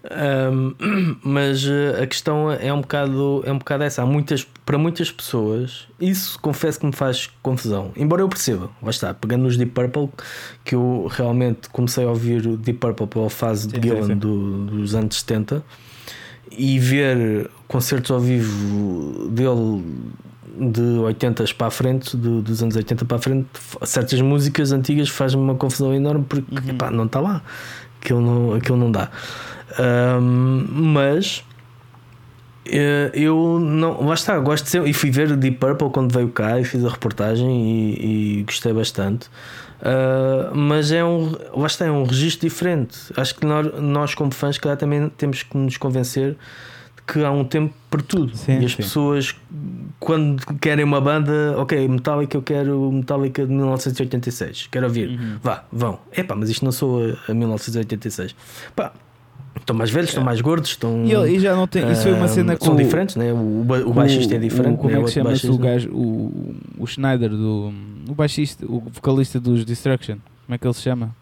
Um, 0.09 0.75
mas 1.23 1.65
uh, 1.65 2.01
a 2.01 2.07
questão 2.07 2.49
é 2.51 2.71
um 2.71 2.79
bocado 2.81 3.41
é 3.45 3.51
um 3.51 3.57
bocado 3.57 3.83
essa. 3.83 4.01
Há 4.03 4.05
muitas, 4.05 4.43
para 4.65 4.77
muitas 4.77 5.11
pessoas, 5.11 5.87
isso 5.99 6.39
confesso 6.39 6.79
que 6.79 6.85
me 6.85 6.93
faz 6.93 7.27
confusão. 7.41 7.91
Embora 7.95 8.21
eu 8.21 8.29
perceba, 8.29 8.69
lá 8.81 8.89
está, 8.89 9.13
pegando 9.13 9.43
nos 9.43 9.57
Deep 9.57 9.71
Purple, 9.71 10.09
que 10.63 10.75
eu 10.75 11.07
realmente 11.11 11.69
comecei 11.69 12.05
a 12.05 12.09
ouvir 12.09 12.45
o 12.47 12.55
Deep 12.55 12.79
Purple 12.79 13.07
pela 13.07 13.29
fase 13.29 13.67
de 13.67 13.75
Sim, 13.75 13.81
sim, 13.81 13.87
Gillan 13.89 14.17
do- 14.17 14.65
dos 14.67 14.95
anos 14.95 15.19
70 15.19 15.63
e 16.51 16.79
ver 16.79 17.49
concertos 17.67 18.11
ao 18.11 18.19
vivo 18.19 19.29
dele 19.29 19.83
de 20.59 20.81
80 20.81 21.43
para 21.57 21.67
a 21.67 21.71
frente, 21.71 22.17
do- 22.17 22.41
dos 22.41 22.63
anos 22.63 22.75
80 22.75 23.05
para 23.05 23.17
a 23.17 23.19
frente, 23.19 23.47
certas 23.83 24.19
músicas 24.21 24.71
antigas 24.71 25.07
faz-me 25.09 25.41
uma 25.41 25.55
confusão 25.55 25.93
enorme 25.93 26.25
porque 26.27 26.45
Uhum. 26.51 26.69
epá, 26.69 26.89
não 26.89 27.05
está 27.05 27.19
lá, 27.19 27.43
aquilo 28.01 28.21
não, 28.21 28.53
aquilo 28.53 28.77
não 28.77 28.91
dá. 28.91 29.09
Ahm, 29.77 30.65
mas 30.71 31.43
eh, 32.65 33.11
eu 33.13 33.59
não, 33.59 34.05
lá 34.07 34.13
está, 34.13 34.37
gosto 34.39 34.63
de 34.65 34.69
ser, 34.71 34.87
e 34.87 34.93
fui 34.93 35.11
ver 35.11 35.35
Deep 35.35 35.57
Purple 35.57 35.89
quando 35.89 36.11
veio 36.11 36.29
cá 36.29 36.59
e 36.59 36.65
fiz 36.65 36.83
a 36.83 36.89
reportagem 36.89 37.49
e, 37.49 38.39
e 38.39 38.43
gostei 38.43 38.73
bastante. 38.73 39.29
Ah, 39.81 40.51
mas 40.53 40.91
é 40.91 41.03
um, 41.03 41.31
lá 41.55 41.67
está, 41.67 41.85
é 41.85 41.91
um 41.91 42.03
registro 42.03 42.47
diferente. 42.47 42.97
Acho 43.15 43.35
que 43.35 43.45
nós, 43.45 43.67
nós 43.81 44.15
como 44.15 44.33
fãs, 44.33 44.57
calhar, 44.57 44.77
também 44.77 45.09
temos 45.09 45.43
que 45.43 45.57
nos 45.57 45.77
convencer 45.77 46.31
de 46.95 47.13
que 47.13 47.23
há 47.23 47.31
um 47.31 47.43
tempo 47.45 47.73
para 47.89 48.01
tudo. 48.01 48.35
Sim, 48.35 48.59
e 48.59 48.65
as 48.65 48.71
sim. 48.71 48.77
pessoas, 48.77 49.35
quando 49.99 50.43
querem 50.59 50.83
uma 50.83 50.99
banda, 50.99 51.55
ok, 51.57 51.87
Metallica, 51.87 52.35
eu 52.37 52.41
quero 52.41 52.91
Metallica 52.91 53.45
de 53.45 53.51
1986, 53.53 54.67
quero 54.71 54.85
ouvir, 54.87 55.09
Uhum. 55.09 55.37
vá, 55.41 55.63
vão. 55.71 55.99
Epá, 56.15 56.35
mas 56.35 56.49
isto 56.49 56.65
não 56.65 56.71
sou 56.71 57.01
a, 57.27 57.31
a 57.31 57.33
1986. 57.33 58.35
Pá, 58.75 58.91
estão 59.67 59.75
mais 59.75 59.91
velhos, 59.91 60.09
estão 60.09 60.23
mais 60.23 60.39
gordos, 60.39 60.69
estão. 60.69 61.03
E, 61.05 61.11
ele- 61.13 61.35
e 61.35 61.39
já 61.39 61.53
não 61.55 61.67
tem. 61.67 61.91
Isso 61.91 62.03
foi 62.03 62.13
uma 62.13 62.25
ah, 62.25 62.29
cena 62.29 62.55
com. 62.55 62.65
São 62.65 62.73
o- 62.73 62.77
diferentes, 62.77 63.15
né? 63.17 63.33
o, 63.33 63.63
ba- 63.65 63.79
o 63.85 63.93
baixista 63.93 64.35
é 64.35 64.37
diferente. 64.39 64.75
o- 64.75 64.77
como 64.77 64.93
né? 64.93 64.99
é 64.99 65.03
que 65.03 65.11
chama-se 65.11 65.47
o 65.49 65.57
gajo? 65.57 65.89
O, 65.91 66.55
o 66.79 66.87
Schneider, 66.87 67.29
do, 67.29 67.73
o 68.09 68.15
baixista, 68.15 68.65
o 68.65 68.79
vocalista 68.91 69.39
dos 69.39 69.65
Destruction. 69.65 70.17
Como 70.45 70.55
é 70.55 70.57
que 70.57 70.65
ele 70.65 70.73
se 70.73 70.81
chama? 70.81 71.13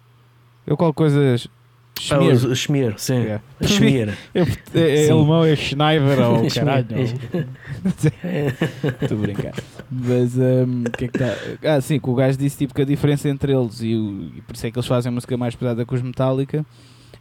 Eu 0.67 0.77
qualquer 0.77 0.95
coisa. 0.95 1.35
Ah, 1.37 1.99
Schmier. 1.99 2.35
o 2.35 2.55
Schmier, 2.55 2.93
sim. 2.97 3.13
Yeah. 3.15 3.43
Schmier. 3.63 4.17
É, 4.35 4.41
é, 4.79 5.05
é 5.07 5.09
alemão, 5.09 5.45
é 5.45 5.55
Schneider 5.55 6.19
ou 6.29 6.49
Schmier. 6.49 6.53
caralho. 6.53 6.85
Estou 9.01 9.17
a 9.17 9.21
brincar. 9.21 9.53
Mas 9.89 10.35
hum, 10.37 10.83
o 10.87 10.91
que 10.91 11.05
é 11.05 11.07
que 11.07 11.17
está. 11.17 11.35
Ah, 11.75 11.79
sim, 11.81 11.99
que 11.99 12.09
o 12.09 12.13
gajo 12.13 12.37
disse 12.37 12.57
tipo 12.57 12.73
que 12.73 12.81
a 12.81 12.85
diferença 12.85 13.29
entre 13.29 13.53
eles 13.53 13.81
e, 13.81 13.95
o, 13.95 14.29
e 14.37 14.41
por 14.41 14.55
isso 14.55 14.67
é 14.67 14.71
que 14.71 14.77
eles 14.77 14.87
fazem 14.87 15.11
música 15.11 15.35
mais 15.37 15.55
pesada 15.55 15.85
que 15.85 15.95
os 15.95 16.01
Metallica 16.01 16.65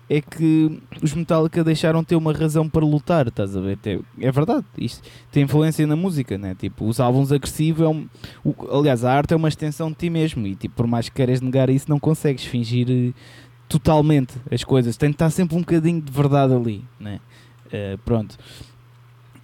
é 0.08 0.20
que 0.20 0.80
os 1.02 1.14
Metallica 1.14 1.64
deixaram 1.64 2.00
de 2.00 2.06
ter 2.08 2.16
uma 2.16 2.32
razão 2.32 2.68
para 2.68 2.84
lutar, 2.84 3.26
estás 3.28 3.56
a 3.56 3.60
ver? 3.60 3.78
É 4.20 4.30
verdade, 4.30 4.64
isto 4.76 5.02
tem 5.32 5.44
influência 5.44 5.86
na 5.86 5.96
música, 5.96 6.36
né? 6.36 6.54
Tipo, 6.54 6.86
os 6.86 7.00
álbuns 7.00 7.32
agressivos 7.32 7.82
é 7.84 7.88
um. 7.88 8.06
o- 8.44 8.54
aliás, 8.78 9.04
a 9.04 9.12
arte 9.12 9.32
é 9.32 9.36
uma 9.36 9.48
extensão 9.48 9.88
de 9.90 9.96
ti 9.96 10.10
mesmo 10.10 10.46
e 10.46 10.54
tipo, 10.54 10.74
por 10.76 10.86
mais 10.86 11.08
que 11.08 11.14
queiras 11.16 11.40
negar 11.40 11.70
isso, 11.70 11.86
não 11.88 11.98
consegues 11.98 12.44
fingir 12.44 12.86
eh, 12.90 13.12
totalmente 13.68 14.34
as 14.50 14.62
coisas. 14.62 14.96
Tem 14.96 15.08
de 15.08 15.14
estar 15.14 15.30
sempre 15.30 15.56
um 15.56 15.60
bocadinho 15.60 16.00
de 16.02 16.12
verdade 16.12 16.52
ali, 16.54 16.84
né? 17.00 17.18
Eh, 17.72 17.96
pronto. 18.04 18.36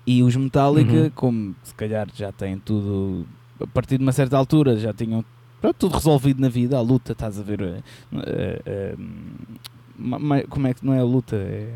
E 0.06 0.22
os 0.22 0.34
Metallica, 0.36 0.92
Uhum. 0.92 1.10
como 1.14 1.56
se 1.62 1.74
calhar 1.74 2.06
já 2.14 2.32
têm 2.32 2.58
tudo, 2.58 3.26
a 3.60 3.66
partir 3.66 3.96
de 3.98 4.02
uma 4.04 4.12
certa 4.12 4.36
altura, 4.36 4.76
já 4.76 4.92
tinham 4.92 5.24
pronto, 5.60 5.76
tudo 5.76 5.94
resolvido 5.94 6.40
na 6.40 6.48
vida, 6.48 6.76
a 6.76 6.80
luta, 6.80 7.12
estás 7.12 7.38
a 7.38 7.42
ver? 7.42 7.60
ma- 8.10 8.20
ma- 8.22 8.22
como 10.48 10.66
é 10.66 10.74
que 10.74 10.84
não 10.84 10.94
é 10.94 11.00
a 11.00 11.04
luta? 11.04 11.36
É- 11.36 11.68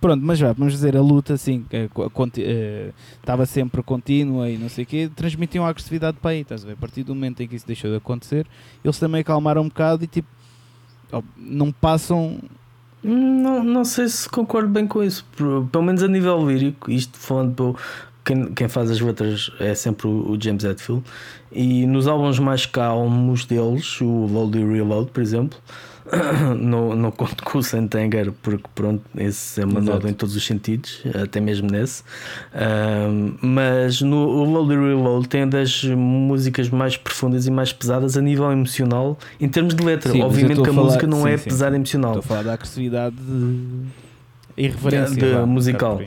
Pronto, 0.00 0.22
mas 0.24 0.38
já, 0.38 0.52
vamos 0.52 0.72
dizer, 0.72 0.96
a 0.96 1.00
luta, 1.00 1.36
sim, 1.36 1.64
que, 1.68 1.88
co- 1.88 2.08
conti- 2.10 2.42
eh, 2.44 2.90
estava 3.20 3.44
sempre 3.46 3.82
contínua 3.82 4.48
e 4.50 4.56
não 4.56 4.68
sei 4.68 4.84
o 4.84 4.86
quê, 4.86 5.10
transmitiam 5.14 5.64
a 5.64 5.68
agressividade 5.68 6.16
para 6.20 6.30
aí, 6.32 6.40
estás 6.40 6.62
a 6.64 6.66
ver? 6.68 6.72
A 6.72 6.76
partir 6.76 7.02
do 7.04 7.14
momento 7.14 7.42
em 7.42 7.48
que 7.48 7.54
isso 7.56 7.66
deixou 7.66 7.90
de 7.90 7.96
acontecer, 7.96 8.46
eles 8.82 8.98
também 8.98 9.20
acalmaram 9.20 9.62
um 9.62 9.68
bocado 9.68 10.02
e 10.04 10.06
tipo, 10.06 10.28
não 11.36 11.70
passam. 11.72 12.38
Não, 13.02 13.62
não 13.62 13.84
sei 13.84 14.08
se 14.08 14.28
concordo 14.28 14.68
bem 14.68 14.86
com 14.86 15.02
isso. 15.02 15.24
Pelo 15.70 15.84
menos 15.84 16.02
a 16.02 16.08
nível 16.08 16.46
lírico, 16.50 16.90
isto 16.90 17.18
falando 17.18 17.54
pelo. 17.54 17.76
Quem, 18.24 18.54
quem 18.54 18.68
faz 18.68 18.90
as 18.90 18.98
letras 19.00 19.50
é 19.60 19.74
sempre 19.74 20.06
o, 20.06 20.30
o 20.32 20.40
James 20.40 20.64
Hetfield. 20.64 21.04
E 21.52 21.84
nos 21.86 22.06
álbuns 22.08 22.38
mais 22.38 22.64
calmos 22.64 23.44
deles, 23.44 24.00
o 24.00 24.06
Load 24.26 24.58
e 24.58 24.64
Reload, 24.64 25.10
por 25.10 25.22
exemplo, 25.22 25.58
não, 26.60 26.94
não 26.94 27.10
conto 27.10 27.42
com 27.44 27.58
o 27.58 27.62
Santanger, 27.62 28.32
porque 28.42 28.64
pronto, 28.74 29.02
esse 29.16 29.60
é 29.60 29.64
uma 29.64 29.80
em 30.08 30.12
todos 30.12 30.36
os 30.36 30.44
sentidos, 30.44 31.02
até 31.22 31.40
mesmo 31.40 31.70
nesse. 31.70 32.02
Mas 33.40 34.00
no 34.00 34.44
e 34.72 34.76
Reload 34.76 35.28
tem 35.28 35.48
das 35.48 35.82
músicas 35.84 36.68
mais 36.68 36.96
profundas 36.96 37.46
e 37.46 37.50
mais 37.50 37.72
pesadas 37.72 38.16
a 38.16 38.20
nível 38.20 38.50
emocional, 38.52 39.18
em 39.40 39.48
termos 39.48 39.74
de 39.74 39.82
letra. 39.84 40.12
Sim, 40.12 40.22
Obviamente 40.22 40.60
que 40.62 40.68
a 40.68 40.72
a 40.72 40.74
falar- 40.74 40.86
música 40.86 41.06
não 41.06 41.22
sim, 41.22 41.28
é 41.30 41.36
sim, 41.38 41.44
pesada 41.48 41.76
emocional. 41.76 42.10
Estou 42.12 42.20
a 42.20 42.22
falar 42.28 42.42
da 42.42 42.52
agressividade 42.54 43.16
de 43.16 43.82
irreverência 44.56 45.16
De- 45.16 45.36
um 45.36 45.46
musical. 45.46 46.00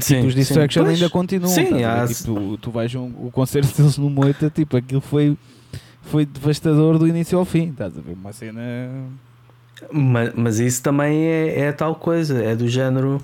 Sim, 0.00 0.14
Tipo, 0.16 0.26
os 0.28 0.34
Distraction 0.34 0.86
ainda 0.86 1.10
continuam. 1.10 1.50
Sim, 1.52 1.74
ver? 1.74 1.84
há- 1.84 2.06
Tipo, 2.06 2.24
tu, 2.34 2.58
tu 2.58 2.70
vais 2.70 2.94
a 2.94 2.98
um, 2.98 3.12
o 3.26 3.30
concerto 3.30 3.68
deles 3.76 3.98
no 3.98 4.08
Moita, 4.08 4.48
tipo, 4.50 4.74
aquilo 4.76 5.02
foi, 5.02 5.36
foi 6.02 6.26
devastador 6.26 6.98
do 6.98 7.06
início 7.06 7.38
ao 7.38 7.44
fim. 7.44 7.70
Estás 7.70 7.96
a 7.96 8.00
ver? 8.00 8.12
Uma 8.14 8.32
cena. 8.32 8.60
Mas, 9.90 10.32
mas 10.34 10.58
isso 10.60 10.82
também 10.82 11.24
é, 11.26 11.60
é 11.60 11.72
tal 11.72 11.94
coisa, 11.94 12.42
é 12.42 12.54
do 12.54 12.68
género. 12.68 13.20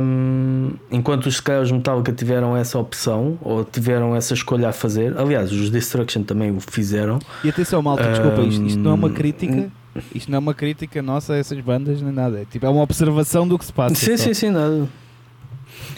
hum, 0.00 0.70
enquanto 0.90 1.26
os, 1.26 1.36
se 1.36 1.42
calhar, 1.42 1.62
os 1.62 1.70
Metallica 1.72 2.12
tiveram 2.12 2.56
essa 2.56 2.78
opção 2.78 3.38
ou 3.42 3.64
tiveram 3.64 4.14
essa 4.14 4.34
escolha 4.34 4.68
a 4.68 4.72
fazer, 4.72 5.16
aliás, 5.18 5.50
os 5.52 5.70
Destruction 5.70 6.22
também 6.22 6.50
o 6.54 6.60
fizeram. 6.60 7.18
E 7.42 7.48
atenção, 7.48 7.82
malta, 7.82 8.04
desculpa, 8.08 8.42
isto, 8.42 8.64
isto 8.64 8.78
não 8.80 8.92
é 8.92 8.94
uma 8.94 9.08
Hum, 9.08 9.12
crítica. 9.12 9.70
Isto 10.14 10.28
não 10.30 10.36
é 10.36 10.38
uma 10.40 10.54
crítica 10.54 11.00
nossa 11.02 11.34
a 11.34 11.36
essas 11.36 11.58
bandas 11.60 12.02
nem 12.02 12.12
nada. 12.12 12.40
É, 12.40 12.44
tipo, 12.44 12.66
é 12.66 12.68
uma 12.68 12.82
observação 12.82 13.46
do 13.46 13.56
que 13.58 13.64
se 13.64 13.72
passa. 13.72 13.94
sim, 13.94 14.16
só. 14.16 14.24
sim, 14.24 14.34
sim, 14.34 14.50
nada. 14.50 14.88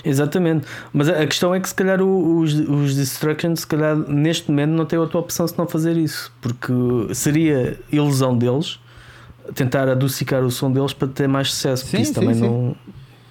Exatamente, 0.04 0.66
mas 0.92 1.08
a 1.08 1.26
questão 1.26 1.54
é 1.54 1.60
que 1.60 1.68
se 1.68 1.74
calhar 1.74 2.02
os, 2.02 2.54
os 2.54 2.94
Destruction, 2.94 3.56
se 3.56 3.66
calhar 3.66 3.96
neste 3.96 4.50
momento 4.50 4.70
não 4.70 4.84
tem 4.84 4.98
outra 4.98 5.18
opção 5.18 5.46
se 5.46 5.56
não 5.58 5.66
fazer 5.66 5.96
isso, 5.96 6.32
porque 6.40 6.72
seria 7.12 7.78
ilusão 7.90 8.36
deles 8.36 8.78
tentar 9.54 9.88
adocicar 9.88 10.42
o 10.44 10.50
som 10.50 10.70
deles 10.70 10.92
para 10.92 11.08
ter 11.08 11.28
mais 11.28 11.52
sucesso, 11.52 11.84
porque 11.84 11.96
sim, 11.98 12.02
isso 12.02 12.14
sim, 12.14 12.20
também 12.20 12.34
sim. 12.34 12.40
não 12.40 12.76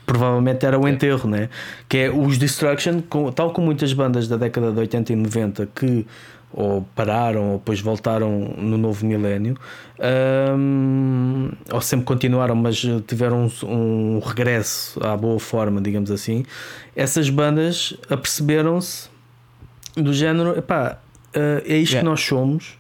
provavelmente 0.06 0.66
era 0.66 0.80
o 0.80 0.88
enterro, 0.88 1.30
né? 1.30 1.50
que 1.90 1.98
é 1.98 2.10
os 2.10 2.38
Destruction, 2.38 3.02
tal 3.34 3.52
como 3.52 3.68
muitas 3.68 3.94
bandas 3.94 4.28
da 4.28 4.38
década 4.38 4.72
de 4.72 4.80
80 4.80 5.14
e 5.14 5.16
90 5.16 5.70
que 5.74 6.06
ou 6.56 6.88
pararam 6.96 7.52
ou 7.52 7.58
depois 7.58 7.82
voltaram 7.82 8.54
no 8.58 8.78
novo 8.78 9.06
milénio 9.06 9.58
um, 10.58 11.52
ou 11.70 11.82
sempre 11.82 12.06
continuaram 12.06 12.56
mas 12.56 12.82
tiveram 13.06 13.52
um, 13.64 13.68
um, 13.68 14.20
regresso 14.20 14.98
à 15.06 15.18
boa 15.18 15.38
forma 15.38 15.82
digamos 15.82 16.10
assim 16.10 16.46
essas 16.96 17.30
bandas 17.30 17.94
aperceberam-se 18.10 19.10
do 19.98 20.14
género 20.14 20.58
epá, 20.58 20.98
uh, 21.36 21.62
é 21.66 21.76
isto 21.76 21.94
yeah. 21.94 22.00
que 22.00 22.06
nós 22.06 22.22
somos 22.22 22.78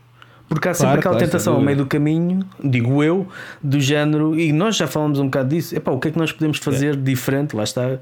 porque 0.47 0.69
há 0.69 0.73
sempre 0.73 0.87
claro, 0.87 0.99
aquela 0.99 1.15
claro, 1.15 1.25
tentação 1.25 1.55
ao 1.55 1.61
meio 1.61 1.77
do 1.77 1.85
caminho, 1.85 2.45
digo 2.63 3.03
eu, 3.03 3.27
do 3.61 3.79
género, 3.79 4.39
e 4.39 4.51
nós 4.51 4.75
já 4.75 4.87
falamos 4.87 5.19
um 5.19 5.25
bocado 5.25 5.49
disso, 5.49 5.75
epá, 5.75 5.91
o 5.91 5.99
que 5.99 6.09
é 6.09 6.11
que 6.11 6.17
nós 6.17 6.31
podemos 6.31 6.57
fazer 6.59 6.87
yeah. 6.87 7.01
diferente, 7.01 7.55
lá 7.55 7.63
está, 7.63 7.97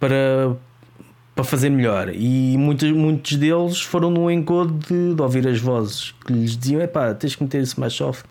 para, 0.00 0.56
para 1.34 1.44
fazer 1.44 1.70
melhor. 1.70 2.10
E 2.14 2.56
muitos, 2.58 2.90
muitos 2.92 3.36
deles 3.36 3.80
foram 3.80 4.10
no 4.10 4.30
encodo 4.30 4.74
de, 4.86 5.14
de 5.14 5.22
ouvir 5.22 5.48
as 5.48 5.58
vozes 5.58 6.14
que 6.26 6.32
lhes 6.32 6.56
diziam: 6.56 6.80
é 6.80 6.86
pá, 6.86 7.14
tens 7.14 7.34
que 7.34 7.42
meter 7.42 7.62
isso 7.62 7.80
mais 7.80 7.94
soft, 7.94 8.24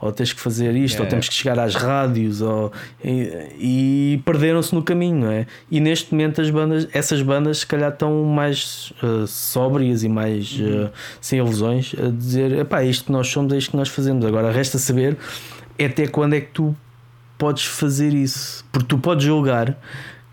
ou 0.00 0.12
tens 0.12 0.32
que 0.32 0.40
fazer 0.40 0.74
isto, 0.76 1.02
ou 1.02 1.08
temos 1.08 1.28
que 1.28 1.34
chegar 1.34 1.58
às 1.58 1.74
rádios, 1.74 2.40
ou, 2.40 2.72
e, 3.04 3.48
e 3.58 4.22
perderam-se 4.24 4.74
no 4.74 4.82
caminho, 4.82 5.26
não 5.26 5.30
é? 5.32 5.46
E 5.70 5.80
neste 5.80 6.12
momento 6.12 6.40
as 6.40 6.50
bandas, 6.50 6.88
essas 6.92 7.20
bandas, 7.22 7.58
se 7.58 7.66
calhar 7.66 7.92
estão 7.92 8.22
mais 8.24 8.92
uh, 9.02 9.26
sóbrias 9.26 10.04
e 10.04 10.08
mais 10.08 10.52
uh, 10.60 10.90
sem 11.20 11.40
ilusões 11.40 11.92
a 11.98 12.08
dizer: 12.08 12.52
é 12.52 12.64
pá, 12.64 12.84
isto 12.84 13.06
que 13.06 13.12
nós 13.12 13.26
somos, 13.28 13.52
é 13.52 13.58
isto 13.58 13.72
que 13.72 13.76
nós 13.76 13.88
fazemos. 13.88 14.24
Agora 14.24 14.52
resta 14.52 14.78
saber 14.78 15.16
até 15.84 16.06
quando 16.06 16.34
é 16.34 16.40
que 16.40 16.52
tu 16.52 16.76
podes 17.36 17.64
fazer 17.64 18.14
isso, 18.14 18.64
porque 18.70 18.86
tu 18.86 18.98
podes 18.98 19.24
julgar 19.24 19.76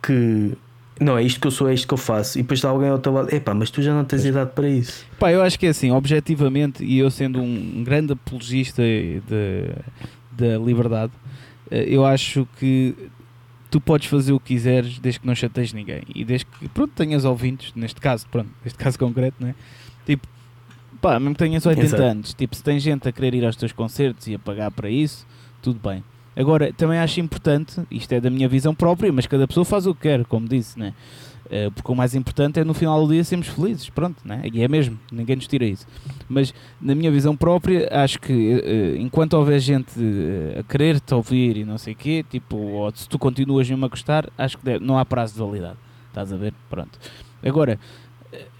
que 0.03 0.55
não, 0.99 1.17
é 1.17 1.23
isto 1.23 1.39
que 1.39 1.47
eu 1.47 1.51
sou, 1.51 1.67
é 1.67 1.73
isto 1.73 1.87
que 1.87 1.93
eu 1.93 1.97
faço. 1.97 2.37
E 2.37 2.41
depois 2.41 2.59
está 2.59 2.69
alguém 2.69 2.89
ao 2.89 2.99
teu 2.99 3.11
lado, 3.11 3.33
epá, 3.33 3.53
mas 3.53 3.71
tu 3.71 3.81
já 3.81 3.93
não 3.93 4.05
tens 4.05 4.23
idade 4.25 4.51
para 4.53 4.69
isso. 4.69 5.05
Pá, 5.17 5.31
eu 5.31 5.41
acho 5.41 5.57
que 5.57 5.65
é 5.65 5.69
assim, 5.69 5.91
objetivamente, 5.91 6.83
e 6.83 6.99
eu 6.99 7.09
sendo 7.09 7.41
um 7.41 7.83
grande 7.83 8.13
apologista 8.13 8.83
da 10.31 10.57
liberdade, 10.57 11.11
eh, 11.71 11.85
eu 11.87 12.05
acho 12.05 12.47
que 12.59 12.95
tu 13.71 13.79
podes 13.79 14.07
fazer 14.07 14.33
o 14.33 14.39
que 14.39 14.53
quiseres 14.53 14.99
desde 14.99 15.21
que 15.21 15.25
não 15.25 15.33
chateies 15.33 15.73
ninguém. 15.73 16.03
E 16.13 16.25
desde 16.25 16.45
que, 16.45 16.67
pronto, 16.69 16.91
tenhas 16.93 17.25
ouvintes, 17.25 17.73
neste 17.73 17.99
caso, 17.99 18.27
pronto, 18.29 18.49
neste 18.63 18.77
caso 18.77 18.99
concreto, 18.99 19.37
né? 19.39 19.55
Tipo, 20.05 20.27
pá, 21.01 21.19
mesmo 21.19 21.33
que 21.33 21.39
tenhas 21.39 21.65
80 21.65 21.85
Exato. 21.85 22.03
anos, 22.03 22.33
tipo, 22.33 22.55
se 22.55 22.61
tem 22.61 22.79
gente 22.79 23.07
a 23.07 23.11
querer 23.11 23.33
ir 23.33 23.45
aos 23.45 23.55
teus 23.55 23.71
concertos 23.71 24.27
e 24.27 24.35
a 24.35 24.39
pagar 24.39 24.69
para 24.69 24.89
isso, 24.89 25.25
tudo 25.61 25.79
bem. 25.79 26.03
Agora, 26.35 26.71
também 26.71 26.97
acho 26.97 27.19
importante, 27.19 27.81
isto 27.91 28.11
é 28.13 28.21
da 28.21 28.29
minha 28.29 28.47
visão 28.47 28.73
própria, 28.73 29.11
mas 29.11 29.27
cada 29.27 29.47
pessoa 29.47 29.65
faz 29.65 29.85
o 29.85 29.93
que 29.93 30.01
quer, 30.01 30.25
como 30.25 30.47
disse, 30.47 30.79
né? 30.79 30.93
Uh, 31.45 31.69
porque 31.71 31.91
o 31.91 31.95
mais 31.95 32.15
importante 32.15 32.61
é 32.61 32.63
no 32.63 32.73
final 32.73 33.05
do 33.05 33.11
dia 33.11 33.21
sermos 33.25 33.47
felizes, 33.47 33.89
pronto, 33.89 34.15
né? 34.23 34.41
e 34.53 34.61
é 34.63 34.67
mesmo, 34.69 34.97
ninguém 35.11 35.35
nos 35.35 35.47
tira 35.47 35.65
isso. 35.65 35.85
Mas 36.29 36.53
na 36.79 36.95
minha 36.95 37.11
visão 37.11 37.35
própria, 37.35 37.89
acho 37.91 38.21
que 38.21 38.31
uh, 38.31 38.95
enquanto 38.97 39.33
houver 39.33 39.59
gente 39.59 39.91
a 40.57 40.63
querer-te 40.63 41.13
ouvir 41.13 41.57
e 41.57 41.65
não 41.65 41.77
sei 41.77 41.91
o 41.91 41.95
quê, 41.97 42.23
tipo, 42.29 42.55
ou 42.55 42.89
se 42.95 43.09
tu 43.09 43.19
continuas 43.19 43.69
mesmo 43.69 43.83
a 43.85 43.89
gostar, 43.89 44.29
acho 44.37 44.57
que 44.57 44.63
deve, 44.63 44.85
não 44.85 44.97
há 44.97 45.03
prazo 45.03 45.33
de 45.33 45.39
validade, 45.39 45.77
estás 46.07 46.31
a 46.31 46.37
ver? 46.37 46.53
Pronto. 46.69 46.97
Agora, 47.43 47.77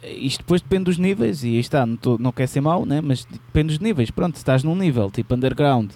isto 0.03 0.39
depois 0.39 0.61
depende 0.61 0.85
dos 0.85 0.97
níveis, 0.97 1.45
e 1.45 1.49
aí 1.49 1.59
está, 1.59 1.85
não, 1.85 1.95
tô, 1.95 2.17
não 2.17 2.33
quer 2.33 2.47
ser 2.47 2.59
mau, 2.59 2.85
né? 2.85 2.99
mas 2.99 3.23
depende 3.23 3.69
dos 3.69 3.79
níveis, 3.79 4.11
pronto, 4.11 4.35
se 4.35 4.41
estás 4.41 4.65
num 4.65 4.75
nível 4.75 5.09
tipo 5.09 5.33
underground 5.33 5.91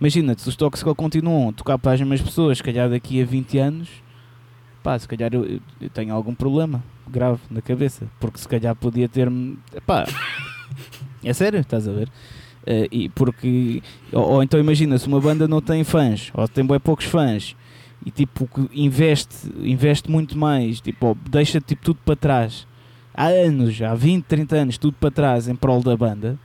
Imagina, 0.00 0.36
se 0.38 0.48
os 0.48 0.54
Toxical 0.54 0.94
continuam 0.94 1.48
a 1.48 1.52
tocar 1.52 1.76
para 1.76 1.92
as 1.92 2.00
mesmas 2.00 2.22
pessoas, 2.22 2.58
se 2.58 2.64
calhar 2.64 2.88
daqui 2.88 3.20
a 3.20 3.24
20 3.24 3.58
anos, 3.58 3.88
pá, 4.82 4.96
se 4.98 5.08
calhar 5.08 5.34
eu, 5.34 5.60
eu 5.80 5.90
tenho 5.90 6.14
algum 6.14 6.34
problema 6.34 6.82
grave 7.08 7.40
na 7.50 7.60
cabeça, 7.60 8.06
porque 8.20 8.38
se 8.38 8.46
calhar 8.46 8.74
podia 8.76 9.08
ter-me. 9.08 9.58
pá, 9.84 10.06
é 11.24 11.32
sério, 11.32 11.58
estás 11.58 11.88
a 11.88 11.92
ver? 11.92 12.08
Uh, 12.62 12.86
e 12.92 13.08
porque, 13.08 13.82
ou, 14.12 14.34
ou, 14.34 14.42
então 14.42 14.60
imagina, 14.60 14.98
se 14.98 15.08
uma 15.08 15.20
banda 15.20 15.48
não 15.48 15.60
tem 15.60 15.82
fãs, 15.82 16.30
ou 16.34 16.46
tem 16.46 16.64
bem 16.64 16.78
poucos 16.78 17.06
fãs, 17.06 17.56
e 18.06 18.10
tipo, 18.10 18.48
investe, 18.72 19.48
investe 19.62 20.08
muito 20.08 20.38
mais, 20.38 20.80
tipo, 20.80 21.16
deixa 21.28 21.60
tipo, 21.60 21.82
tudo 21.82 21.98
para 22.04 22.14
trás, 22.14 22.68
há 23.12 23.26
anos, 23.26 23.82
há 23.82 23.94
20, 23.94 24.24
30 24.26 24.56
anos, 24.56 24.78
tudo 24.78 24.96
para 25.00 25.10
trás 25.10 25.48
em 25.48 25.56
prol 25.56 25.82
da 25.82 25.96
banda 25.96 26.38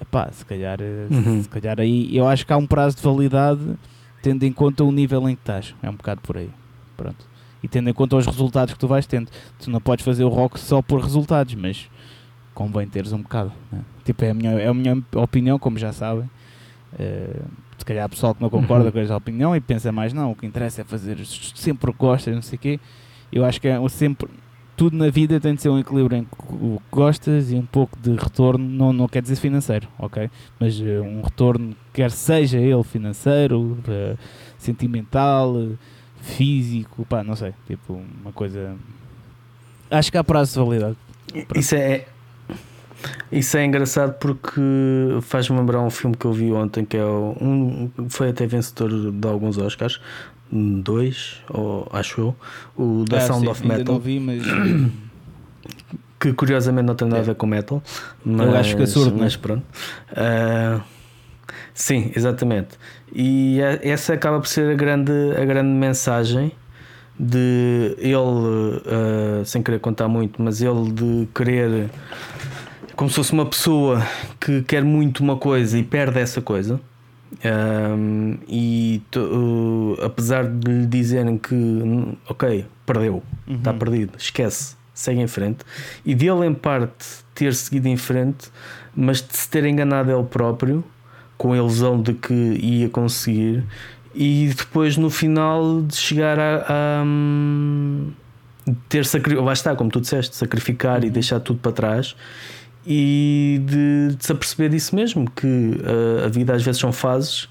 Epá, 0.00 0.30
se 0.30 0.44
calhar, 0.44 0.78
eh, 0.80 1.06
uhum. 1.10 1.42
se 1.42 1.48
calhar 1.48 1.80
aí 1.80 2.16
eu 2.16 2.26
acho 2.26 2.46
que 2.46 2.52
há 2.52 2.56
um 2.56 2.66
prazo 2.66 2.96
de 2.96 3.02
validade 3.02 3.60
tendo 4.22 4.44
em 4.44 4.52
conta 4.52 4.84
o 4.84 4.92
nível 4.92 5.28
em 5.28 5.34
que 5.34 5.42
estás. 5.42 5.74
É 5.82 5.90
um 5.90 5.94
bocado 5.94 6.20
por 6.20 6.36
aí. 6.36 6.50
Pronto. 6.96 7.26
E 7.62 7.68
tendo 7.68 7.90
em 7.90 7.92
conta 7.92 8.16
os 8.16 8.26
resultados 8.26 8.74
que 8.74 8.80
tu 8.80 8.86
vais 8.86 9.06
tendo. 9.06 9.30
Tu 9.58 9.70
não 9.70 9.80
podes 9.80 10.04
fazer 10.04 10.24
o 10.24 10.28
rock 10.28 10.58
só 10.58 10.80
por 10.80 11.00
resultados, 11.00 11.54
mas 11.54 11.90
convém 12.54 12.86
teres 12.86 13.12
um 13.12 13.22
bocado. 13.22 13.52
Né? 13.70 13.80
Tipo, 14.04 14.24
é 14.24 14.30
a, 14.30 14.34
minha, 14.34 14.52
é 14.52 14.68
a 14.68 14.74
minha 14.74 15.02
opinião, 15.14 15.58
como 15.58 15.78
já 15.78 15.92
sabem. 15.92 16.30
Uh, 16.92 17.44
se 17.76 17.84
calhar 17.84 18.04
há 18.04 18.08
pessoal 18.08 18.34
que 18.34 18.42
não 18.42 18.50
concorda 18.50 18.86
uhum. 18.86 18.92
com 18.92 18.98
essa 18.98 19.16
opinião 19.16 19.54
e 19.54 19.60
pensa 19.60 19.92
mais, 19.92 20.12
não, 20.12 20.32
o 20.32 20.34
que 20.34 20.46
interessa 20.46 20.80
é 20.80 20.84
fazer 20.84 21.18
sempre 21.24 21.90
o 21.90 21.92
que 21.92 21.98
gostas, 21.98 22.34
não 22.34 22.42
sei 22.42 22.56
o 22.56 22.60
quê. 22.60 22.80
Eu 23.30 23.44
acho 23.44 23.60
que 23.60 23.68
é 23.68 23.88
sempre 23.88 24.28
tudo 24.78 24.96
na 24.96 25.10
vida 25.10 25.40
tem 25.40 25.56
de 25.56 25.60
ser 25.60 25.70
um 25.70 25.78
equilíbrio 25.78 26.18
em 26.18 26.24
que 26.24 26.78
gostas 26.90 27.50
e 27.50 27.56
um 27.56 27.66
pouco 27.66 27.98
de 27.98 28.14
retorno, 28.14 28.64
não, 28.64 28.92
não 28.92 29.08
quer 29.08 29.20
dizer 29.20 29.34
financeiro, 29.34 29.88
ok? 29.98 30.30
Mas 30.58 30.78
uh, 30.78 31.02
um 31.02 31.20
retorno, 31.20 31.74
quer 31.92 32.12
seja 32.12 32.58
ele 32.58 32.84
financeiro, 32.84 33.60
uh, 33.60 34.16
sentimental, 34.56 35.52
uh, 35.52 35.76
físico, 36.22 37.04
pá, 37.06 37.24
não 37.24 37.34
sei, 37.34 37.52
tipo 37.66 38.00
uma 38.22 38.32
coisa. 38.32 38.76
Acho 39.90 40.12
que 40.12 40.16
há 40.16 40.22
prazo 40.22 40.52
de 40.52 40.64
validade. 40.64 40.96
Isso 41.56 41.74
é. 41.74 42.06
Isso 43.30 43.56
é 43.56 43.64
engraçado 43.64 44.14
porque 44.18 44.60
faz-me 45.22 45.56
lembrar 45.56 45.80
um 45.80 45.90
filme 45.90 46.16
que 46.16 46.24
eu 46.24 46.32
vi 46.32 46.50
ontem 46.52 46.84
que 46.84 46.96
é 46.96 47.04
um, 47.04 47.88
foi 48.08 48.30
até 48.30 48.44
vencedor 48.44 49.12
de 49.12 49.28
alguns 49.28 49.56
Oscars, 49.56 50.00
dois, 50.50 51.42
ou 51.48 51.88
acho 51.92 52.20
eu, 52.20 52.36
o 52.76 53.04
da 53.04 53.18
ah, 53.18 53.20
Sound 53.20 53.44
sim, 53.44 53.50
of 53.50 53.66
Metal. 53.66 53.94
Não 53.94 54.00
vi, 54.00 54.18
mas... 54.20 54.42
que 56.18 56.32
curiosamente 56.32 56.86
não 56.86 56.94
tem 56.94 57.08
nada 57.08 57.20
a 57.20 57.24
ver 57.24 57.34
com 57.34 57.46
metal, 57.46 57.82
mas, 58.24 58.46
eu 58.46 58.56
acho 58.56 58.76
que 58.76 58.82
é 58.82 58.86
surdo, 58.86 59.16
mas 59.16 59.36
pronto. 59.36 59.62
Uh, 60.10 60.80
sim, 61.72 62.10
exatamente. 62.14 62.70
E 63.14 63.60
essa 63.82 64.14
acaba 64.14 64.40
por 64.40 64.48
ser 64.48 64.70
a 64.70 64.74
grande, 64.74 65.12
a 65.40 65.44
grande 65.44 65.70
mensagem 65.70 66.52
de 67.18 67.96
ele, 67.98 68.16
uh, 68.16 69.44
sem 69.44 69.62
querer 69.62 69.80
contar 69.80 70.08
muito, 70.08 70.42
mas 70.42 70.60
ele 70.60 70.90
de 70.92 71.28
querer, 71.34 71.88
como 72.94 73.08
se 73.08 73.16
fosse 73.16 73.32
uma 73.32 73.46
pessoa 73.46 74.02
que 74.40 74.62
quer 74.62 74.84
muito 74.84 75.20
uma 75.20 75.36
coisa 75.36 75.78
e 75.78 75.82
perde 75.82 76.18
essa 76.18 76.40
coisa. 76.40 76.80
Um, 77.44 78.38
e 78.48 79.02
uh, 79.16 79.20
apesar 80.02 80.46
de 80.46 80.70
lhe 80.70 80.86
dizerem 80.86 81.38
que 81.38 81.54
ok, 82.28 82.66
perdeu, 82.84 83.22
está 83.48 83.72
uhum. 83.72 83.78
perdido, 83.78 84.12
esquece, 84.18 84.76
segue 84.94 85.20
em 85.20 85.26
frente, 85.26 85.58
e 86.04 86.14
de 86.14 86.26
ele 86.26 86.46
em 86.46 86.54
parte 86.54 87.06
ter 87.34 87.54
seguido 87.54 87.88
em 87.88 87.96
frente, 87.96 88.50
mas 88.94 89.22
de 89.22 89.36
se 89.36 89.48
ter 89.48 89.64
enganado 89.64 90.10
ele 90.10 90.24
próprio 90.24 90.84
com 91.36 91.52
a 91.52 91.56
ilusão 91.56 92.00
de 92.02 92.14
que 92.14 92.34
ia 92.34 92.88
conseguir, 92.88 93.64
e 94.14 94.52
depois 94.56 94.96
no 94.96 95.10
final 95.10 95.82
de 95.82 95.96
chegar 95.96 96.38
a, 96.38 96.64
a 96.68 97.04
ter 98.88 99.04
sacrificado, 99.04 99.46
lá 99.46 99.52
está, 99.52 99.76
como 99.76 99.90
tu 99.90 100.00
disseste, 100.00 100.34
sacrificar 100.34 101.00
uhum. 101.00 101.06
e 101.06 101.10
deixar 101.10 101.40
tudo 101.40 101.60
para 101.60 101.72
trás 101.72 102.16
e 102.90 103.60
de, 103.66 104.16
de 104.16 104.24
se 104.24 104.32
aperceber 104.32 104.70
disso 104.70 104.96
mesmo, 104.96 105.30
que 105.30 105.46
uh, 105.46 106.24
a 106.24 106.28
vida 106.28 106.54
às 106.54 106.62
vezes 106.62 106.80
são 106.80 106.90
fases 106.90 107.46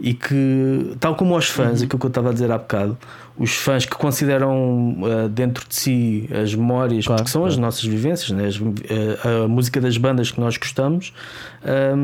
e 0.00 0.14
que, 0.14 0.96
tal 0.98 1.14
como 1.14 1.36
os 1.36 1.48
fãs, 1.48 1.80
uhum. 1.80 1.86
aquilo 1.86 1.98
que 2.00 2.06
eu 2.06 2.08
estava 2.08 2.30
a 2.30 2.32
dizer 2.32 2.50
há 2.50 2.58
bocado, 2.58 2.98
os 3.38 3.54
fãs 3.54 3.86
que 3.86 3.94
consideram 3.96 4.96
uh, 5.00 5.28
dentro 5.28 5.66
de 5.68 5.74
si 5.74 6.28
as 6.42 6.54
memórias, 6.54 7.06
claro, 7.06 7.22
porque 7.22 7.30
são 7.30 7.42
claro. 7.42 7.52
as 7.52 7.58
nossas 7.58 7.84
vivências, 7.84 8.30
né? 8.30 8.46
as, 8.46 8.56
uh, 8.56 9.44
a 9.44 9.48
música 9.48 9.80
das 9.80 9.96
bandas 9.96 10.30
que 10.30 10.40
nós 10.40 10.56
gostamos 10.56 11.12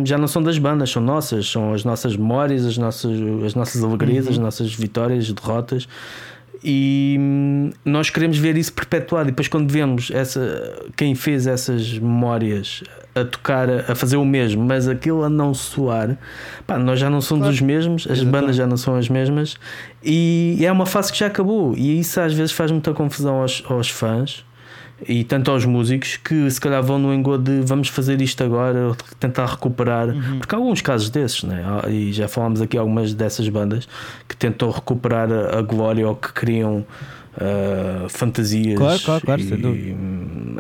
já 0.05 0.17
não 0.17 0.29
são 0.29 0.41
das 0.41 0.57
bandas, 0.57 0.91
são 0.91 1.03
nossas, 1.03 1.51
são 1.51 1.75
as 1.75 1.85
nossas 1.85 2.17
memórias, 2.17 2.65
as 2.65 2.79
nossas, 2.79 3.11
as 3.45 3.55
nossas 3.57 3.83
alegrias, 3.83 4.27
uhum. 4.27 4.33
as 4.33 4.39
nossas 4.39 4.73
vitórias, 4.73 5.33
derrotas 5.33 5.89
E 6.63 7.17
hum, 7.19 7.71
nós 7.85 8.11
queremos 8.11 8.37
ver 8.39 8.57
isso 8.57 8.73
perpetuado. 8.73 9.29
E 9.29 9.33
depois, 9.33 9.49
quando 9.49 9.71
vemos 9.71 10.11
essa, 10.13 10.75
quem 10.97 11.15
fez 11.15 11.47
essas 11.47 11.99
memórias 11.99 12.83
a 13.15 13.25
tocar, 13.25 13.69
a 13.91 13.95
fazer 13.95 14.17
o 14.17 14.25
mesmo, 14.25 14.65
mas 14.65 14.87
aquilo 14.89 15.25
a 15.25 15.29
não 15.31 15.53
soar, 15.55 16.17
pá, 16.67 16.79
nós 16.79 16.99
já 17.01 17.11
não 17.11 17.21
somos 17.21 17.43
Claro. 17.45 17.55
os 17.55 17.61
mesmos, 17.61 18.03
as 18.03 18.19
Exatamente. 18.19 18.31
bandas 18.33 18.57
já 18.57 18.67
não 18.67 18.77
são 18.77 18.95
as 18.97 19.09
mesmas, 19.09 19.57
e 20.05 20.59
é 20.65 20.71
uma 20.71 20.87
fase 20.87 21.11
que 21.13 21.19
já 21.19 21.27
acabou. 21.27 21.75
E 21.77 21.99
isso 21.99 22.21
às 22.21 22.33
vezes 22.33 22.53
faz 22.53 22.71
muita 22.71 22.93
confusão 22.93 23.41
aos, 23.43 23.63
aos 23.69 23.89
fãs 23.91 24.45
e 25.07 25.23
tanto 25.25 25.51
aos 25.51 25.65
músicos 25.65 26.17
que 26.17 26.51
se 26.51 26.61
calhar 26.61 26.83
vão 26.83 26.99
no 26.99 27.13
engodo 27.15 27.45
de 27.45 27.61
vamos 27.67 27.89
fazer 27.89 28.21
isto 28.21 28.43
agora, 28.43 28.97
tentar 29.21 29.47
recuperar, 29.47 30.09
porque 30.39 30.55
há 30.55 30.59
alguns 30.59 30.81
casos 30.81 31.09
desses, 31.11 31.45
né? 31.45 31.63
E 31.89 32.13
já 32.13 32.27
falámos 32.27 32.61
aqui 32.61 32.77
algumas 32.77 33.15
dessas 33.15 33.49
bandas 33.49 33.89
que 34.29 34.37
tentam 34.37 34.71
recuperar 34.71 35.29
a, 35.31 35.63
glória 35.63 36.09
ou 36.09 36.17
que 36.17 36.33
criam 36.33 36.85
ah, 37.41 38.07
fantasias 38.09 38.77
Claro, 38.77 39.01
claro, 39.01 39.25
claro, 39.25 39.41
e, 39.43 39.93
hum, 39.93 40.57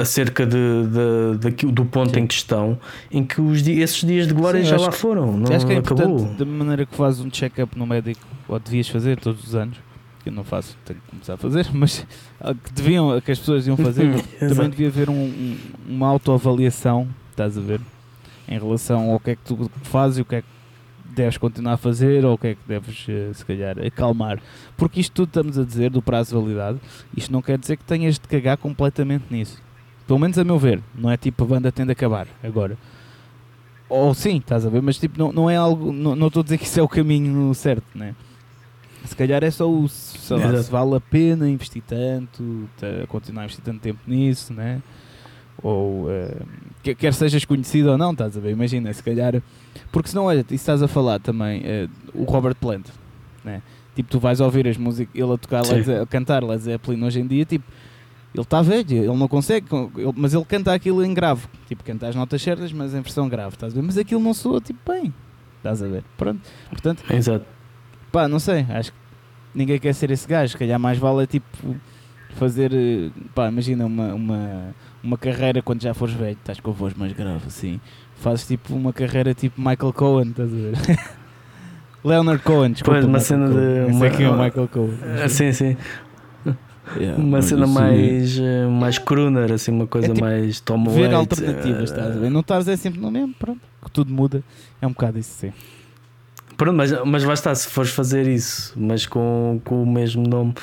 acerca 0.00 0.46
de, 0.46 0.56
de, 0.56 1.38
daquilo- 1.38 1.70
do 1.72 1.84
ponto 1.84 2.14
Sim. 2.14 2.20
em 2.20 2.26
que 2.26 2.34
estão, 2.34 2.78
em 3.10 3.22
que 3.24 3.40
os 3.40 3.66
esses 3.66 4.02
dias 4.04 4.26
de 4.26 4.34
glória 4.34 4.60
Sim, 4.62 4.70
já 4.70 4.76
lá 4.78 4.88
que- 4.88 4.96
foram, 4.96 5.32
não 5.36 5.54
acho 5.54 5.66
que 5.66 5.72
é 5.72 5.76
acabou. 5.78 6.24
da 6.38 6.44
maneira 6.44 6.86
que 6.86 6.96
fazes 6.96 7.20
um 7.20 7.30
check-up 7.30 7.78
no 7.78 7.86
médico, 7.86 8.20
ou 8.48 8.58
devias 8.58 8.88
fazer 8.88 9.18
todos 9.20 9.44
os 9.44 9.54
anos, 9.54 9.76
que 10.24 10.30
eu 10.30 10.32
não 10.32 10.42
faço, 10.42 10.76
tenho 10.84 10.98
que 11.00 11.10
começar 11.10 11.34
a 11.34 11.36
fazer, 11.36 11.68
mas 11.72 12.04
ah, 12.40 12.52
que 12.54 12.72
deviam, 12.72 13.20
que 13.20 13.30
as 13.30 13.38
pessoas 13.38 13.64
deviam 13.64 13.76
fazer, 13.84 14.20
também 14.40 14.68
devia 14.70 14.88
haver 14.88 15.08
um- 15.08 15.14
um- 15.14 15.58
uma 15.88 16.08
autoavaliação, 16.08 17.06
estás 17.30 17.56
a 17.56 17.60
ver, 17.60 17.80
em 18.48 18.58
relação 18.58 19.10
ao 19.12 19.20
que 19.20 19.30
é 19.30 19.36
que 19.36 19.42
tu 19.44 19.70
fazes 19.84 20.18
e 20.18 20.22
o 20.22 20.24
que 20.24 20.36
é 20.36 20.40
que 20.42 20.48
deves 21.14 21.38
continuar 21.38 21.74
a 21.74 21.76
fazer 21.76 22.24
ou 22.24 22.34
o 22.34 22.38
que 22.38 22.48
é 22.48 22.54
que 22.54 22.60
deves, 22.66 23.06
eh, 23.08 23.30
se 23.32 23.44
calhar, 23.44 23.78
acalmar. 23.78 24.40
Porque 24.76 24.98
isto 24.98 25.12
tudo 25.12 25.28
estamos 25.28 25.56
a 25.56 25.64
dizer 25.64 25.88
do 25.90 26.02
prazo 26.02 26.30
de 26.36 26.42
validade, 26.42 26.80
isto 27.16 27.32
não 27.32 27.40
quer 27.40 27.56
dizer 27.56 27.76
que 27.76 27.84
tenhas 27.84 28.14
de 28.18 28.26
cagar 28.26 28.56
completamente 28.56 29.24
nisso. 29.30 29.62
Pelo 30.08 30.18
menos 30.18 30.36
a 30.38 30.42
meu 30.44 30.58
ver, 30.58 30.80
não 30.94 31.08
é 31.10 31.16
tipo 31.16 31.44
a 31.44 31.46
banda 31.46 31.70
tende 31.70 31.90
a 31.90 31.92
acabar 31.92 32.26
agora. 32.42 32.76
Ou 33.88 34.12
sim, 34.14 34.38
estás 34.38 34.66
a 34.66 34.70
ver, 34.70 34.82
mas 34.82 34.98
tipo, 34.98 35.18
não, 35.18 35.30
não 35.32 35.48
é 35.48 35.56
algo, 35.56 35.92
não 35.92 36.16
não 36.16 36.26
estou 36.26 36.40
a 36.40 36.44
dizer 36.44 36.58
que 36.58 36.64
isso 36.64 36.80
é 36.80 36.82
o 36.82 36.88
caminho 36.88 37.54
certo, 37.54 37.84
né? 37.94 38.14
Se 39.04 39.14
calhar 39.14 39.42
é 39.44 39.50
só 39.50 39.70
o, 39.70 39.88
sei 39.88 40.36
lá, 40.38 40.62
se 40.62 40.70
vale 40.70 40.96
a 40.96 41.00
pena 41.00 41.48
investir 41.48 41.82
tanto, 41.86 42.68
ta- 42.80 43.06
continuar 43.08 43.42
a 43.42 43.44
investir 43.44 43.64
tanto 43.64 43.80
tempo 43.80 44.00
nisso, 44.06 44.52
né? 44.52 44.80
Ou 45.62 46.06
que- 46.82 46.94
quer 46.94 47.14
sejas 47.14 47.44
conhecido 47.44 47.90
ou 47.90 47.98
não, 47.98 48.12
estás 48.12 48.36
a 48.36 48.40
ver? 48.40 48.50
Imagina, 48.52 48.92
se 48.92 49.02
calhar. 49.02 49.42
Porque 49.92 50.08
senão, 50.08 50.24
olha, 50.24 50.40
isso 50.40 50.54
estás 50.54 50.82
a 50.82 50.88
falar 50.88 51.20
também, 51.20 51.62
eh, 51.64 51.88
o 52.14 52.24
Robert 52.24 52.54
Plant, 52.56 52.86
né? 53.44 53.62
Tipo, 53.94 54.10
tu 54.10 54.18
vais 54.18 54.40
ouvir 54.40 54.66
as 54.66 54.76
músicas, 54.76 55.14
ele 55.14 55.32
a 55.32 55.38
tocar. 55.38 55.62
Led 55.64 55.92
a 55.92 56.06
cantar 56.06 56.42
Led 56.42 56.62
Zeppelin 56.62 57.02
hoje 57.04 57.20
em 57.20 57.26
dia, 57.26 57.44
tipo, 57.44 57.64
ele 58.34 58.42
está 58.42 58.60
velho, 58.62 58.84
ele 58.90 59.16
não 59.16 59.28
consegue, 59.28 59.66
ele- 59.96 60.12
mas 60.16 60.34
ele 60.34 60.44
canta 60.44 60.72
aquilo 60.74 61.04
em 61.04 61.14
grave, 61.14 61.46
tipo, 61.68 61.84
canta 61.84 62.08
as 62.08 62.16
notas 62.16 62.42
certas, 62.42 62.72
mas 62.72 62.92
em 62.94 63.00
versão 63.00 63.28
grave, 63.28 63.54
estás 63.54 63.72
a 63.72 63.76
ver? 63.76 63.82
Mas 63.82 63.96
aquilo 63.96 64.20
não 64.20 64.34
soa, 64.34 64.60
tipo, 64.60 64.80
bem, 64.90 65.14
estás 65.58 65.80
a 65.82 65.86
ver? 65.86 66.02
Pronto, 66.16 66.40
portanto, 66.70 67.04
Exato. 67.12 67.46
Pá, 68.14 68.28
não 68.28 68.38
sei, 68.38 68.64
acho 68.70 68.92
que 68.92 68.98
ninguém 69.54 69.76
quer 69.78 69.92
ser 69.92 70.08
esse 70.12 70.26
gajo, 70.28 70.52
se 70.52 70.56
calhar 70.56 70.78
mais 70.78 70.96
vale 70.98 71.24
é 71.24 71.26
tipo 71.26 71.46
fazer, 72.36 72.72
eh, 72.72 73.10
pá, 73.34 73.48
imagina 73.48 73.84
uma, 73.86 74.14
uma, 74.14 74.74
uma 75.02 75.18
carreira 75.18 75.60
quando 75.60 75.82
já 75.82 75.92
fores 75.92 76.14
velho, 76.14 76.32
estás 76.38 76.60
com 76.60 76.70
a 76.70 76.74
voz 76.74 76.94
mais 76.94 77.12
grave 77.12 77.44
assim, 77.48 77.80
fazes 78.16 78.46
tipo 78.46 78.72
uma 78.74 78.92
carreira 78.92 79.34
tipo 79.34 79.60
Michael 79.60 79.92
Cohen, 79.92 80.30
estás 80.30 80.52
a 80.52 80.56
ver? 80.56 80.74
Leonard 82.04 82.42
Cohen, 82.44 82.70
desculpa. 82.72 82.92
Pois, 83.00 83.04
uma 83.04 83.18
cena 83.18 83.48
Cohen. 83.48 83.60
de- 83.60 83.98
sei 83.98 84.08
uma- 84.08 84.16
quem 84.16 84.26
é 84.26 84.30
o 84.30 84.38
Michael 84.44 84.68
Cohen. 84.68 84.98
Ah, 85.24 85.28
Sim, 85.28 85.52
sim. 85.52 85.76
Yeah, 86.98 87.20
Uma 87.20 87.40
cena 87.42 87.66
mais, 87.66 88.38
eh, 88.38 88.66
mais 88.68 88.98
crooner, 88.98 89.50
assim, 89.52 89.72
uma 89.72 89.86
coisa 89.86 90.12
tipo, 90.12 90.20
mais 90.24 90.60
Tom 90.60 90.84
Ver 90.84 91.14
alternativas, 91.14 91.80
eh, 91.80 91.84
estás 91.84 92.16
a 92.16 92.20
ver? 92.20 92.30
Não 92.30 92.40
estás 92.40 92.68
é 92.68 92.76
sempre 92.76 93.00
no 93.00 93.10
mesmo, 93.10 93.34
pronto, 93.34 93.60
que 93.82 93.90
tudo 93.90 94.12
muda, 94.12 94.44
é 94.82 94.86
um 94.86 94.90
bocado 94.90 95.18
isso 95.18 95.32
sim. 95.38 95.52
Pronto, 96.56 96.76
mas, 96.76 96.92
mas 97.04 97.22
vai 97.24 97.34
estar, 97.34 97.54
se 97.54 97.68
fores 97.68 97.90
fazer 97.90 98.26
isso, 98.28 98.72
mas 98.76 99.06
com, 99.06 99.60
com 99.64 99.82
o 99.82 99.86
mesmo 99.86 100.26
nome, 100.26 100.54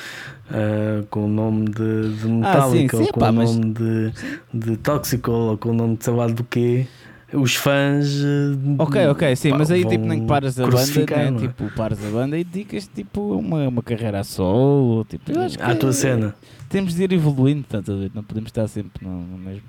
ah, 0.49 1.03
com 1.09 1.25
o 1.25 1.27
nome 1.27 1.65
de, 1.65 2.15
de 2.17 2.27
Metallica, 2.27 2.97
sim, 2.97 3.03
ou 3.03 3.13
com 3.13 3.19
pá, 3.19 3.29
o 3.29 3.33
mas- 3.33 3.55
nome 3.55 3.73
de, 3.73 4.13
de 4.53 4.77
Toxical, 4.77 5.33
ou 5.33 5.57
com 5.57 5.69
o 5.69 5.73
nome 5.73 5.97
de 5.97 6.05
sei 6.05 6.13
lá 6.13 6.27
do 6.27 6.43
quê, 6.43 6.87
os 7.33 7.55
fãs. 7.55 8.07
eh, 8.23 8.57
Ok, 8.77 9.07
ok, 9.07 9.35
sim, 9.35 9.49
pá, 9.51 9.57
mas 9.57 9.71
aí 9.71 9.85
tipo 9.85 10.05
nem 10.05 10.25
paras 10.25 10.59
a 10.59 10.65
banda, 10.67 11.05
né? 11.05 11.27
é? 11.27 11.31
tipo, 11.47 11.69
paras 11.75 12.03
a 12.05 12.09
banda 12.09 12.37
e 12.37 12.43
dedicas 12.43 12.87
tipo 12.93 13.37
uma, 13.37 13.67
uma 13.67 13.81
carreira 13.83 14.19
a 14.19 14.23
solo, 14.23 15.05
tipo, 15.05 15.31
eu 15.31 15.41
acho 15.41 15.57
que 15.57 15.63
À 15.63 15.75
tua 15.75 15.89
é- 15.89 15.93
cena. 15.93 16.35
Temos 16.69 16.93
de 16.95 17.03
ir 17.03 17.11
evoluindo, 17.11 17.61
estás 17.61 17.89
a 17.89 17.93
ver? 17.95 18.11
Não 18.15 18.23
podemos 18.23 18.47
estar 18.47 18.65
sempre 18.67 19.05
no, 19.05 19.11
no 19.21 19.37
mesmo. 19.37 19.63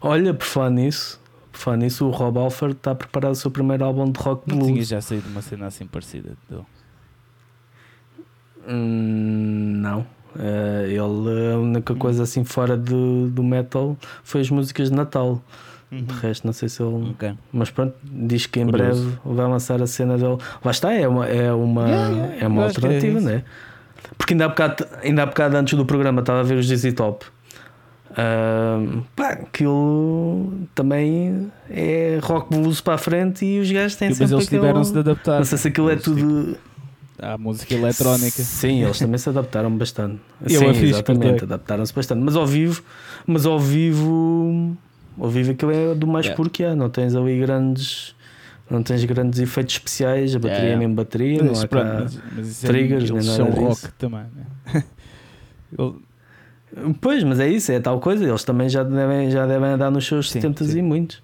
Olha, 0.00 0.32
por 0.32 0.44
falar 0.46 0.70
nisso, 0.70 1.20
falar 1.58 1.76
nisso, 1.78 2.06
o 2.06 2.10
Rob 2.10 2.38
Alford 2.38 2.76
está 2.76 2.90
a 2.92 2.94
preparar 2.94 3.30
o 3.30 3.34
seu 3.34 3.50
primeiro 3.50 3.84
álbum 3.84 4.10
de 4.10 4.18
rock 4.20 4.48
Não 4.48 4.58
tinha 4.58 4.72
blues. 4.74 4.88
já 4.88 5.00
saído 5.00 5.28
uma 5.28 5.42
cena 5.42 5.66
assim 5.66 5.86
parecida. 5.86 6.32
dele. 6.48 6.62
Hum, 8.68 9.78
não. 9.80 10.06
Eh, 10.38 10.86
ele, 10.90 11.52
a 11.54 11.58
única 11.58 11.94
coisa 11.94 12.22
assim 12.24 12.44
fora 12.44 12.76
do, 12.76 13.28
do 13.28 13.42
metal 13.42 13.96
foi 14.22 14.40
as 14.40 14.50
músicas 14.50 14.90
de 14.90 14.96
Natal. 14.96 15.42
De 15.90 16.12
resto, 16.14 16.44
não 16.44 16.52
sei 16.52 16.68
se 16.68 16.82
ele. 16.82 17.10
Ok. 17.10 17.34
Mas 17.52 17.70
pronto, 17.70 17.94
diz 18.02 18.44
que 18.46 18.58
em 18.60 18.66
Curioso. 18.68 19.04
breve 19.04 19.36
vai 19.36 19.46
lançar 19.48 19.80
a 19.80 19.86
cena 19.86 20.18
dele. 20.18 20.36
Lá 20.64 20.70
está, 20.72 20.92
é 20.92 21.06
uma, 21.06 21.26
é 21.26 21.52
uma, 21.52 21.88
Yeah, 21.88 22.08
yeah, 22.16 22.36
é 22.44 22.48
uma 22.48 22.62
é 22.62 22.66
alternativa, 22.66 23.18
isso. 23.18 23.26
né? 23.28 23.44
Porque 24.18 24.34
ainda 24.34 24.44
há, 24.46 24.48
bocado, 24.48 24.84
ainda 25.02 25.22
há 25.22 25.26
bocado 25.26 25.56
antes 25.56 25.74
do 25.78 25.86
programa 25.86 26.20
estava 26.20 26.40
a 26.40 26.42
ver 26.42 26.58
os 26.58 26.66
Dizzy 26.66 26.92
Top. 26.92 27.24
Pá, 29.14 29.28
aquilo 29.32 30.52
também 30.74 31.50
é 31.68 32.18
rock 32.22 32.48
blues 32.56 32.80
para 32.80 32.94
a 32.94 32.98
frente 32.98 33.44
e 33.44 33.60
os 33.60 33.70
gajos 33.70 33.96
têm 33.96 34.08
Mas 34.08 34.18
sempre 34.18 34.34
eles 34.34 34.46
tiveram-se 34.46 34.92
de 34.92 34.98
adaptar. 35.00 35.38
Não 35.38 35.44
sei 35.44 35.58
se 35.58 35.68
aquilo 35.68 35.90
é 35.90 35.96
tudo. 35.96 36.56
À 37.18 37.36
música 37.38 37.72
eletrónica. 37.74 38.42
Sim, 38.42 38.84
eles 38.84 38.98
também 38.98 39.18
se 39.18 39.28
adaptaram 39.28 39.70
bastante. 39.76 40.20
Eu 40.42 40.60
Sim, 40.60 40.74
fiz, 40.74 40.90
exatamente, 40.90 41.44
adaptaram-se 41.44 41.92
bastante. 41.94 42.20
Mas 42.22 42.36
ao 42.36 42.46
vivo, 42.46 42.82
mas 43.26 43.46
ao 43.46 43.58
vivo, 43.58 44.76
ao 45.18 45.28
vivo 45.28 45.50
aquilo 45.52 45.72
é 45.72 45.94
do 45.94 46.06
mais 46.06 46.26
Yeah. 46.26 46.36
puro 46.36 46.50
que 46.50 46.62
há. 46.64 46.74
Não 46.76 46.90
tens 46.90 47.14
ali 47.14 47.38
grandes, 47.40 48.14
não 48.70 48.82
tens 48.82 49.02
grandes 49.04 49.40
efeitos 49.40 49.74
especiais. 49.76 50.34
A 50.36 50.38
bateria 50.38 50.58
Yeah. 50.64 50.76
é 50.76 50.78
mesmo 50.78 50.94
bateria, 50.94 51.42
Mas, 51.42 51.62
não 51.64 51.80
há 51.80 51.84
mas, 52.00 52.18
mas 52.36 52.48
isso 52.48 52.66
triggers, 52.66 53.10
é, 53.10 53.12
nem 53.14 53.22
nada 53.24 53.36
são 53.36 53.50
rock 53.50 53.74
disso. 53.74 53.92
também. 53.98 54.24
Né? 54.74 54.84
Pois, 57.00 57.22
mas 57.24 57.40
é 57.40 57.48
isso, 57.48 57.72
é 57.72 57.80
tal 57.80 57.98
coisa. 58.00 58.24
Eles 58.24 58.44
também 58.44 58.68
já 58.68 58.82
devem, 58.82 59.30
já 59.30 59.46
devem 59.46 59.70
andar 59.70 59.90
nos 59.90 60.06
seus 60.06 60.30
Sim, 60.30 60.40
70 60.40 60.64
sim. 60.64 60.78
e 60.78 60.82
muitos. 60.82 61.22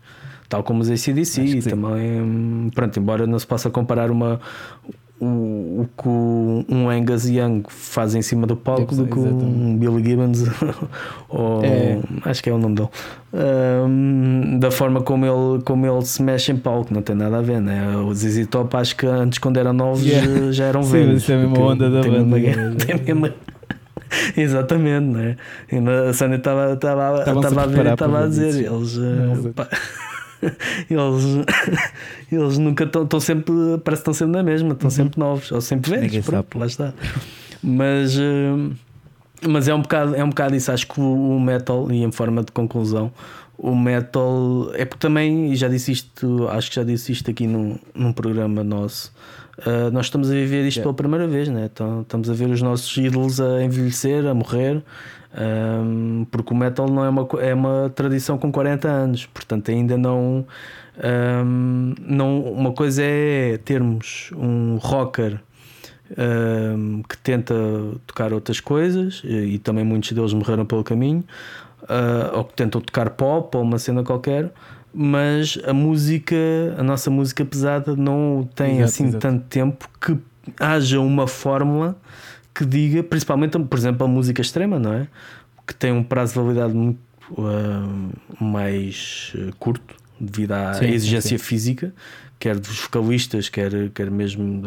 Tal 0.48 0.62
como 0.62 0.80
os 0.80 0.90
ACDC 0.90 1.24
sim. 1.24 1.60
também. 1.62 2.70
Pronto, 2.74 2.98
embora 2.98 3.26
não 3.26 3.38
se 3.38 3.46
possa 3.46 3.70
comparar 3.70 4.10
uma. 4.10 4.40
O, 5.20 5.86
o 5.86 5.88
que 5.96 6.08
um 6.74 6.90
Angus 6.90 7.28
Young 7.28 7.62
faz 7.68 8.12
em 8.16 8.22
cima 8.22 8.44
do 8.44 8.56
palco 8.56 8.92
do 8.94 9.06
que 9.06 9.16
um. 9.18 9.76
Billy 9.78 10.02
Gibbons 10.04 10.42
ou 11.30 11.62
É. 11.64 12.00
acho 12.24 12.42
que 12.42 12.50
é 12.50 12.52
o 12.52 12.58
nome 12.58 12.74
dele 12.74 12.88
Ahm, 13.32 14.58
da 14.58 14.70
forma 14.72 15.00
como 15.00 15.24
ele, 15.24 15.62
como 15.64 15.86
ele 15.86 16.04
se 16.04 16.20
mexe 16.22 16.50
em 16.50 16.56
palco, 16.56 16.92
não 16.92 17.02
tem 17.02 17.14
nada 17.14 17.38
a 17.38 17.40
ver, 17.40 17.60
né? 17.60 17.96
O 17.98 18.12
ZZ 18.12 18.46
Top 18.48 18.76
acho 18.76 18.96
que 18.96 19.06
antes 19.06 19.38
quando 19.38 19.58
eram 19.58 19.72
novos 19.72 20.04
Yeah. 20.04 20.50
já 20.52 20.64
eram 20.64 20.82
Sim, 20.82 20.90
velhos. 20.92 21.22
isso 21.22 21.30
é 21.30 21.36
a 21.36 21.38
mesma 21.38 21.58
onda 21.66 21.88
da 21.88 22.00
mesmo 22.02 22.24
banda, 22.26 22.76
tem 22.84 23.14
mesmo- 23.14 23.34
Exatamente, 24.36 25.06
né? 25.06 25.36
Na- 25.72 26.10
a 26.10 26.12
Sânia 26.12 26.36
estava 26.36 26.72
a 26.72 27.66
ver 27.66 27.86
e 27.86 27.88
estava 27.92 28.24
a 28.24 28.26
dizer, 28.28 28.54
eles, 28.72 28.98
eh, 28.98 29.52
pá, 29.54 29.68
eles, 30.90 31.24
eles 32.32 32.58
nunca 32.58 32.84
estão 32.84 33.20
sempre, 33.20 33.52
parece 33.84 34.02
que 34.02 34.10
estão 34.10 34.14
sempre 34.14 34.32
na 34.36 34.42
mesma, 34.42 34.72
estão 34.72 34.90
sempre 34.90 35.18
novos, 35.18 35.50
ou 35.52 35.60
sempre 35.60 35.90
velhos, 35.90 36.14
Uhum. 36.16 36.22
Pronto, 36.22 36.58
lá 36.58 36.66
está. 36.66 36.92
Mas, 37.62 38.16
eh, 38.18 38.70
mas 39.48 39.68
é 39.68 39.74
um 39.74 39.82
bocado, 39.82 40.14
é 40.14 40.22
um 40.24 40.28
bocado 40.30 40.54
isso, 40.54 40.70
acho 40.72 40.86
que 40.86 41.00
o, 41.00 41.36
o 41.36 41.40
metal, 41.40 41.90
e 41.90 42.02
em 42.02 42.12
forma 42.12 42.42
de 42.42 42.52
conclusão, 42.52 43.12
o 43.56 43.76
metal 43.76 44.70
é 44.74 44.84
porque 44.84 45.06
também, 45.06 45.52
e 45.52 45.56
já 45.56 45.68
disse 45.68 45.92
isto, 45.92 46.48
acho 46.48 46.70
que 46.70 46.76
já 46.76 46.82
disse 46.82 47.12
isto 47.12 47.30
aqui 47.30 47.46
num, 47.46 47.78
num 47.94 48.12
programa 48.12 48.64
nosso. 48.64 49.12
Uh, 49.66 49.90
nós 49.92 50.06
estamos 50.06 50.30
a 50.30 50.32
viver 50.32 50.66
isto 50.66 50.78
Yeah. 50.78 50.82
pela 50.82 50.94
primeira 50.94 51.26
vez, 51.26 51.48
né? 51.48 51.68
então, 51.72 52.02
estamos 52.02 52.28
a 52.28 52.34
ver 52.34 52.48
os 52.48 52.62
nossos 52.62 52.96
ídolos 52.96 53.40
a 53.40 53.62
envelhecer, 53.62 54.26
a 54.26 54.34
morrer, 54.34 54.82
um, 55.34 56.26
porque 56.30 56.52
o 56.52 56.56
metal 56.56 56.88
não 56.88 57.04
é 57.04 57.08
uma, 57.08 57.28
é 57.40 57.54
uma 57.54 57.90
tradição 57.94 58.36
com 58.36 58.52
40 58.52 58.88
anos, 58.88 59.26
portanto, 59.26 59.70
ainda 59.70 59.96
não. 59.96 60.46
um, 61.44 61.94
não 62.00 62.40
uma 62.40 62.72
coisa 62.72 63.02
é 63.02 63.58
termos 63.58 64.30
um 64.36 64.76
rocker 64.76 65.40
um, 66.16 67.02
que 67.08 67.16
tenta 67.18 67.54
tocar 68.06 68.32
outras 68.32 68.60
coisas 68.60 69.22
e, 69.24 69.54
e 69.54 69.58
também 69.58 69.84
muitos 69.84 70.12
deles 70.12 70.32
morreram 70.32 70.66
pelo 70.66 70.84
caminho 70.84 71.24
uh, 71.82 72.36
ou 72.36 72.44
que 72.44 72.54
tentam 72.54 72.80
tocar 72.80 73.10
pop 73.10 73.56
ou 73.56 73.62
uma 73.62 73.78
cena 73.78 74.02
qualquer 74.02 74.52
mas 74.94 75.58
a 75.66 75.72
música 75.72 76.36
a 76.76 76.82
nossa 76.82 77.10
música 77.10 77.44
pesada 77.44 77.96
não 77.96 78.48
tem 78.54 78.78
Exato, 78.78 78.84
assim 78.84 79.04
exato. 79.08 79.20
tanto 79.20 79.44
tempo 79.46 79.88
que 80.00 80.18
haja 80.58 81.00
uma 81.00 81.26
fórmula 81.26 81.96
que 82.54 82.64
diga, 82.64 83.02
principalmente, 83.02 83.58
por 83.58 83.78
exemplo, 83.78 84.04
a 84.04 84.08
música 84.08 84.42
extrema, 84.42 84.78
não 84.78 84.92
é? 84.92 85.08
Que 85.66 85.74
tem 85.74 85.92
um 85.92 86.02
prazo 86.02 86.34
de 86.34 86.40
validade 86.40 86.74
muito 86.74 87.00
uh, 87.30 88.44
mais 88.44 89.32
uh, 89.34 89.54
curto 89.58 89.96
devido 90.20 90.52
à 90.52 90.74
sim, 90.74 90.86
exigência 90.86 91.38
sim. 91.38 91.44
física, 91.44 91.94
quer 92.42 92.58
dos 92.58 92.80
vocalistas, 92.80 93.48
quer, 93.48 93.70
quer 93.90 94.10
mesmo 94.10 94.60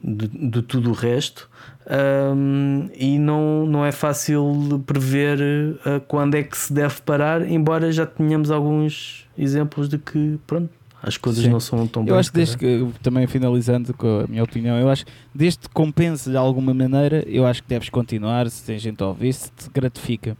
de, 0.00 0.28
de, 0.28 0.50
de 0.50 0.62
tudo 0.62 0.90
o 0.90 0.92
resto. 0.92 1.50
Um, 1.84 2.88
e 2.94 3.18
não, 3.18 3.66
não 3.66 3.84
é 3.84 3.90
fácil 3.90 4.80
prever 4.86 5.40
uh, 5.40 6.00
quando 6.06 6.36
é 6.36 6.44
que 6.44 6.56
se 6.56 6.72
deve 6.72 7.02
parar, 7.02 7.48
embora 7.48 7.90
já 7.90 8.06
tenhamos 8.06 8.52
alguns 8.52 9.26
exemplos 9.36 9.88
de 9.88 9.98
que 9.98 10.38
pronto, 10.46 10.70
as 11.02 11.16
coisas 11.16 11.42
Sim. 11.42 11.50
não 11.50 11.58
são 11.58 11.88
tão 11.88 12.06
Eu 12.06 12.16
acho 12.16 12.30
que 12.30 12.36
desde 12.36 12.56
que, 12.56 12.86
também 13.02 13.26
finalizando 13.26 13.92
com 13.92 14.20
a 14.20 14.26
minha 14.28 14.44
opinião, 14.44 14.78
eu 14.78 14.88
acho 14.88 15.06
que 15.06 15.12
desde 15.34 15.58
que 15.60 15.68
compense 15.70 16.30
de 16.30 16.36
alguma 16.36 16.72
maneira, 16.72 17.24
eu 17.26 17.44
acho 17.44 17.64
que 17.64 17.68
deves 17.68 17.88
continuar, 17.88 18.48
se 18.48 18.64
tem 18.64 18.78
gente 18.78 19.02
a 19.02 19.08
ouvir, 19.08 19.32
se 19.32 19.50
te 19.50 19.68
gratifica. 19.74 20.36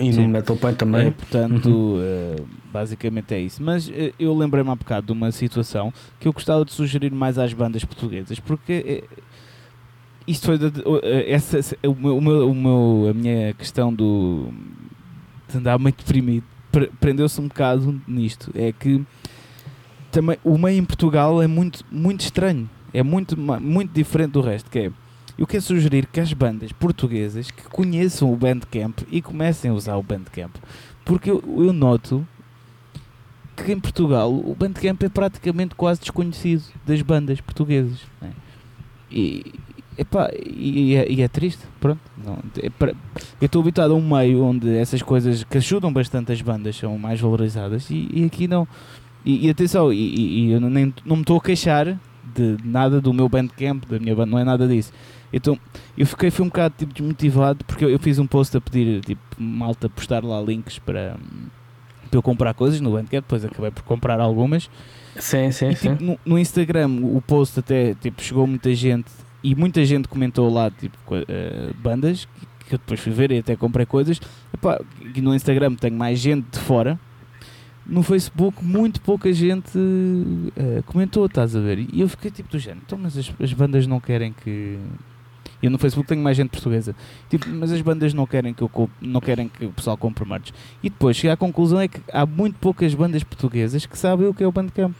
e 0.00 0.12
no 0.12 0.28
Metal 0.28 0.56
Point 0.56 0.76
também. 0.76 1.08
É, 1.08 1.10
portanto, 1.10 1.68
uhum. 1.68 1.98
uh, 1.98 2.46
basicamente 2.72 3.32
é 3.34 3.40
isso. 3.40 3.62
Mas 3.62 3.88
uh, 3.88 3.92
eu 4.18 4.36
lembrei-me 4.36 4.70
há 4.70 4.74
bocado 4.74 5.06
de 5.06 5.12
uma 5.12 5.30
situação 5.30 5.92
que 6.18 6.26
eu 6.26 6.32
gostava 6.32 6.64
de 6.64 6.72
sugerir 6.72 7.12
mais 7.12 7.38
às 7.38 7.52
bandas 7.52 7.84
portuguesas, 7.84 8.40
porque 8.40 9.04
isto 10.26 10.46
foi 10.46 10.58
de, 10.58 10.72
essa, 11.26 11.60
o 11.86 11.94
meu, 11.94 12.48
o 12.48 12.54
meu, 12.54 13.10
a 13.10 13.14
minha 13.14 13.52
questão 13.54 13.92
do 13.92 14.48
andava 15.56 15.82
meio 15.82 15.94
deprimido. 15.96 16.44
Prendeu-se 17.00 17.40
um 17.40 17.48
bocado 17.48 18.00
nisto. 18.06 18.50
É 18.54 18.72
que 18.72 19.04
também 20.10 20.38
o 20.44 20.58
meio 20.58 20.78
em 20.78 20.84
Portugal 20.84 21.42
é 21.42 21.46
muito, 21.46 21.84
muito 21.90 22.20
estranho. 22.20 22.68
É 22.92 23.02
muito, 23.02 23.36
muito 23.36 23.92
diferente 23.92 24.32
do 24.32 24.40
resto. 24.40 24.70
Que 24.70 24.78
é, 24.78 24.92
eu 25.38 25.46
quero 25.46 25.62
sugerir 25.62 26.06
que 26.06 26.20
as 26.20 26.32
bandas 26.32 26.72
portuguesas 26.72 27.50
que 27.50 27.64
conheçam 27.64 28.32
o 28.32 28.36
Bandcamp 28.36 29.00
e 29.10 29.20
comecem 29.20 29.70
a 29.70 29.74
usar 29.74 29.96
o 29.96 30.02
Bandcamp. 30.02 30.54
Porque 31.04 31.30
eu, 31.30 31.42
eu 31.58 31.72
noto 31.72 32.26
que 33.56 33.72
em 33.72 33.78
Portugal 33.78 34.32
o 34.32 34.54
Bandcamp 34.54 35.02
é 35.02 35.08
praticamente 35.08 35.74
quase 35.74 36.00
desconhecido 36.00 36.64
das 36.86 37.00
bandas 37.02 37.40
portuguesas. 37.40 38.00
Né? 38.20 38.32
E, 39.10 39.54
Epá, 39.96 40.28
e, 40.34 40.96
é, 40.96 41.10
e 41.10 41.22
é 41.22 41.28
triste, 41.28 41.62
pronto. 41.80 42.00
Não, 42.24 42.38
é 42.60 42.68
para, 42.68 42.94
eu 43.40 43.46
estou 43.46 43.62
habituado 43.62 43.92
a 43.92 43.94
um 43.94 44.16
meio 44.16 44.42
onde 44.42 44.76
essas 44.76 45.02
coisas 45.02 45.44
que 45.44 45.58
ajudam 45.58 45.92
bastante 45.92 46.32
as 46.32 46.42
bandas 46.42 46.76
são 46.76 46.98
mais 46.98 47.20
valorizadas 47.20 47.88
e, 47.90 48.08
e 48.12 48.24
aqui 48.24 48.48
não. 48.48 48.66
E, 49.24 49.46
e 49.46 49.50
atenção, 49.50 49.92
e, 49.92 50.50
eu 50.50 50.60
nem, 50.60 50.92
não 51.04 51.16
me 51.16 51.22
estou 51.22 51.38
a 51.38 51.40
queixar 51.40 51.98
de 52.34 52.56
nada 52.64 53.00
do 53.00 53.12
meu 53.12 53.28
bandcamp, 53.28 53.84
da 53.86 53.98
minha 53.98 54.14
banda, 54.14 54.30
não 54.30 54.38
é 54.38 54.44
nada 54.44 54.66
disso. 54.66 54.92
Então 55.32 55.58
eu 55.96 56.06
fiquei 56.06 56.30
fui 56.30 56.44
um 56.44 56.48
bocado 56.48 56.74
tipo, 56.76 56.92
desmotivado 56.92 57.64
porque 57.64 57.84
eu, 57.84 57.90
eu 57.90 57.98
fiz 57.98 58.18
um 58.18 58.26
post 58.26 58.56
a 58.56 58.60
pedir 58.60 59.00
tipo, 59.00 59.20
malta 59.38 59.88
postar 59.88 60.24
lá 60.24 60.40
links 60.40 60.78
para, 60.78 61.16
para 62.10 62.18
eu 62.18 62.22
comprar 62.22 62.52
coisas 62.54 62.80
no 62.80 62.92
bandcamp, 62.92 63.22
depois 63.22 63.44
acabei 63.44 63.70
por 63.70 63.82
comprar 63.84 64.20
algumas. 64.20 64.68
Sim, 65.16 65.52
sim, 65.52 65.68
e, 65.68 65.76
sim. 65.76 65.92
Tipo, 65.92 66.04
no, 66.04 66.18
no, 66.24 66.38
Instagram 66.38 66.88
o 67.02 67.22
post 67.24 67.60
até 67.60 67.94
tipo, 67.94 68.20
chegou 68.20 68.46
muita 68.46 68.74
gente 68.74 69.10
e 69.44 69.54
muita 69.54 69.84
gente 69.84 70.08
comentou 70.08 70.50
lá, 70.50 70.70
tipo, 70.70 70.96
uh, 71.14 71.74
bandas 71.82 72.26
que 72.66 72.74
eu 72.74 72.78
depois 72.78 72.98
fui 72.98 73.12
ver 73.12 73.30
e 73.30 73.38
até 73.38 73.54
comprei 73.54 73.84
coisas. 73.84 74.18
Epá, 74.52 74.80
e 75.14 75.20
no 75.20 75.34
Instagram 75.34 75.74
tenho 75.74 75.94
mais 75.94 76.18
gente 76.18 76.46
de 76.50 76.58
fora. 76.58 76.98
No 77.86 78.02
Facebook, 78.02 78.64
muito 78.64 79.02
pouca 79.02 79.30
gente 79.34 79.76
uh, 79.76 80.82
comentou, 80.86 81.26
estás 81.26 81.54
a 81.54 81.60
ver? 81.60 81.86
E 81.92 82.00
eu 82.00 82.08
fiquei 82.08 82.30
tipo 82.30 82.48
do 82.50 82.58
género, 82.58 82.80
então, 82.86 82.96
mas 82.96 83.18
as, 83.18 83.30
as 83.38 83.52
bandas 83.52 83.86
não 83.86 84.00
querem 84.00 84.32
que. 84.32 84.78
Eu 85.62 85.70
no 85.70 85.78
Facebook 85.78 86.08
tenho 86.08 86.22
mais 86.22 86.38
gente 86.38 86.48
portuguesa. 86.48 86.96
Tipo, 87.28 87.46
mas 87.50 87.70
as 87.70 87.82
bandas 87.82 88.14
não 88.14 88.26
querem 88.26 88.54
que 88.54 88.62
eu 88.62 88.90
não 89.00 89.20
querem 89.20 89.46
que 89.46 89.66
o 89.66 89.72
pessoal 89.72 89.98
compre 89.98 90.26
merch. 90.26 90.52
E 90.82 90.88
depois 90.88 91.16
cheguei 91.16 91.32
à 91.32 91.36
conclusão 91.36 91.78
é 91.80 91.88
que 91.88 92.00
há 92.10 92.24
muito 92.24 92.58
poucas 92.58 92.94
bandas 92.94 93.22
portuguesas 93.22 93.84
que 93.84 93.98
sabem 93.98 94.26
o 94.26 94.32
que 94.32 94.42
é 94.42 94.46
o 94.46 94.52
Bandcamp. 94.52 94.94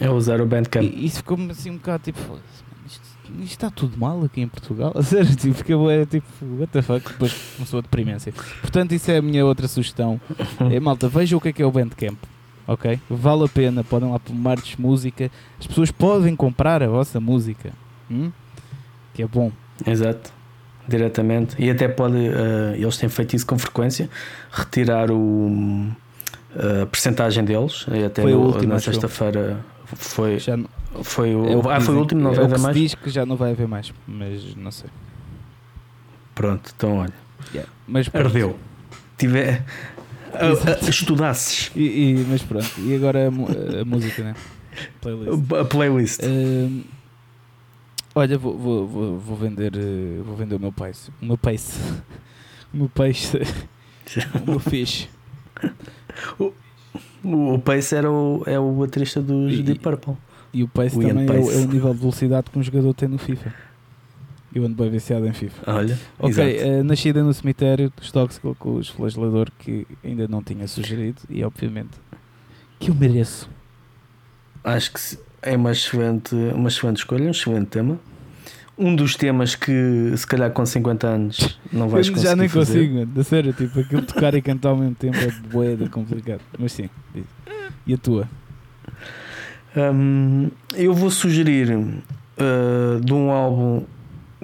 É 0.00 0.08
usar 0.10 0.40
o 0.40 0.46
Bandcamp. 0.46 0.82
E 0.84 1.04
isso 1.04 1.18
ficou-me 1.18 1.50
assim 1.50 1.70
um 1.70 1.76
bocado 1.76 2.04
tipo, 2.04 2.20
isto 3.40 3.52
está 3.52 3.70
tudo 3.70 3.98
mal 3.98 4.22
aqui 4.24 4.40
em 4.40 4.48
Portugal. 4.48 4.92
A 4.96 5.02
sério, 5.02 5.34
tipo, 5.36 5.54
porque 5.54 5.72
eu 5.72 5.90
é 5.90 6.04
tipo, 6.04 6.26
what 6.58 6.72
the 6.72 6.82
fuck, 6.82 7.08
depois 7.12 7.32
começou 7.56 7.78
a 7.78 7.82
deprimência. 7.82 8.32
Portanto, 8.60 8.92
isso 8.92 9.10
é 9.10 9.18
a 9.18 9.22
minha 9.22 9.44
outra 9.44 9.68
sugestão. 9.68 10.20
É 10.70 10.80
malta, 10.80 11.08
veja 11.08 11.36
o 11.36 11.40
que 11.40 11.48
é 11.48 11.52
que 11.52 11.62
é 11.62 11.66
o 11.66 11.70
Bandcamp. 11.70 12.18
Ok? 12.66 12.98
Vale 13.10 13.44
a 13.44 13.48
pena, 13.48 13.84
podem 13.84 14.10
lá 14.10 14.18
pôr 14.18 14.34
martes, 14.34 14.76
música. 14.76 15.30
As 15.60 15.66
pessoas 15.66 15.90
podem 15.90 16.34
comprar 16.34 16.82
a 16.82 16.88
vossa 16.88 17.20
música. 17.20 17.72
Hum? 18.10 18.32
Que 19.12 19.22
é 19.22 19.26
bom. 19.26 19.52
Exato. 19.86 20.32
Diretamente. 20.88 21.56
E 21.58 21.70
até 21.70 21.88
pode, 21.88 22.16
uh, 22.16 22.74
eles 22.74 22.96
têm 22.96 23.08
feito 23.08 23.36
isso 23.36 23.46
com 23.46 23.58
frequência, 23.58 24.08
retirar 24.50 25.10
o, 25.10 25.88
a 26.82 26.86
percentagem 26.86 27.44
deles. 27.44 27.86
Até 28.06 28.22
Foi 28.22 28.32
no, 28.32 28.62
na 28.62 28.78
sexta-feira 28.78 29.60
foi. 29.96 30.38
Já, 30.38 30.58
foi 31.02 31.34
o, 31.34 31.46
é 31.48 31.56
o 31.56 31.70
ah, 31.70 31.80
foi 31.80 31.94
o 31.94 31.98
último, 31.98 32.20
não 32.20 32.32
é 32.32 32.34
vai 32.34 32.44
haver 32.44 32.58
mais? 32.58 32.76
diz 32.76 32.94
que 32.94 33.10
já 33.10 33.26
não 33.26 33.36
vai 33.36 33.52
haver 33.52 33.66
mais, 33.66 33.92
mas 34.06 34.54
não 34.56 34.70
sei. 34.70 34.90
Pronto, 36.34 36.72
então 36.76 36.98
olha. 36.98 37.12
Yeah. 37.52 37.70
Mas 37.86 38.08
Ardeu. 38.14 38.58
Tiver. 39.16 39.64
Uh, 40.32 40.88
estudasses. 40.88 41.70
E, 41.74 41.82
e, 41.82 42.26
mas 42.28 42.42
pronto, 42.42 42.68
e 42.78 42.94
agora 42.94 43.28
a, 43.28 43.80
a 43.80 43.84
música, 43.84 44.22
né? 44.22 44.34
Playlist. 45.00 45.52
A 45.52 45.64
playlist. 45.64 46.20
Uh, 46.22 46.84
olha, 48.14 48.36
vou, 48.36 48.58
vou, 48.58 48.86
vou, 48.86 49.18
vou 49.18 49.36
vender 49.36 49.72
uh, 49.76 50.24
vou 50.24 50.36
vender 50.36 50.56
o 50.56 50.60
meu 50.60 50.72
pace. 50.72 51.10
O 51.22 51.26
meu 51.26 51.38
pace. 51.38 51.78
o 52.72 52.76
meu 52.76 52.88
peixe. 52.88 53.38
o 54.42 54.50
meu 54.50 54.58
fish. 54.60 55.08
O, 56.38 56.52
o 57.54 57.58
Pace 57.58 57.94
era 57.94 58.10
o, 58.10 58.42
é 58.46 58.58
o 58.58 58.72
baterista 58.72 59.20
dos 59.20 59.60
Deep 59.62 59.80
Purple. 59.80 60.14
E 60.54 60.62
o 60.62 60.68
pace 60.68 60.96
o 60.96 61.02
também 61.02 61.26
é 61.26 61.30
o, 61.32 61.50
é 61.50 61.56
o, 61.56 61.66
nível 61.66 61.92
de 61.92 62.00
velocidade 62.00 62.50
que 62.50 62.58
um 62.58 62.62
jogador 62.62 62.94
tem 62.94 63.08
no 63.08 63.18
FIFA. 63.18 63.52
Eu 64.54 64.64
ando 64.64 64.76
bem 64.76 64.88
viciado 64.88 65.26
em 65.26 65.32
FIFA. 65.32 65.72
Olha, 65.72 65.98
Ok, 66.16 66.58
eh, 66.58 66.82
Nascida 66.84 67.24
no 67.24 67.34
Cemitério 67.34 67.92
dos 67.96 68.12
Tóxicos 68.12 68.56
com 68.56 68.76
os 68.76 68.88
Flagelador 68.88 69.50
que 69.58 69.84
ainda 70.04 70.28
não 70.28 70.44
tinha 70.44 70.68
sugerido 70.68 71.20
e 71.28 71.42
obviamente 71.42 71.98
que 72.78 72.90
eu 72.90 72.94
mereço. 72.94 73.48
Acho 74.62 74.92
que 74.92 75.00
é 75.42 75.56
uma 75.56 75.72
excelente, 75.72 76.34
uma 76.34 76.68
excelente 76.68 76.98
escolha, 76.98 77.24
um 77.24 77.30
excelente 77.30 77.66
tema. 77.66 77.98
Um 78.76 78.94
dos 78.94 79.14
temas 79.14 79.54
que 79.54 80.12
se 80.16 80.26
calhar 80.26 80.50
com 80.50 80.64
50 80.66 81.06
anos 81.06 81.58
não 81.72 81.88
vais 81.88 82.08
conseguir 82.10 82.28
já 82.28 82.36
nem 82.36 82.48
fazer. 82.48 82.74
consigo, 82.74 82.94
mano. 82.94 83.06
Da 83.06 83.24
sério, 83.24 83.52
tipo, 83.52 83.78
aquilo 83.80 84.02
tocar 84.02 84.34
e 84.34 84.42
cantar 84.42 84.70
ao 84.70 84.76
mesmo 84.76 84.94
tempo 84.94 85.16
é 85.16 85.30
boeda 85.50 85.88
complicado. 85.88 86.40
Mas 86.58 86.72
sim. 86.72 86.88
E 87.86 87.94
a 87.94 87.98
tua? 87.98 88.28
Hum, 89.76 90.50
eu 90.74 90.94
vou 90.94 91.10
sugerir 91.10 91.70
uh, 91.74 93.00
de 93.00 93.12
um 93.12 93.30
álbum 93.30 93.82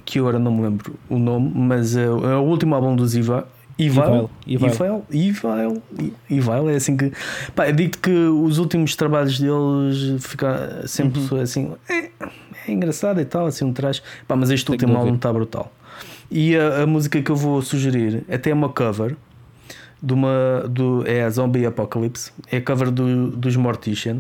que 0.05 0.19
eu 0.19 0.25
agora 0.27 0.39
não 0.39 0.53
me 0.53 0.63
lembro 0.63 0.95
o 1.09 1.19
nome, 1.19 1.53
mas 1.55 1.97
é, 1.97 2.05
é 2.05 2.09
o 2.09 2.43
último 2.43 2.75
álbum 2.75 2.97
dos 2.97 3.15
Iva. 3.15 3.47
Ival? 3.79 4.31
Evil. 4.47 4.69
Ival? 4.69 5.07
Ival? 5.11 5.83
Ival? 6.29 6.69
É 6.69 6.75
assim 6.75 6.97
que. 6.97 7.13
Pá, 7.55 7.69
eu 7.69 7.73
digo 7.73 7.97
que 7.99 8.11
os 8.11 8.59
últimos 8.59 8.95
trabalhos 8.95 9.39
deles 9.41 10.23
ficam 10.23 10.51
sempre 10.87 11.21
Uhum. 11.21 11.41
assim. 11.41 11.73
É, 11.89 12.11
é 12.69 12.73
engraçado 12.73 13.21
e 13.21 13.25
tal, 13.25 13.47
assim 13.47 13.65
um 13.65 13.73
traje. 13.73 14.03
Pá, 14.29 14.37
mas 14.37 14.51
este 14.51 14.67
Tenho 14.67 14.75
último 14.77 14.99
álbum 14.99 15.15
está 15.15 15.33
brutal. 15.33 15.73
E 16.31 16.57
a, 16.57 16.83
a 16.83 16.87
música 16.87 17.23
que 17.23 17.31
eu 17.31 17.37
vou 17.37 17.63
sugerir 17.63 18.23
até 18.31 18.51
é 18.51 18.55
uma 18.55 18.69
cover 18.69 19.17
de 20.03 20.13
uma. 20.13 20.65
Do, 20.69 21.03
é 21.07 21.25
a 21.25 21.31
Zombie 21.31 21.65
Apocalypse. 21.65 22.33
É 22.53 22.59
a 22.59 22.61
cover 22.61 22.91
do, 22.91 23.29
dos 23.31 23.57
Mortician 23.57 24.19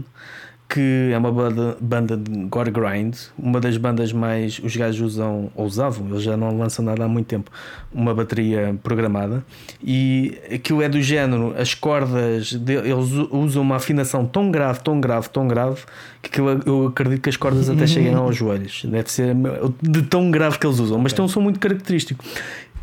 que 0.72 1.10
é 1.12 1.18
uma 1.18 1.32
banda, 1.32 1.76
banda 1.80 2.16
de 2.16 2.44
gore 2.44 2.70
grind, 2.70 3.16
uma 3.36 3.58
das 3.60 3.76
bandas 3.76 4.12
mais 4.12 4.60
os 4.62 4.76
gajos 4.76 5.14
usam, 5.14 5.50
ou 5.56 5.66
usavam, 5.66 6.06
eles 6.08 6.22
já 6.22 6.36
não 6.36 6.56
lançam 6.56 6.84
nada 6.84 7.04
há 7.04 7.08
muito 7.08 7.26
tempo, 7.26 7.50
uma 7.92 8.14
bateria 8.14 8.78
programada 8.80 9.44
e 9.82 10.38
aquilo 10.54 10.80
é 10.80 10.88
do 10.88 11.02
género, 11.02 11.52
as 11.58 11.74
cordas 11.74 12.52
de- 12.52 12.74
eles 12.74 13.10
usam 13.32 13.62
uma 13.62 13.76
afinação 13.76 14.24
tão 14.24 14.50
grave, 14.50 14.78
tão 14.80 15.00
grave, 15.00 15.28
tão 15.28 15.48
grave 15.48 15.80
que 16.22 16.28
aquilo, 16.30 16.62
eu 16.64 16.86
acredito 16.86 17.20
que 17.22 17.28
as 17.28 17.36
cordas 17.36 17.68
até 17.68 17.84
cheguem 17.88 18.14
aos 18.14 18.36
joelhos, 18.36 18.84
deve 18.84 19.10
ser 19.10 19.34
de 19.82 20.02
tão 20.02 20.30
grave 20.30 20.56
que 20.58 20.66
eles 20.66 20.78
usam, 20.78 20.98
mas 20.98 21.12
tem 21.12 21.24
um 21.24 21.28
som 21.28 21.40
muito 21.40 21.58
característico. 21.58 22.24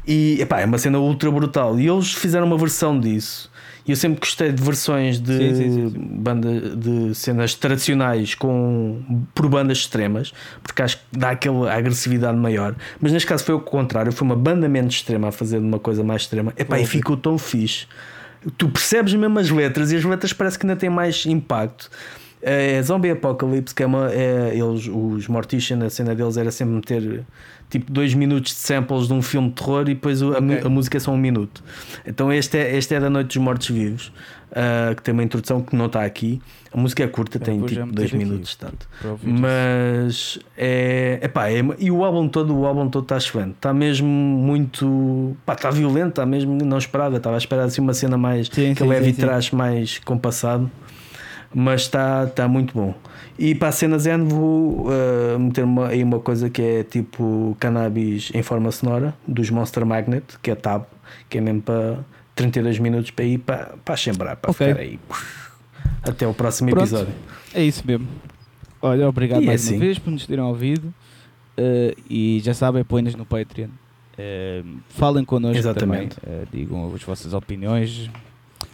E 0.05 0.39
epá, 0.41 0.61
é 0.61 0.65
uma 0.65 0.77
cena 0.77 0.99
ultra 0.99 1.29
brutal. 1.29 1.77
E 1.77 1.85
eles 1.85 2.13
fizeram 2.13 2.47
uma 2.47 2.57
versão 2.57 2.97
disso. 2.97 3.51
E 3.87 3.91
eu 3.91 3.95
sempre 3.95 4.19
gostei 4.19 4.51
de 4.51 4.61
versões 4.61 5.19
de 5.19 5.37
Sim, 5.37 5.55
sim, 5.55 5.71
sim, 5.71 5.93
banda 5.97 6.75
de 6.75 7.15
cenas 7.15 7.55
tradicionais 7.55 8.35
com 8.35 9.01
por 9.33 9.47
bandas 9.47 9.77
extremas, 9.77 10.33
porque 10.61 10.81
acho 10.81 10.97
que 10.97 11.03
dá 11.17 11.29
aquela 11.29 11.73
agressividade 11.73 12.37
maior. 12.37 12.75
Mas 12.99 13.13
neste 13.13 13.27
caso 13.27 13.45
foi 13.45 13.55
o 13.55 13.61
contrário, 13.61 14.11
foi 14.11 14.25
uma 14.25 14.35
banda 14.35 14.67
menos 14.67 14.95
extrema 14.95 15.29
a 15.29 15.31
fazer 15.31 15.59
uma 15.59 15.79
coisa 15.79 16.03
mais 16.03 16.23
extrema. 16.23 16.53
Epá, 16.57 16.77
e 16.77 16.81
Óbvio. 16.81 16.97
ficou 16.97 17.15
tão 17.15 17.37
fixe. 17.37 17.87
Tu 18.57 18.67
percebes 18.67 19.13
mesmo 19.13 19.39
as 19.39 19.49
letras 19.49 19.91
e 19.91 19.95
as 19.95 20.03
letras 20.03 20.33
parece 20.33 20.59
que 20.59 20.65
ainda 20.65 20.75
têm 20.75 20.89
mais 20.89 21.25
impacto. 21.25 21.89
É 22.49 22.81
Zombie 22.83 23.11
Apocalypse, 23.11 23.73
que 23.75 23.83
é 23.83 23.85
uma. 23.85 24.11
É, 24.11 24.51
eles, 24.55 24.87
os 24.87 25.27
Mortician, 25.27 25.83
a 25.85 25.89
cena 25.89 26.15
deles 26.15 26.37
era 26.37 26.51
sempre 26.51 26.75
meter 26.75 27.23
tipo 27.69 27.91
dois 27.91 28.13
minutos 28.13 28.53
de 28.53 28.59
samples 28.59 29.07
de 29.07 29.13
um 29.13 29.21
filme 29.21 29.49
de 29.49 29.55
terror 29.55 29.81
e 29.81 29.93
depois 29.93 30.21
a, 30.21 30.39
mu- 30.39 30.53
Ok. 30.53 30.65
a 30.65 30.69
música 30.69 30.95
é 30.97 30.99
só 30.99 31.11
um 31.11 31.17
minuto. 31.17 31.61
Então 32.05 32.31
este 32.31 32.57
é, 32.57 32.77
este 32.77 32.95
é 32.95 32.99
da 32.99 33.09
Noite 33.09 33.27
dos 33.27 33.37
Mortos 33.37 33.69
Vivos, 33.69 34.13
ah, 34.53 34.93
que 34.95 35.03
tem 35.03 35.13
uma 35.13 35.23
introdução 35.23 35.61
que 35.61 35.75
não 35.75 35.87
está 35.87 36.05
aqui. 36.05 36.41
A 36.71 36.77
música 36.79 37.03
é 37.03 37.07
curta, 37.07 37.39
tem 37.39 37.61
tipo 37.65 37.85
dois 37.91 38.07
aqui. 38.07 38.17
minutos, 38.17 38.55
tanto. 38.55 38.87
Para 39.01 39.11
ouvir 39.11 39.27
Mas 39.27 40.39
é, 40.57 41.19
epá, 41.23 41.49
é. 41.49 41.61
E 41.79 41.89
o 41.91 42.05
álbum 42.05 42.27
todo, 42.29 42.55
o 42.57 42.65
álbum 42.65 42.87
todo 42.89 43.03
está 43.03 43.17
excelente. 43.17 43.55
Está 43.55 43.73
mesmo 43.73 44.07
muito. 44.07 45.35
Pá, 45.45 45.53
está 45.53 45.69
violento, 45.69 46.09
está 46.09 46.25
mesmo. 46.25 46.55
Não 46.63 46.77
esperava, 46.77 47.17
estava 47.17 47.35
a 47.35 47.39
esperar 47.39 47.63
assim 47.65 47.81
uma 47.81 47.93
cena 47.93 48.17
mais. 48.17 48.47
Sim, 48.47 48.73
que 48.73 48.83
sim, 48.83 48.87
leve 48.87 49.05
sim, 49.05 49.11
e 49.11 49.13
traz 49.13 49.51
mais 49.51 49.99
compassado. 49.99 50.69
Mas 51.53 51.81
está 51.81 52.25
está 52.25 52.47
muito 52.47 52.73
bom. 52.73 52.93
E 53.39 53.55
para 53.55 53.69
a 53.69 53.71
cena 53.71 53.97
Zen 53.97 54.23
vou 54.25 54.87
uh, 54.87 55.39
meter 55.39 55.63
uma, 55.63 55.87
aí 55.87 56.03
uma 56.03 56.19
coisa 56.19 56.49
que 56.49 56.61
é 56.61 56.83
tipo 56.83 57.55
cannabis 57.59 58.31
em 58.33 58.41
forma 58.43 58.71
sonora 58.71 59.13
dos 59.27 59.49
Monster 59.49 59.85
Magnet, 59.85 60.25
que 60.41 60.51
é 60.51 60.55
tab, 60.55 60.83
que 61.29 61.37
é 61.37 61.41
mesmo 61.41 61.61
para 61.61 61.99
32 62.35 62.79
minutos 62.79 63.11
para 63.11 63.25
ir 63.25 63.37
para, 63.39 63.75
para 63.85 63.95
chambrar, 63.95 64.37
para 64.37 64.51
Ok. 64.51 64.67
ficar 64.67 64.79
aí. 64.79 64.99
Até 66.03 66.27
o 66.27 66.33
próximo 66.33 66.69
Pronto. 66.69 66.83
episódio. 66.85 67.13
É 67.53 67.63
isso 67.63 67.83
mesmo. 67.85 68.07
Olha, 68.81 69.07
obrigado 69.09 69.41
E 69.41 69.45
é 69.45 69.47
mais 69.47 69.63
assim. 69.63 69.75
uma 69.75 69.79
vez 69.81 69.97
por 69.99 70.11
nos 70.11 70.25
terem 70.27 70.43
ouvido. 70.43 70.93
Eh, 71.57 71.95
e 72.09 72.39
já 72.43 72.53
sabem, 72.53 72.83
põe-nos 72.83 73.15
no 73.15 73.25
Patreon. 73.25 73.69
Eh, 74.17 74.63
falem 74.89 75.25
connosco 75.25 75.57
Exatamente. 75.57 76.15
também. 76.17 76.45
Digam 76.51 76.93
as 76.93 77.01
vossas 77.03 77.33
opiniões. 77.33 78.09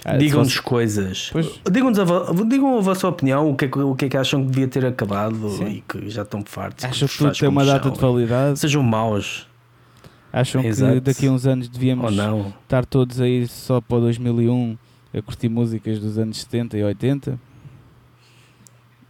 Ah, 0.05 0.17
Digam-nos 0.17 0.59
coisas. 0.59 1.31
Digam-nos 1.71 1.97
a, 1.99 2.05
digam 2.45 2.77
a 2.77 2.81
vossa 2.81 3.07
opinião, 3.07 3.49
o 3.49 3.55
que, 3.55 3.65
é 3.65 3.67
que, 3.69 3.79
o 3.79 3.95
que 3.95 4.05
é 4.05 4.09
que 4.09 4.17
acham 4.17 4.41
que 4.45 4.51
devia 4.51 4.67
ter 4.67 4.85
acabado 4.85 5.49
Sim. 5.51 5.65
e 5.67 5.81
que 5.81 6.09
já 6.09 6.23
estão 6.23 6.43
fartos. 6.45 6.83
Acham 6.83 7.07
que 7.07 7.17
tudo 7.17 7.31
tem 7.31 7.47
uma 7.47 7.63
data 7.63 7.83
são, 7.85 7.93
de 7.93 7.99
validade? 7.99 8.59
Sejam 8.59 8.83
maus 8.83 9.47
Acham 10.33 10.63
que 10.63 10.67
Exato. 10.67 10.99
daqui 10.99 11.27
a 11.27 11.31
uns 11.31 11.45
anos 11.45 11.69
devíamos 11.69 12.13
não. 12.15 12.51
estar 12.63 12.85
todos 12.85 13.21
aí 13.21 13.47
só 13.47 13.79
para 13.79 13.97
o 13.97 14.01
2001 14.01 14.75
a 15.13 15.21
curtir 15.21 15.47
músicas 15.47 15.99
dos 15.99 16.17
anos 16.17 16.41
70 16.41 16.75
e 16.79 16.83
80? 16.83 17.39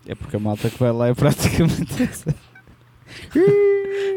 É 0.05 0.13
porque 0.13 0.35
a 0.35 0.39
malta 0.39 0.69
que 0.69 0.77
vai 0.77 0.91
lá 0.91 1.07
é 1.07 1.13
praticamente 1.13 2.03
essa. 2.03 2.35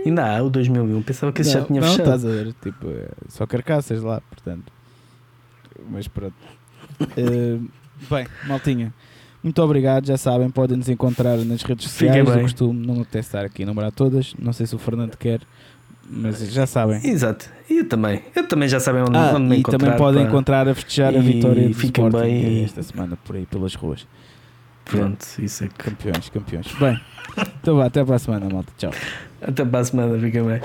Ainda 0.05 0.37
há 0.37 0.43
o 0.43 0.51
2001, 0.51 1.03
pensava 1.03 1.33
que 1.33 1.43
esse 1.43 1.53
já 1.53 1.61
Não, 1.61 1.66
tinha 1.66 1.81
não, 1.81 1.89
fechado. 1.89 2.05
estás 2.07 2.24
a 2.24 2.29
ver, 2.29 2.55
tipo, 2.61 2.89
é 2.91 3.09
só 3.29 3.47
carcaças 3.47 4.03
lá, 4.03 4.20
portanto. 4.22 4.72
Mas 5.89 6.09
pronto. 6.09 6.35
Eh, 7.17 7.59
bem, 8.11 8.27
maltinha, 8.47 8.93
muito 9.43 9.63
obrigado. 9.63 10.07
Já 10.07 10.17
sabem, 10.17 10.51
podem 10.51 10.77
nos 10.77 10.89
encontrar 10.89 11.37
nas 11.39 11.63
redes 11.63 11.89
sociais. 11.91 12.17
Eu 12.17 12.25
bem. 12.35 12.43
costumo 12.43 12.73
não 12.73 13.03
apetece 13.03 13.29
estar 13.29 13.45
aqui 13.45 13.63
a 13.63 13.65
enumerar 13.65 13.93
todas. 13.93 14.35
Não 14.39 14.53
sei 14.53 14.67
se 14.67 14.75
o 14.75 14.79
Fernando 14.79 15.17
quer, 15.17 15.41
mas 16.09 16.39
já 16.53 16.67
sabem. 16.67 17.01
Exato. 17.07 17.49
E 17.69 17.79
eu 17.79 17.89
também. 17.89 18.23
Eu 18.35 18.47
também 18.49 18.69
já 18.69 18.81
sabem 18.81 19.03
onde, 19.03 19.17
Ah, 19.17 19.33
onde 19.35 19.47
me 19.47 19.57
e 19.57 19.59
encontrar. 19.61 19.79
também 19.79 19.97
podem 19.99 20.23
pá. 20.23 20.29
encontrar 20.29 20.69
a 20.69 20.75
festejar 20.75 21.15
a 21.15 21.19
E 21.19 21.21
vitória 21.21 21.69
do 21.69 21.75
fiquem 21.75 22.05
Sporting 22.07 22.27
bem 22.29 22.61
e- 22.61 22.65
esta 22.65 22.83
semana 22.83 23.17
por 23.25 23.37
aí 23.37 23.47
pelas 23.47 23.75
ruas. 23.75 24.07
Pronto, 24.85 25.27
isso 25.39 25.65
é 25.65 25.69
que. 25.69 25.75
Campeões, 25.75 26.29
campeões. 26.29 26.67
Bem, 26.79 27.01
então 27.61 27.77
vá, 27.77 27.87
até 27.87 28.05
para 28.05 28.15
a 28.15 28.19
semana, 28.21 28.49
malta. 28.49 28.73
Tchau. 28.79 28.93
Até 29.43 29.65
para 29.65 29.81
a 29.81 29.85
semana, 29.85 30.19
fiquem 30.19 30.45
bem. 30.45 30.61